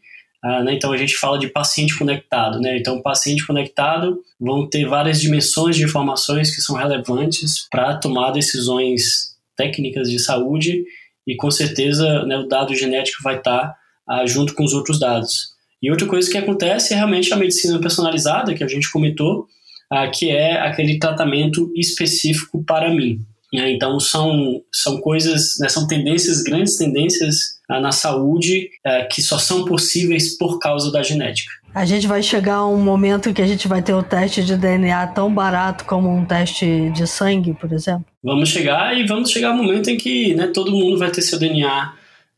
Ah, 0.43 0.63
né? 0.63 0.73
Então 0.73 0.93
a 0.93 0.97
gente 0.97 1.15
fala 1.17 1.39
de 1.39 1.49
paciente 1.49 1.99
conectado. 1.99 2.59
Né? 2.59 2.79
Então, 2.79 3.03
paciente 3.03 3.47
conectado 3.47 4.23
vão 4.41 4.67
ter 4.67 4.87
várias 4.87 5.21
dimensões 5.21 5.77
de 5.77 5.85
informações 5.85 6.55
que 6.55 6.63
são 6.63 6.75
relevantes 6.75 7.69
para 7.71 7.97
tomar 7.99 8.31
decisões 8.31 9.37
técnicas 9.55 10.09
de 10.09 10.19
saúde 10.19 10.85
e 11.27 11.37
com 11.37 11.51
certeza 11.51 12.25
né, 12.25 12.39
o 12.39 12.49
dado 12.49 12.75
genético 12.75 13.23
vai 13.23 13.37
estar 13.37 13.77
ah, 14.09 14.25
junto 14.25 14.55
com 14.55 14.65
os 14.65 14.73
outros 14.73 14.99
dados. 14.99 15.51
E 15.83 15.91
outra 15.91 16.07
coisa 16.07 16.31
que 16.31 16.39
acontece 16.39 16.95
é 16.95 16.97
realmente 16.97 17.33
a 17.35 17.37
medicina 17.37 17.79
personalizada, 17.79 18.55
que 18.55 18.65
a 18.65 18.69
gente 18.69 18.91
comentou, 18.91 19.47
ah, 19.91 20.09
que 20.09 20.31
é 20.31 20.59
aquele 20.59 20.99
tratamento 20.99 21.71
específico 21.77 22.65
para 22.65 22.91
mim. 22.91 23.21
Né? 23.53 23.73
Então 23.73 23.99
são, 23.99 24.63
são 24.73 25.01
coisas, 25.01 25.57
né, 25.61 25.69
são 25.69 25.87
tendências, 25.87 26.43
grandes 26.43 26.77
tendências 26.77 27.59
ah, 27.69 27.81
na 27.81 27.93
saúde 27.93 28.69
ah, 28.85 29.07
que 29.11 29.23
só 29.23 29.39
são 29.39 29.65
possíveis 29.65 30.37
por 30.37 30.59
causa 30.59 30.91
da 30.93 31.03
genética. 31.03 31.53
A 31.75 31.85
gente 31.85 32.07
vai 32.07 32.23
chegar 32.23 32.57
a 32.57 32.69
um 32.69 32.81
momento 32.83 33.33
que 33.33 33.43
a 33.43 33.47
gente 33.47 33.69
vai 33.69 33.83
ter 33.83 33.93
o 33.93 34.03
teste 34.03 34.43
de 34.43 34.57
DNA 34.57 35.07
tão 35.09 35.33
barato 35.33 35.85
como 35.85 36.09
um 36.09 36.25
teste 36.25 36.91
de 36.91 37.07
sangue, 37.07 37.55
por 37.55 37.73
exemplo? 37.73 38.07
Vamos 38.23 38.49
chegar 38.49 38.97
e 38.99 39.07
vamos 39.07 39.31
chegar 39.31 39.51
ao 39.51 39.57
momento 39.57 39.89
em 39.89 39.97
que 39.97 40.35
né, 40.35 40.49
todo 40.49 40.73
mundo 40.73 40.99
vai 40.99 41.11
ter 41.11 41.23
seu 41.23 41.39
DNA 41.39 41.93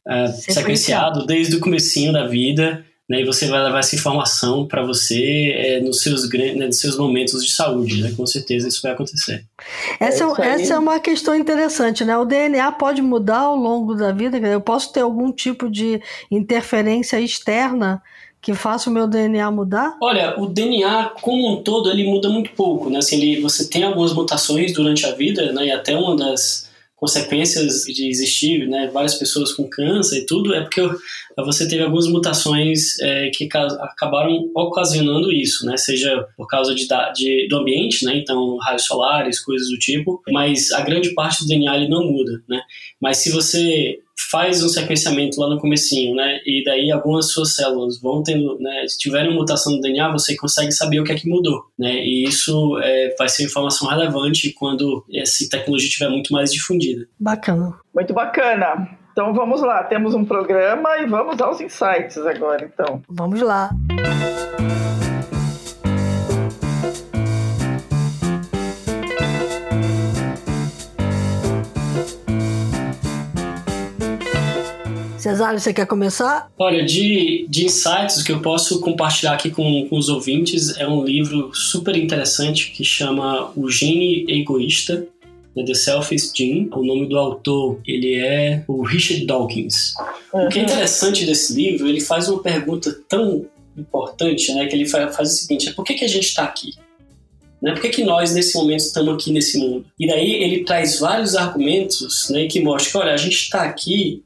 uh, 0.06 0.52
sequenciado 0.52 1.26
desde 1.26 1.56
o 1.56 1.60
comecinho 1.60 2.12
da 2.12 2.26
vida 2.26 2.84
né, 3.10 3.22
e 3.22 3.24
você 3.24 3.48
vai 3.48 3.60
levar 3.60 3.80
essa 3.80 3.96
informação 3.96 4.64
para 4.68 4.84
você 4.84 5.52
é, 5.56 5.80
nos, 5.80 6.00
seus, 6.00 6.30
né, 6.30 6.66
nos 6.66 6.78
seus 6.78 6.96
momentos 6.96 7.44
de 7.44 7.50
saúde, 7.50 8.00
né? 8.00 8.12
Com 8.16 8.24
certeza 8.24 8.68
isso 8.68 8.80
vai 8.80 8.92
acontecer. 8.92 9.44
Essa 9.98 10.24
é, 10.24 10.46
essa 10.46 10.74
é 10.74 10.78
uma 10.78 11.00
questão 11.00 11.34
interessante, 11.34 12.04
né? 12.04 12.16
O 12.16 12.24
DNA 12.24 12.70
pode 12.70 13.02
mudar 13.02 13.40
ao 13.40 13.56
longo 13.56 13.96
da 13.96 14.12
vida, 14.12 14.38
eu 14.38 14.60
posso 14.60 14.92
ter 14.92 15.00
algum 15.00 15.32
tipo 15.32 15.68
de 15.68 16.00
interferência 16.30 17.20
externa 17.20 18.00
que 18.40 18.54
faça 18.54 18.88
o 18.88 18.92
meu 18.92 19.08
DNA 19.08 19.50
mudar? 19.50 19.96
Olha, 20.00 20.40
o 20.40 20.46
DNA 20.46 21.10
como 21.20 21.52
um 21.52 21.62
todo 21.64 21.90
ele 21.90 22.04
muda 22.04 22.28
muito 22.28 22.52
pouco, 22.52 22.88
né? 22.88 23.00
Assim, 23.00 23.20
ele, 23.20 23.40
você 23.40 23.68
tem 23.68 23.82
algumas 23.82 24.14
mutações 24.14 24.72
durante 24.72 25.04
a 25.04 25.10
vida, 25.10 25.52
né? 25.52 25.66
E 25.66 25.72
até 25.72 25.96
uma 25.96 26.14
das 26.14 26.69
consequências 27.00 27.84
de 27.84 28.08
existir 28.08 28.68
né, 28.68 28.90
várias 28.92 29.14
pessoas 29.14 29.54
com 29.54 29.68
câncer 29.68 30.18
e 30.18 30.26
tudo 30.26 30.54
é 30.54 30.60
porque 30.60 30.82
você 31.38 31.66
teve 31.66 31.82
algumas 31.82 32.06
mutações 32.06 32.98
é, 33.00 33.30
que 33.30 33.48
acabaram 33.54 34.50
ocasionando 34.54 35.32
isso, 35.32 35.64
né? 35.64 35.76
Seja 35.78 36.26
por 36.36 36.46
causa 36.46 36.74
de, 36.74 36.86
de, 37.14 37.48
do 37.48 37.56
ambiente, 37.56 38.04
né? 38.04 38.16
Então 38.16 38.58
raios 38.58 38.84
solares, 38.84 39.40
coisas 39.40 39.68
do 39.70 39.78
tipo. 39.78 40.20
Mas 40.30 40.70
a 40.72 40.82
grande 40.82 41.14
parte 41.14 41.42
do 41.42 41.48
DNA 41.48 41.76
ele 41.76 41.88
não 41.88 42.04
muda, 42.04 42.42
né? 42.46 42.60
Mas 43.00 43.18
se 43.18 43.30
você 43.30 43.98
faz 44.30 44.62
um 44.62 44.68
sequenciamento 44.68 45.40
lá 45.40 45.48
no 45.48 45.58
comecinho, 45.58 46.14
né? 46.14 46.40
E 46.44 46.62
daí 46.64 46.90
algumas 46.90 47.32
suas 47.32 47.54
células 47.54 48.00
vão 48.00 48.22
tendo, 48.22 48.58
né? 48.58 48.86
Se 48.86 48.98
tiverem 48.98 49.34
mutação 49.34 49.72
no 49.72 49.80
DNA, 49.80 50.12
você 50.12 50.36
consegue 50.36 50.72
saber 50.72 51.00
o 51.00 51.04
que 51.04 51.12
é 51.12 51.14
que 51.14 51.28
mudou, 51.28 51.64
né? 51.78 52.04
E 52.04 52.24
isso 52.24 52.78
é, 52.82 53.14
vai 53.18 53.28
ser 53.28 53.44
informação 53.44 53.88
relevante 53.88 54.52
quando 54.52 55.04
essa 55.12 55.48
tecnologia 55.48 55.88
estiver 55.88 56.10
muito 56.10 56.32
mais 56.32 56.52
difundida. 56.52 57.06
Bacana. 57.18 57.74
Muito 57.94 58.12
bacana. 58.12 58.88
Então 59.12 59.34
vamos 59.34 59.60
lá, 59.60 59.82
temos 59.84 60.14
um 60.14 60.24
programa 60.24 60.98
e 60.98 61.06
vamos 61.06 61.40
aos 61.40 61.60
insights 61.60 62.16
agora, 62.18 62.64
então. 62.72 63.02
Vamos 63.08 63.40
lá. 63.40 63.70
Cesário, 75.20 75.60
você 75.60 75.72
quer 75.72 75.86
começar? 75.86 76.50
Olha, 76.58 76.82
de, 76.82 77.46
de 77.46 77.66
insights 77.66 78.22
que 78.22 78.32
eu 78.32 78.40
posso 78.40 78.80
compartilhar 78.80 79.34
aqui 79.34 79.50
com, 79.50 79.86
com 79.86 79.98
os 79.98 80.08
ouvintes 80.08 80.78
é 80.78 80.88
um 80.88 81.04
livro 81.04 81.50
super 81.54 81.94
interessante 81.94 82.70
que 82.70 82.82
chama 82.82 83.52
O 83.54 83.68
Gene 83.68 84.24
Egoísta, 84.26 85.06
né, 85.54 85.62
The 85.62 85.74
Selfish 85.74 86.32
Gene. 86.34 86.70
O 86.72 86.82
nome 86.82 87.06
do 87.06 87.18
autor 87.18 87.78
ele 87.86 88.14
é 88.14 88.64
o 88.66 88.82
Richard 88.82 89.26
Dawkins. 89.26 89.92
Uhum. 90.32 90.46
O 90.46 90.48
que 90.48 90.58
é 90.58 90.62
interessante 90.62 91.26
desse 91.26 91.52
livro, 91.52 91.86
ele 91.86 92.00
faz 92.00 92.28
uma 92.28 92.42
pergunta 92.42 92.96
tão 93.06 93.44
importante, 93.76 94.54
né, 94.54 94.66
que 94.66 94.74
ele 94.74 94.88
faz, 94.88 95.14
faz 95.14 95.28
o 95.28 95.36
seguinte: 95.36 95.68
é 95.68 95.72
por 95.72 95.84
que, 95.84 95.94
que 95.94 96.04
a 96.04 96.08
gente 96.08 96.24
está 96.24 96.44
aqui? 96.44 96.72
Né? 97.60 97.72
Por 97.72 97.82
que, 97.82 97.90
que 97.90 98.04
nós, 98.04 98.32
nesse 98.32 98.56
momento, 98.56 98.80
estamos 98.80 99.14
aqui 99.14 99.30
nesse 99.30 99.58
mundo? 99.58 99.84
E 99.98 100.06
daí 100.06 100.42
ele 100.42 100.64
traz 100.64 100.98
vários 100.98 101.36
argumentos 101.36 102.30
né, 102.30 102.46
que 102.46 102.60
mostram 102.60 102.92
que, 102.92 103.06
olha, 103.06 103.14
a 103.14 103.18
gente 103.18 103.36
está 103.36 103.64
aqui 103.64 104.22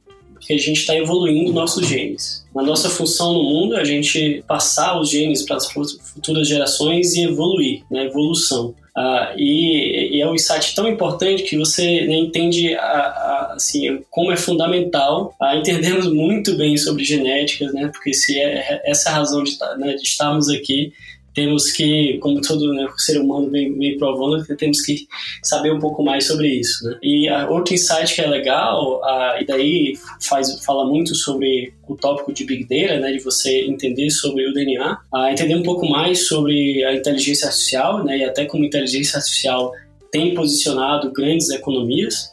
que 0.47 0.53
a 0.53 0.59
gente 0.59 0.81
está 0.81 0.95
evoluindo 0.95 1.53
nossos 1.53 1.87
genes. 1.87 2.45
A 2.55 2.63
nossa 2.63 2.89
função 2.89 3.33
no 3.33 3.43
mundo 3.43 3.77
é 3.77 3.81
a 3.81 3.85
gente 3.85 4.45
passar 4.47 5.01
os 5.01 5.11
genes 5.11 5.43
para 5.43 5.57
as 5.57 5.67
futuras 5.67 6.47
gerações 6.47 7.15
e 7.15 7.25
evoluir, 7.25 7.83
né? 7.91 8.07
evolução. 8.07 8.75
Uh, 8.97 9.37
e, 9.37 10.19
e, 10.19 10.21
é 10.21 10.31
um 10.31 10.37
insight 10.37 10.73
tão 10.73 10.87
importante 10.87 11.43
que 11.43 11.59
você 11.59 12.07
né, 12.07 12.15
entende 12.17 12.77
a, 12.77 12.87
a, 12.87 13.55
assim, 13.57 14.01
como 14.09 14.31
é 14.31 14.37
fundamental 14.37 15.35
uh, 15.41 15.57
entendermos 15.57 16.07
muito 16.13 16.57
bem 16.57 16.77
sobre 16.77 17.03
genética, 17.03 17.73
né, 17.73 17.91
porque 17.93 18.15
se 18.15 18.39
é, 18.39 18.55
é 18.55 18.83
essa 18.85 19.09
é 19.09 19.13
a 19.13 19.17
razão 19.17 19.43
de, 19.43 19.59
né, 19.79 19.95
de 19.95 20.03
estarmos 20.05 20.49
aqui 20.49 20.93
temos 21.35 21.73
que, 21.73 22.19
como 22.19 22.41
todo 22.41 22.73
né, 22.73 22.87
ser 22.97 23.21
humano 23.21 23.51
vem, 23.51 23.77
vem 23.77 23.99
provando, 23.99 24.45
temos 24.57 24.81
que 24.83 25.07
saber 25.43 25.73
um 25.73 25.81
pouco 25.81 26.03
mais 26.03 26.27
sobre 26.27 26.49
isso. 26.49 26.85
Né? 26.89 26.99
E 27.03 27.29
a, 27.29 27.51
outro 27.51 27.75
insight 27.75 28.15
que 28.15 28.21
é 28.21 28.27
legal, 28.27 29.05
a, 29.05 29.39
e 29.41 29.45
daí 29.45 29.95
faz, 30.23 30.65
fala 30.65 30.87
muito 30.87 31.15
sobre 31.15 31.75
o 31.89 31.97
tópico 31.97 32.33
de 32.33 32.45
Big 32.45 32.65
Data, 32.65 33.01
né, 33.01 33.13
de 33.13 33.23
você 33.23 33.67
entender 33.67 34.11
sobre 34.11 34.49
o 34.49 34.55
DNA, 34.55 34.99
a, 35.13 35.33
entender 35.33 35.57
um 35.57 35.63
pouco 35.63 35.89
mais 35.89 36.29
sobre 36.29 36.85
a 36.85 36.95
inteligência 36.95 37.49
artificial, 37.49 38.05
né, 38.05 38.19
e 38.19 38.25
até 38.25 38.47
como 38.47 38.63
a 38.63 38.67
inteligência 38.67 39.19
artificial 39.19 39.73
tem 40.13 40.33
posicionado 40.35 41.13
grandes 41.13 41.51
economias. 41.51 42.33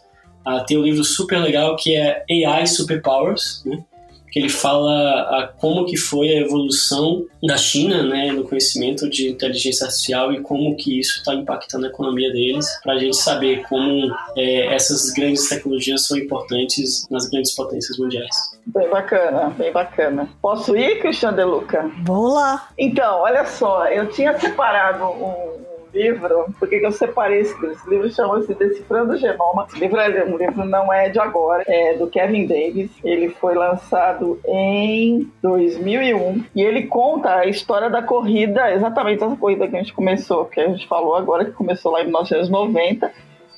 tem 0.68 0.78
um 0.78 0.84
livro 0.84 1.04
super 1.04 1.40
legal 1.40 1.76
que 1.76 1.96
é 1.96 2.24
AI 2.30 2.68
Superpowers, 2.68 3.64
né? 3.66 3.84
Que 4.32 4.40
ele 4.40 4.50
fala 4.50 4.92
a, 4.92 5.48
como 5.60 5.86
que 5.86 5.98
foi 5.98 6.30
a 6.30 6.40
evolução 6.42 7.26
da 7.44 7.58
China, 7.58 8.04
né, 8.04 8.32
no 8.32 8.44
conhecimento 8.44 9.10
de 9.10 9.30
inteligência 9.30 9.86
artificial 9.86 10.32
e 10.32 10.42
como 10.42 10.76
que 10.78 11.00
isso 11.00 11.20
está 11.20 11.34
impactando 11.34 11.86
a 11.86 11.90
economia 11.90 12.32
deles, 12.32 12.66
para 12.82 12.94
a 12.94 12.98
gente 12.98 13.18
saber 13.18 13.64
como 13.68 14.14
é, 14.38 14.74
essas 14.74 15.12
grandes 15.12 15.50
tecnologias 15.50 16.08
são 16.08 16.18
importantes 16.18 17.08
nas 17.10 17.30
grandes 17.30 17.54
potências 17.54 17.98
mundiais. 17.98 18.36
Bem 18.68 18.90
bacana, 18.90 19.50
bem 19.58 19.72
bacana. 19.72 20.30
Posso 20.42 20.76
ir, 20.78 21.00
Cristian 21.02 21.34
De 21.34 21.44
Luca? 21.44 21.92
Vamos 22.04 22.34
lá. 22.34 22.70
Então, 22.78 23.20
olha 23.20 23.46
só, 23.46 23.88
eu 23.88 24.10
tinha 24.10 24.38
separado 24.40 25.04
um 25.06 25.61
livro, 25.94 26.54
por 26.58 26.68
que 26.68 26.76
eu 26.76 26.92
separei 26.92 27.42
esse 27.42 27.54
livro? 27.54 27.72
Esse 27.72 27.90
livro 27.90 28.10
chama-se 28.12 28.54
Decifrando 28.54 29.14
o 29.14 29.18
Genoma. 29.18 29.66
Esse 29.68 29.80
livro, 29.80 30.00
é, 30.00 30.26
um 30.26 30.38
livro 30.38 30.66
não 30.66 30.92
é 30.92 31.10
de 31.10 31.20
agora, 31.20 31.64
é 31.68 31.94
do 31.94 32.08
Kevin 32.08 32.48
Davis. 32.48 32.92
Ele 33.04 33.30
foi 33.30 33.56
lançado 33.56 34.40
em 34.46 35.32
2001 35.42 36.44
e 36.56 36.62
ele 36.62 36.88
conta 36.88 37.36
a 37.36 37.46
história 37.46 37.90
da 37.90 38.02
corrida, 38.02 38.74
exatamente 38.74 39.24
essa 39.24 39.36
corrida 39.36 39.68
que 39.68 39.76
a 39.76 39.80
gente 39.80 39.94
começou, 39.94 40.46
que 40.46 40.60
a 40.60 40.68
gente 40.68 40.88
falou 40.88 41.16
agora, 41.16 41.46
que 41.46 41.52
começou 41.52 41.92
lá 41.92 42.02
em 42.02 42.06
1990 42.06 43.12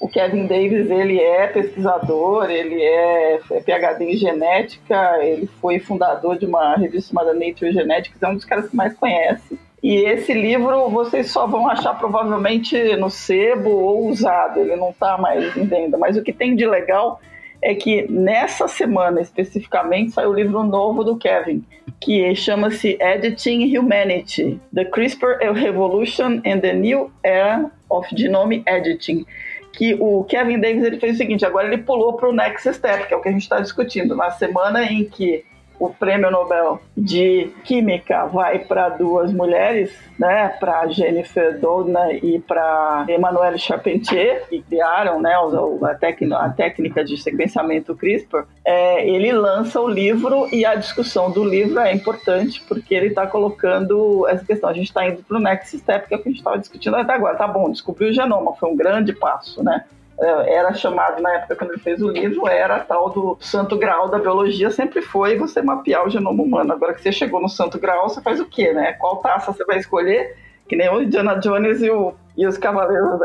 o 0.03 0.09
Kevin 0.09 0.47
Davis 0.47 0.91
ele 0.91 1.17
é 1.17 1.47
pesquisador, 1.47 2.51
ele 2.51 2.81
é, 2.83 3.39
é 3.51 3.61
PhD 3.61 4.03
em 4.03 4.17
genética, 4.17 5.17
ele 5.23 5.47
foi 5.61 5.79
fundador 5.79 6.37
de 6.37 6.45
uma 6.45 6.75
revista 6.75 7.11
chamada 7.11 7.33
Nature 7.33 7.71
Genetics, 7.71 8.21
é 8.21 8.27
um 8.27 8.35
dos 8.35 8.43
caras 8.43 8.69
que 8.69 8.75
mais 8.75 8.93
conhece 8.95 9.57
e 9.83 9.95
esse 10.05 10.33
livro 10.33 10.89
vocês 10.89 11.29
só 11.29 11.45
vão 11.45 11.67
achar 11.67 11.93
provavelmente 11.95 12.95
no 12.95 13.09
sebo 13.09 13.69
ou 13.69 14.07
usado, 14.07 14.61
ele 14.61 14.77
não 14.77 14.91
está 14.91 15.17
mais 15.17 15.57
em 15.57 15.65
venda. 15.65 15.97
Mas 15.97 16.15
o 16.15 16.23
que 16.23 16.31
tem 16.31 16.55
de 16.55 16.65
legal 16.65 17.19
é 17.61 17.75
que 17.75 18.09
nessa 18.09 18.65
semana 18.69 19.19
especificamente 19.19 20.11
saiu 20.11 20.29
o 20.29 20.33
livro 20.33 20.63
novo 20.63 21.03
do 21.03 21.17
Kevin, 21.17 21.65
que 21.99 22.33
chama-se 22.33 22.97
Editing 23.01 23.77
Humanity: 23.77 24.57
The 24.73 24.85
CRISPR 24.85 25.51
Revolution 25.53 26.41
and 26.45 26.61
the 26.61 26.71
New 26.71 27.11
Era 27.21 27.69
of 27.89 28.07
Genome 28.15 28.63
Editing 28.65 29.25
que 29.73 29.95
o 29.99 30.23
Kevin 30.25 30.59
Davis 30.59 30.83
ele 30.83 30.99
fez 30.99 31.15
o 31.15 31.17
seguinte, 31.17 31.43
agora 31.43 31.65
ele 31.65 31.79
pulou 31.79 32.13
para 32.13 32.29
o 32.29 32.31
next 32.31 32.71
step, 32.73 33.07
que 33.07 33.13
é 33.13 33.17
o 33.17 33.21
que 33.21 33.29
a 33.29 33.31
gente 33.31 33.41
está 33.41 33.59
discutindo. 33.59 34.15
Na 34.15 34.29
semana 34.29 34.83
em 34.83 35.03
que 35.03 35.43
o 35.83 35.93
prêmio 35.93 36.31
Nobel 36.31 36.79
de 36.95 37.51
Química 37.65 38.25
vai 38.27 38.59
para 38.59 38.87
duas 38.89 39.33
mulheres, 39.33 39.93
né, 40.17 40.47
para 40.59 40.87
Jennifer 40.87 41.59
Doudna 41.59 42.13
e 42.13 42.39
para 42.39 43.05
Emmanuelle 43.09 43.59
Charpentier, 43.59 44.47
que 44.47 44.61
criaram 44.61 45.21
né, 45.21 45.33
a, 45.33 46.45
a 46.45 46.49
técnica 46.49 47.03
de 47.03 47.17
sequenciamento 47.17 47.95
CRISPR, 47.95 48.45
é, 48.65 49.05
ele 49.09 49.33
lança 49.33 49.81
o 49.81 49.87
livro 49.87 50.47
e 50.53 50.65
a 50.65 50.75
discussão 50.75 51.29
do 51.29 51.43
livro 51.43 51.77
é 51.79 51.93
importante 51.93 52.63
porque 52.65 52.95
ele 52.95 53.07
está 53.07 53.27
colocando 53.27 54.25
essa 54.29 54.45
questão. 54.45 54.69
A 54.69 54.73
gente 54.73 54.87
está 54.87 55.05
indo 55.05 55.21
para 55.21 55.37
o 55.37 55.41
next 55.41 55.77
step, 55.77 56.07
que 56.07 56.13
é 56.13 56.17
o 56.17 56.21
que 56.21 56.29
a 56.29 56.31
gente 56.31 56.39
estava 56.39 56.57
discutindo 56.57 56.95
até 56.95 57.13
agora. 57.13 57.35
Tá 57.35 57.47
bom, 57.47 57.69
descobriu 57.69 58.09
o 58.09 58.13
genoma, 58.13 58.55
foi 58.55 58.69
um 58.69 58.75
grande 58.75 59.11
passo, 59.11 59.61
né? 59.61 59.83
É, 60.19 60.55
era 60.55 60.73
chamado 60.73 61.21
na 61.21 61.33
época 61.33 61.55
quando 61.55 61.71
ele 61.71 61.81
fez 61.81 62.01
o 62.01 62.09
livro, 62.09 62.47
era 62.47 62.79
tal 62.79 63.09
do 63.09 63.37
santo 63.39 63.77
grau 63.77 64.09
da 64.09 64.19
biologia, 64.19 64.69
sempre 64.69 65.01
foi 65.01 65.37
você 65.37 65.61
mapear 65.61 66.05
o 66.05 66.09
genoma 66.09 66.43
humano. 66.43 66.73
Agora 66.73 66.93
que 66.93 67.01
você 67.01 67.11
chegou 67.11 67.41
no 67.41 67.49
santo 67.49 67.79
grau, 67.79 68.09
você 68.09 68.21
faz 68.21 68.39
o 68.39 68.45
quê, 68.45 68.73
né? 68.73 68.93
Qual 68.93 69.17
taça 69.17 69.51
você 69.51 69.65
vai 69.65 69.77
escolher? 69.77 70.35
Que 70.67 70.75
nem 70.75 70.89
o 70.89 71.01
Indiana 71.01 71.35
Jones 71.35 71.81
e, 71.81 71.89
o, 71.89 72.13
e 72.37 72.47
os 72.47 72.57
Cavaleiros 72.57 73.19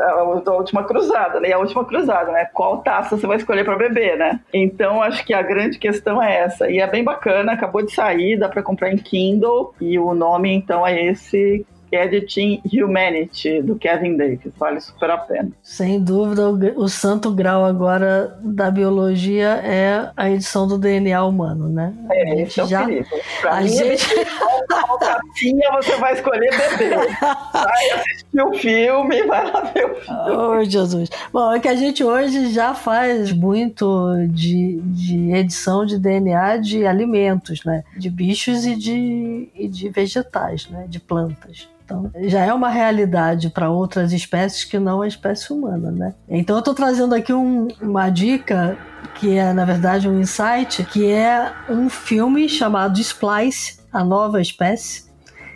da 0.45 0.53
Última 0.53 0.82
Cruzada, 0.82 1.39
né? 1.39 1.51
E 1.51 1.53
a 1.53 1.59
Última 1.59 1.84
Cruzada, 1.84 2.32
né? 2.32 2.47
Qual 2.53 2.78
taça 2.78 3.16
você 3.16 3.26
vai 3.26 3.36
escolher 3.36 3.64
para 3.64 3.76
beber, 3.76 4.16
né? 4.18 4.41
Então, 4.53 5.01
acho 5.01 5.24
que 5.24 5.32
a 5.32 5.43
grande 5.43 5.78
questão 5.78 6.20
é 6.22 6.41
essa. 6.41 6.68
E 6.68 6.80
é 6.80 6.86
bem 6.86 7.05
bacana, 7.05 7.53
acabou 7.53 7.82
de 7.82 7.93
sair, 7.93 8.36
dá 8.36 8.49
para 8.49 8.62
comprar 8.62 8.93
em 8.93 8.97
Kindle. 8.97 9.72
E 9.80 9.99
o 9.99 10.14
nome, 10.14 10.53
então, 10.53 10.84
é 10.84 11.01
esse 11.07 11.64
Editing 11.91 12.62
Humanity, 12.72 13.62
do 13.62 13.76
Kevin 13.76 14.16
Davis. 14.16 14.53
Vale 14.57 14.80
super 14.80 15.11
a 15.11 15.18
pena. 15.18 15.51
Sem 15.62 16.03
dúvida, 16.03 16.49
o, 16.76 16.89
santo 16.89 17.30
grau 17.30 17.64
agora 17.64 18.39
da 18.43 18.70
biologia 18.70 19.61
é 19.64 20.11
a 20.16 20.30
edição 20.30 20.66
do 20.66 20.78
DNA 20.78 21.24
humano, 21.24 21.68
né? 21.68 21.95
É, 22.11 22.32
a 22.32 22.36
gente 22.36 22.61
é 22.61 22.66
já... 22.66 22.82
A 22.82 23.61
mim, 23.61 23.68
gente... 23.68 24.07
caixinha 25.01 25.70
você 25.72 25.97
vai 25.97 26.12
escolher 26.14 26.51
beber. 26.51 26.97
Vai 27.53 27.91
assistir 27.91 28.41
o 28.41 28.51
um 28.51 28.55
filme, 28.55 29.22
vai 29.24 29.51
lá 29.51 29.61
ver 29.61 29.86
o 29.86 29.95
filme. 29.95 30.09
Oh, 30.39 30.64
Jesus. 30.64 31.11
Bom, 31.32 31.53
é 31.53 31.61
que 31.61 31.68
a 31.68 31.74
gente 31.74 32.03
hoje 32.05 32.53
já 32.53 32.74
faz 32.74 33.32
muito 33.32 34.14
de, 34.28 34.80
de 34.82 35.32
edição 35.32 35.84
de 35.84 35.99
DNA 35.99 36.59
de 36.59 36.86
alimentos, 36.86 37.64
né? 37.64 37.84
De 37.97 38.11
bichos 38.11 38.64
e 38.66 38.74
de, 38.74 39.49
e 39.55 39.68
de 39.68 39.89
vegetais, 39.89 40.68
né? 40.68 40.86
De 40.89 41.01
plantas. 41.01 41.68
Então, 41.89 42.11
já 42.24 42.45
é 42.45 42.53
uma 42.53 42.68
realidade 42.68 43.49
para 43.49 43.70
outras 43.70 44.12
espécies 44.12 44.62
que 44.62 44.78
não 44.78 45.01
a 45.01 45.09
espécie 45.09 45.51
humana, 45.51 45.91
né? 45.91 46.14
Então, 46.28 46.57
eu 46.57 46.59
estou 46.59 46.74
trazendo 46.74 47.14
aqui 47.14 47.32
um, 47.32 47.66
uma 47.80 48.11
dica 48.11 48.76
que 49.14 49.34
é, 49.34 49.55
na 49.55 49.64
verdade, 49.64 50.07
um 50.07 50.20
insight, 50.20 50.84
que 50.84 51.11
é 51.11 51.51
um 51.66 51.89
filme 51.89 52.47
chamado 52.47 53.01
Splice, 53.01 53.78
a 53.91 54.05
nova 54.05 54.39
espécie. 54.39 55.09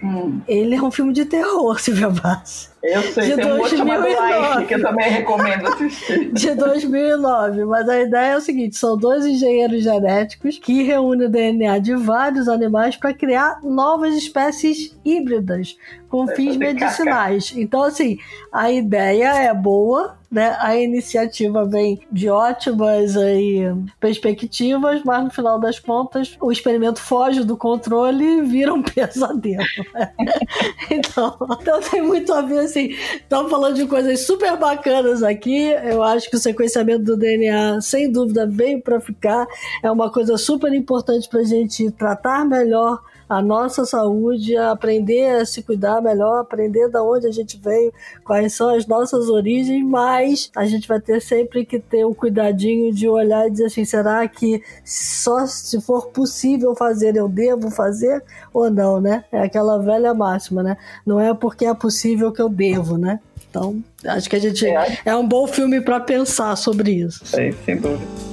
Hum. 0.02 0.40
Ele 0.48 0.74
é 0.74 0.82
um 0.82 0.90
filme 0.90 1.12
de 1.12 1.26
terror, 1.26 1.76
Silvia 1.78 2.08
Bassi. 2.08 2.71
Eu 2.82 3.02
sei, 3.02 3.30
de 3.30 3.36
tem 3.36 3.46
um 3.46 3.60
outro 3.60 3.76
chamado 3.76 4.04
Life, 4.06 4.66
que 4.66 4.74
eu 4.74 4.82
também 4.82 5.10
recomendo 5.10 5.68
assistir. 5.68 6.32
De 6.34 6.54
2009, 6.54 7.64
mas 7.64 7.88
a 7.88 8.00
ideia 8.00 8.32
é 8.32 8.36
o 8.36 8.40
seguinte, 8.40 8.76
são 8.76 8.96
dois 8.96 9.24
engenheiros 9.24 9.84
genéticos 9.84 10.58
que 10.58 10.82
reúnem 10.82 11.28
o 11.28 11.30
DNA 11.30 11.78
de 11.78 11.94
vários 11.94 12.48
animais 12.48 12.96
para 12.96 13.14
criar 13.14 13.60
novas 13.62 14.14
espécies 14.14 14.96
híbridas 15.04 15.76
com 16.12 16.26
fins 16.26 16.58
medicinais. 16.58 17.48
Caca. 17.48 17.60
Então, 17.62 17.82
assim, 17.84 18.18
a 18.52 18.70
ideia 18.70 19.32
é 19.44 19.54
boa, 19.54 20.18
né? 20.30 20.56
A 20.60 20.76
iniciativa 20.76 21.64
vem 21.64 22.00
de 22.10 22.28
ótimas 22.28 23.16
aí, 23.16 23.62
perspectivas, 23.98 25.02
mas 25.04 25.24
no 25.24 25.30
final 25.30 25.58
das 25.58 25.78
contas 25.78 26.36
o 26.38 26.52
experimento 26.52 27.00
foge 27.00 27.44
do 27.44 27.56
controle 27.56 28.24
e 28.24 28.42
vira 28.42 28.74
um 28.74 28.80
pesadelo. 28.84 29.64
Né? 29.94 30.12
então, 30.90 31.36
então 31.60 31.80
tem 31.80 32.02
muito 32.02 32.32
a 32.32 32.42
ver 32.42 32.60
assim, 32.72 32.94
estamos 33.14 33.50
falando 33.50 33.76
de 33.76 33.86
coisas 33.86 34.20
super 34.26 34.56
bacanas 34.56 35.22
aqui. 35.22 35.68
Eu 35.84 36.02
acho 36.02 36.28
que 36.30 36.36
o 36.36 36.38
sequenciamento 36.38 37.04
do 37.04 37.16
DNA, 37.16 37.80
sem 37.80 38.10
dúvida, 38.10 38.46
veio 38.46 38.80
para 38.80 39.00
ficar. 39.00 39.46
É 39.82 39.90
uma 39.90 40.10
coisa 40.10 40.36
super 40.38 40.72
importante 40.72 41.28
para 41.28 41.40
a 41.40 41.44
gente 41.44 41.90
tratar 41.92 42.44
melhor 42.44 43.00
a 43.32 43.42
nossa 43.42 43.84
saúde, 43.86 44.56
aprender 44.56 45.40
a 45.40 45.46
se 45.46 45.62
cuidar 45.62 46.02
melhor, 46.02 46.40
aprender 46.40 46.88
da 46.88 47.02
onde 47.02 47.26
a 47.26 47.30
gente 47.30 47.58
veio, 47.58 47.92
quais 48.24 48.52
são 48.54 48.68
as 48.74 48.86
nossas 48.86 49.28
origens, 49.28 49.82
mas 49.84 50.50
a 50.54 50.66
gente 50.66 50.86
vai 50.86 51.00
ter 51.00 51.20
sempre 51.20 51.64
que 51.64 51.78
ter 51.78 52.04
o 52.04 52.14
cuidadinho 52.14 52.92
de 52.92 53.08
olhar 53.08 53.46
e 53.46 53.50
dizer 53.50 53.66
assim, 53.66 53.84
será 53.84 54.26
que 54.28 54.62
só 54.84 55.46
se 55.46 55.80
for 55.80 56.08
possível 56.08 56.74
fazer 56.74 57.16
eu 57.16 57.28
devo 57.28 57.70
fazer 57.70 58.22
ou 58.52 58.70
não, 58.70 59.00
né? 59.00 59.24
É 59.32 59.40
aquela 59.40 59.78
velha 59.78 60.12
máxima, 60.12 60.62
né? 60.62 60.76
Não 61.06 61.18
é 61.18 61.32
porque 61.32 61.64
é 61.64 61.74
possível 61.74 62.32
que 62.32 62.42
eu 62.42 62.48
devo, 62.48 62.98
né? 62.98 63.18
Então, 63.48 63.82
acho 64.06 64.28
que 64.28 64.36
a 64.36 64.40
gente 64.40 64.66
é, 64.66 64.98
é 65.04 65.16
um 65.16 65.26
bom 65.26 65.46
filme 65.46 65.80
para 65.80 66.00
pensar 66.00 66.56
sobre 66.56 66.90
isso. 66.90 67.24
É, 67.38 67.52
sem 67.64 67.76
dúvida. 67.76 68.32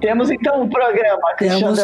Temos 0.00 0.30
então 0.30 0.62
um 0.62 0.68
programa, 0.68 1.34
Temos, 1.38 1.78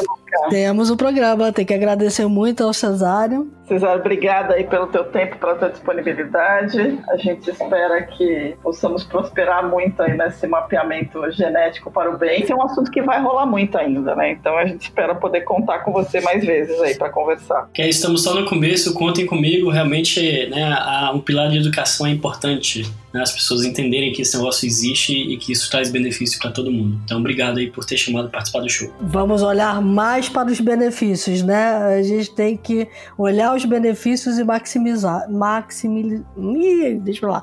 temos 0.49 0.91
o 0.91 0.95
um 0.95 0.97
programa. 0.97 1.53
Tem 1.53 1.65
que 1.65 1.75
agradecer 1.75 2.27
muito 2.27 2.63
ao 2.63 2.73
Cesário. 2.73 3.51
Cesário, 3.67 4.01
obrigada 4.01 4.55
aí 4.55 4.65
pelo 4.65 4.87
teu 4.89 5.05
tempo, 5.05 5.39
pela 5.39 5.55
tua 5.55 5.71
disponibilidade. 5.71 6.99
A 7.09 7.17
gente 7.17 7.49
espera 7.51 8.03
que 8.03 8.55
possamos 8.63 9.05
prosperar 9.05 9.69
muito 9.69 10.03
aí 10.03 10.17
nesse 10.17 10.47
mapeamento 10.47 11.31
genético 11.31 11.91
para 11.91 12.11
o 12.11 12.19
bem. 12.19 12.43
Esse 12.43 12.53
é 12.53 12.55
um 12.55 12.63
assunto 12.63 12.91
que 12.91 13.01
vai 13.01 13.23
rolar 13.23 13.47
muito 13.47 13.79
ainda, 13.79 14.15
né? 14.15 14.33
Então 14.33 14.57
a 14.59 14.67
gente 14.67 14.83
espera 14.83 15.15
poder 15.15 15.43
contar 15.43 15.79
com 15.79 15.93
você 15.93 16.21
mais 16.21 16.45
vezes 16.45 16.79
aí 16.81 16.95
para 16.95 17.09
conversar. 17.09 17.69
Que 17.73 17.83
estamos 17.83 18.23
só 18.23 18.35
no 18.35 18.47
começo, 18.47 18.93
contem 18.93 19.25
comigo. 19.25 19.71
Realmente, 19.71 20.47
né, 20.51 21.11
um 21.15 21.21
pilar 21.21 21.49
de 21.49 21.59
educação 21.59 22.07
é 22.07 22.11
importante 22.11 22.85
né, 23.15 23.23
as 23.23 23.33
pessoas 23.33 23.65
entenderem 23.65 24.13
que 24.13 24.23
esse 24.23 24.37
negócio 24.37 24.67
existe 24.67 25.13
e 25.15 25.37
que 25.37 25.53
isso 25.53 25.71
traz 25.71 25.91
benefício 25.91 26.39
para 26.41 26.51
todo 26.51 26.71
mundo. 26.71 27.01
Então, 27.05 27.21
obrigado 27.21 27.59
aí 27.59 27.71
por 27.71 27.85
ter 27.85 27.97
chamado 27.97 28.29
participar 28.29 28.61
do 28.61 28.69
show. 28.69 28.93
Vamos 29.01 29.41
olhar 29.41 29.81
mais 29.81 30.24
para 30.29 30.49
os 30.49 30.61
benefícios, 30.61 31.43
né? 31.43 31.77
A 31.77 32.03
gente 32.03 32.35
tem 32.35 32.57
que 32.57 32.89
olhar 33.17 33.55
os 33.55 33.65
benefícios 33.65 34.39
e 34.39 34.45
maximizar, 34.45 35.31
maximizar, 35.31 36.25
deixa 37.01 37.25
eu 37.25 37.31
lá, 37.31 37.43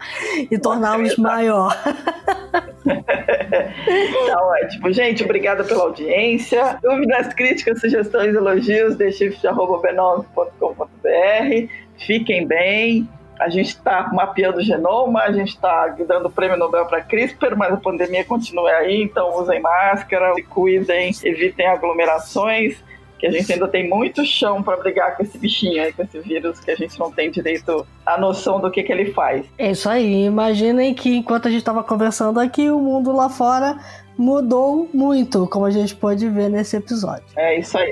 e 0.50 0.58
torná-los 0.58 1.16
maior. 1.18 1.76
tá 2.84 4.38
ótimo. 4.40 4.92
Gente, 4.92 5.24
obrigada 5.24 5.64
pela 5.64 5.84
audiência. 5.84 6.80
Dúvidas, 6.82 7.32
críticas, 7.34 7.80
sugestões, 7.80 8.36
elogios, 8.36 8.96
deixift.b9.com.br. 8.96 11.70
Fiquem 11.98 12.48
bem. 12.48 13.08
A 13.42 13.50
gente 13.50 13.70
está 13.70 14.08
mapeando 14.14 14.60
o 14.60 14.64
genoma, 14.64 15.22
a 15.24 15.32
gente 15.32 15.50
está 15.50 15.88
dando 16.08 16.30
prêmio 16.30 16.58
Nobel 16.58 16.86
para 16.86 17.02
CRISPR, 17.02 17.58
mas 17.58 17.74
a 17.74 17.78
pandemia 17.78 18.24
continua 18.24 18.70
aí, 18.70 19.02
então 19.02 19.36
usem 19.36 19.60
máscara, 19.60 20.36
se 20.36 20.44
cuidem, 20.44 21.10
evitem 21.24 21.66
aglomerações, 21.66 22.78
que 23.18 23.26
a 23.26 23.32
gente 23.32 23.52
ainda 23.52 23.68
tem 23.68 23.90
muito 23.90 24.24
chão 24.24 24.62
para 24.62 24.78
brigar 24.78 25.18
com 25.18 25.24
esse 25.24 25.40
bichinho 25.40 25.82
aí, 25.82 25.92
com 25.92 26.04
esse 26.04 26.20
vírus, 26.20 26.60
que 26.60 26.70
a 26.70 26.76
gente 26.76 27.00
não 27.00 27.12
tem 27.12 27.32
direito 27.32 27.86
a 28.06 28.16
noção 28.16 28.60
do 28.60 28.70
que, 28.70 28.84
que 28.84 28.92
ele 28.92 29.12
faz. 29.12 29.44
É 29.58 29.72
isso 29.72 29.90
aí. 29.90 30.26
Imaginem 30.26 30.94
que 30.94 31.16
enquanto 31.18 31.48
a 31.48 31.50
gente 31.50 31.62
estava 31.62 31.84
conversando 31.84 32.40
aqui, 32.40 32.70
o 32.70 32.80
mundo 32.80 33.12
lá 33.12 33.28
fora 33.28 33.76
mudou 34.16 34.88
muito, 34.94 35.48
como 35.48 35.66
a 35.66 35.72
gente 35.72 35.96
pode 35.96 36.30
ver 36.30 36.48
nesse 36.48 36.78
episódio. 36.78 37.26
É 37.36 37.58
isso 37.58 37.76
aí. 37.76 37.92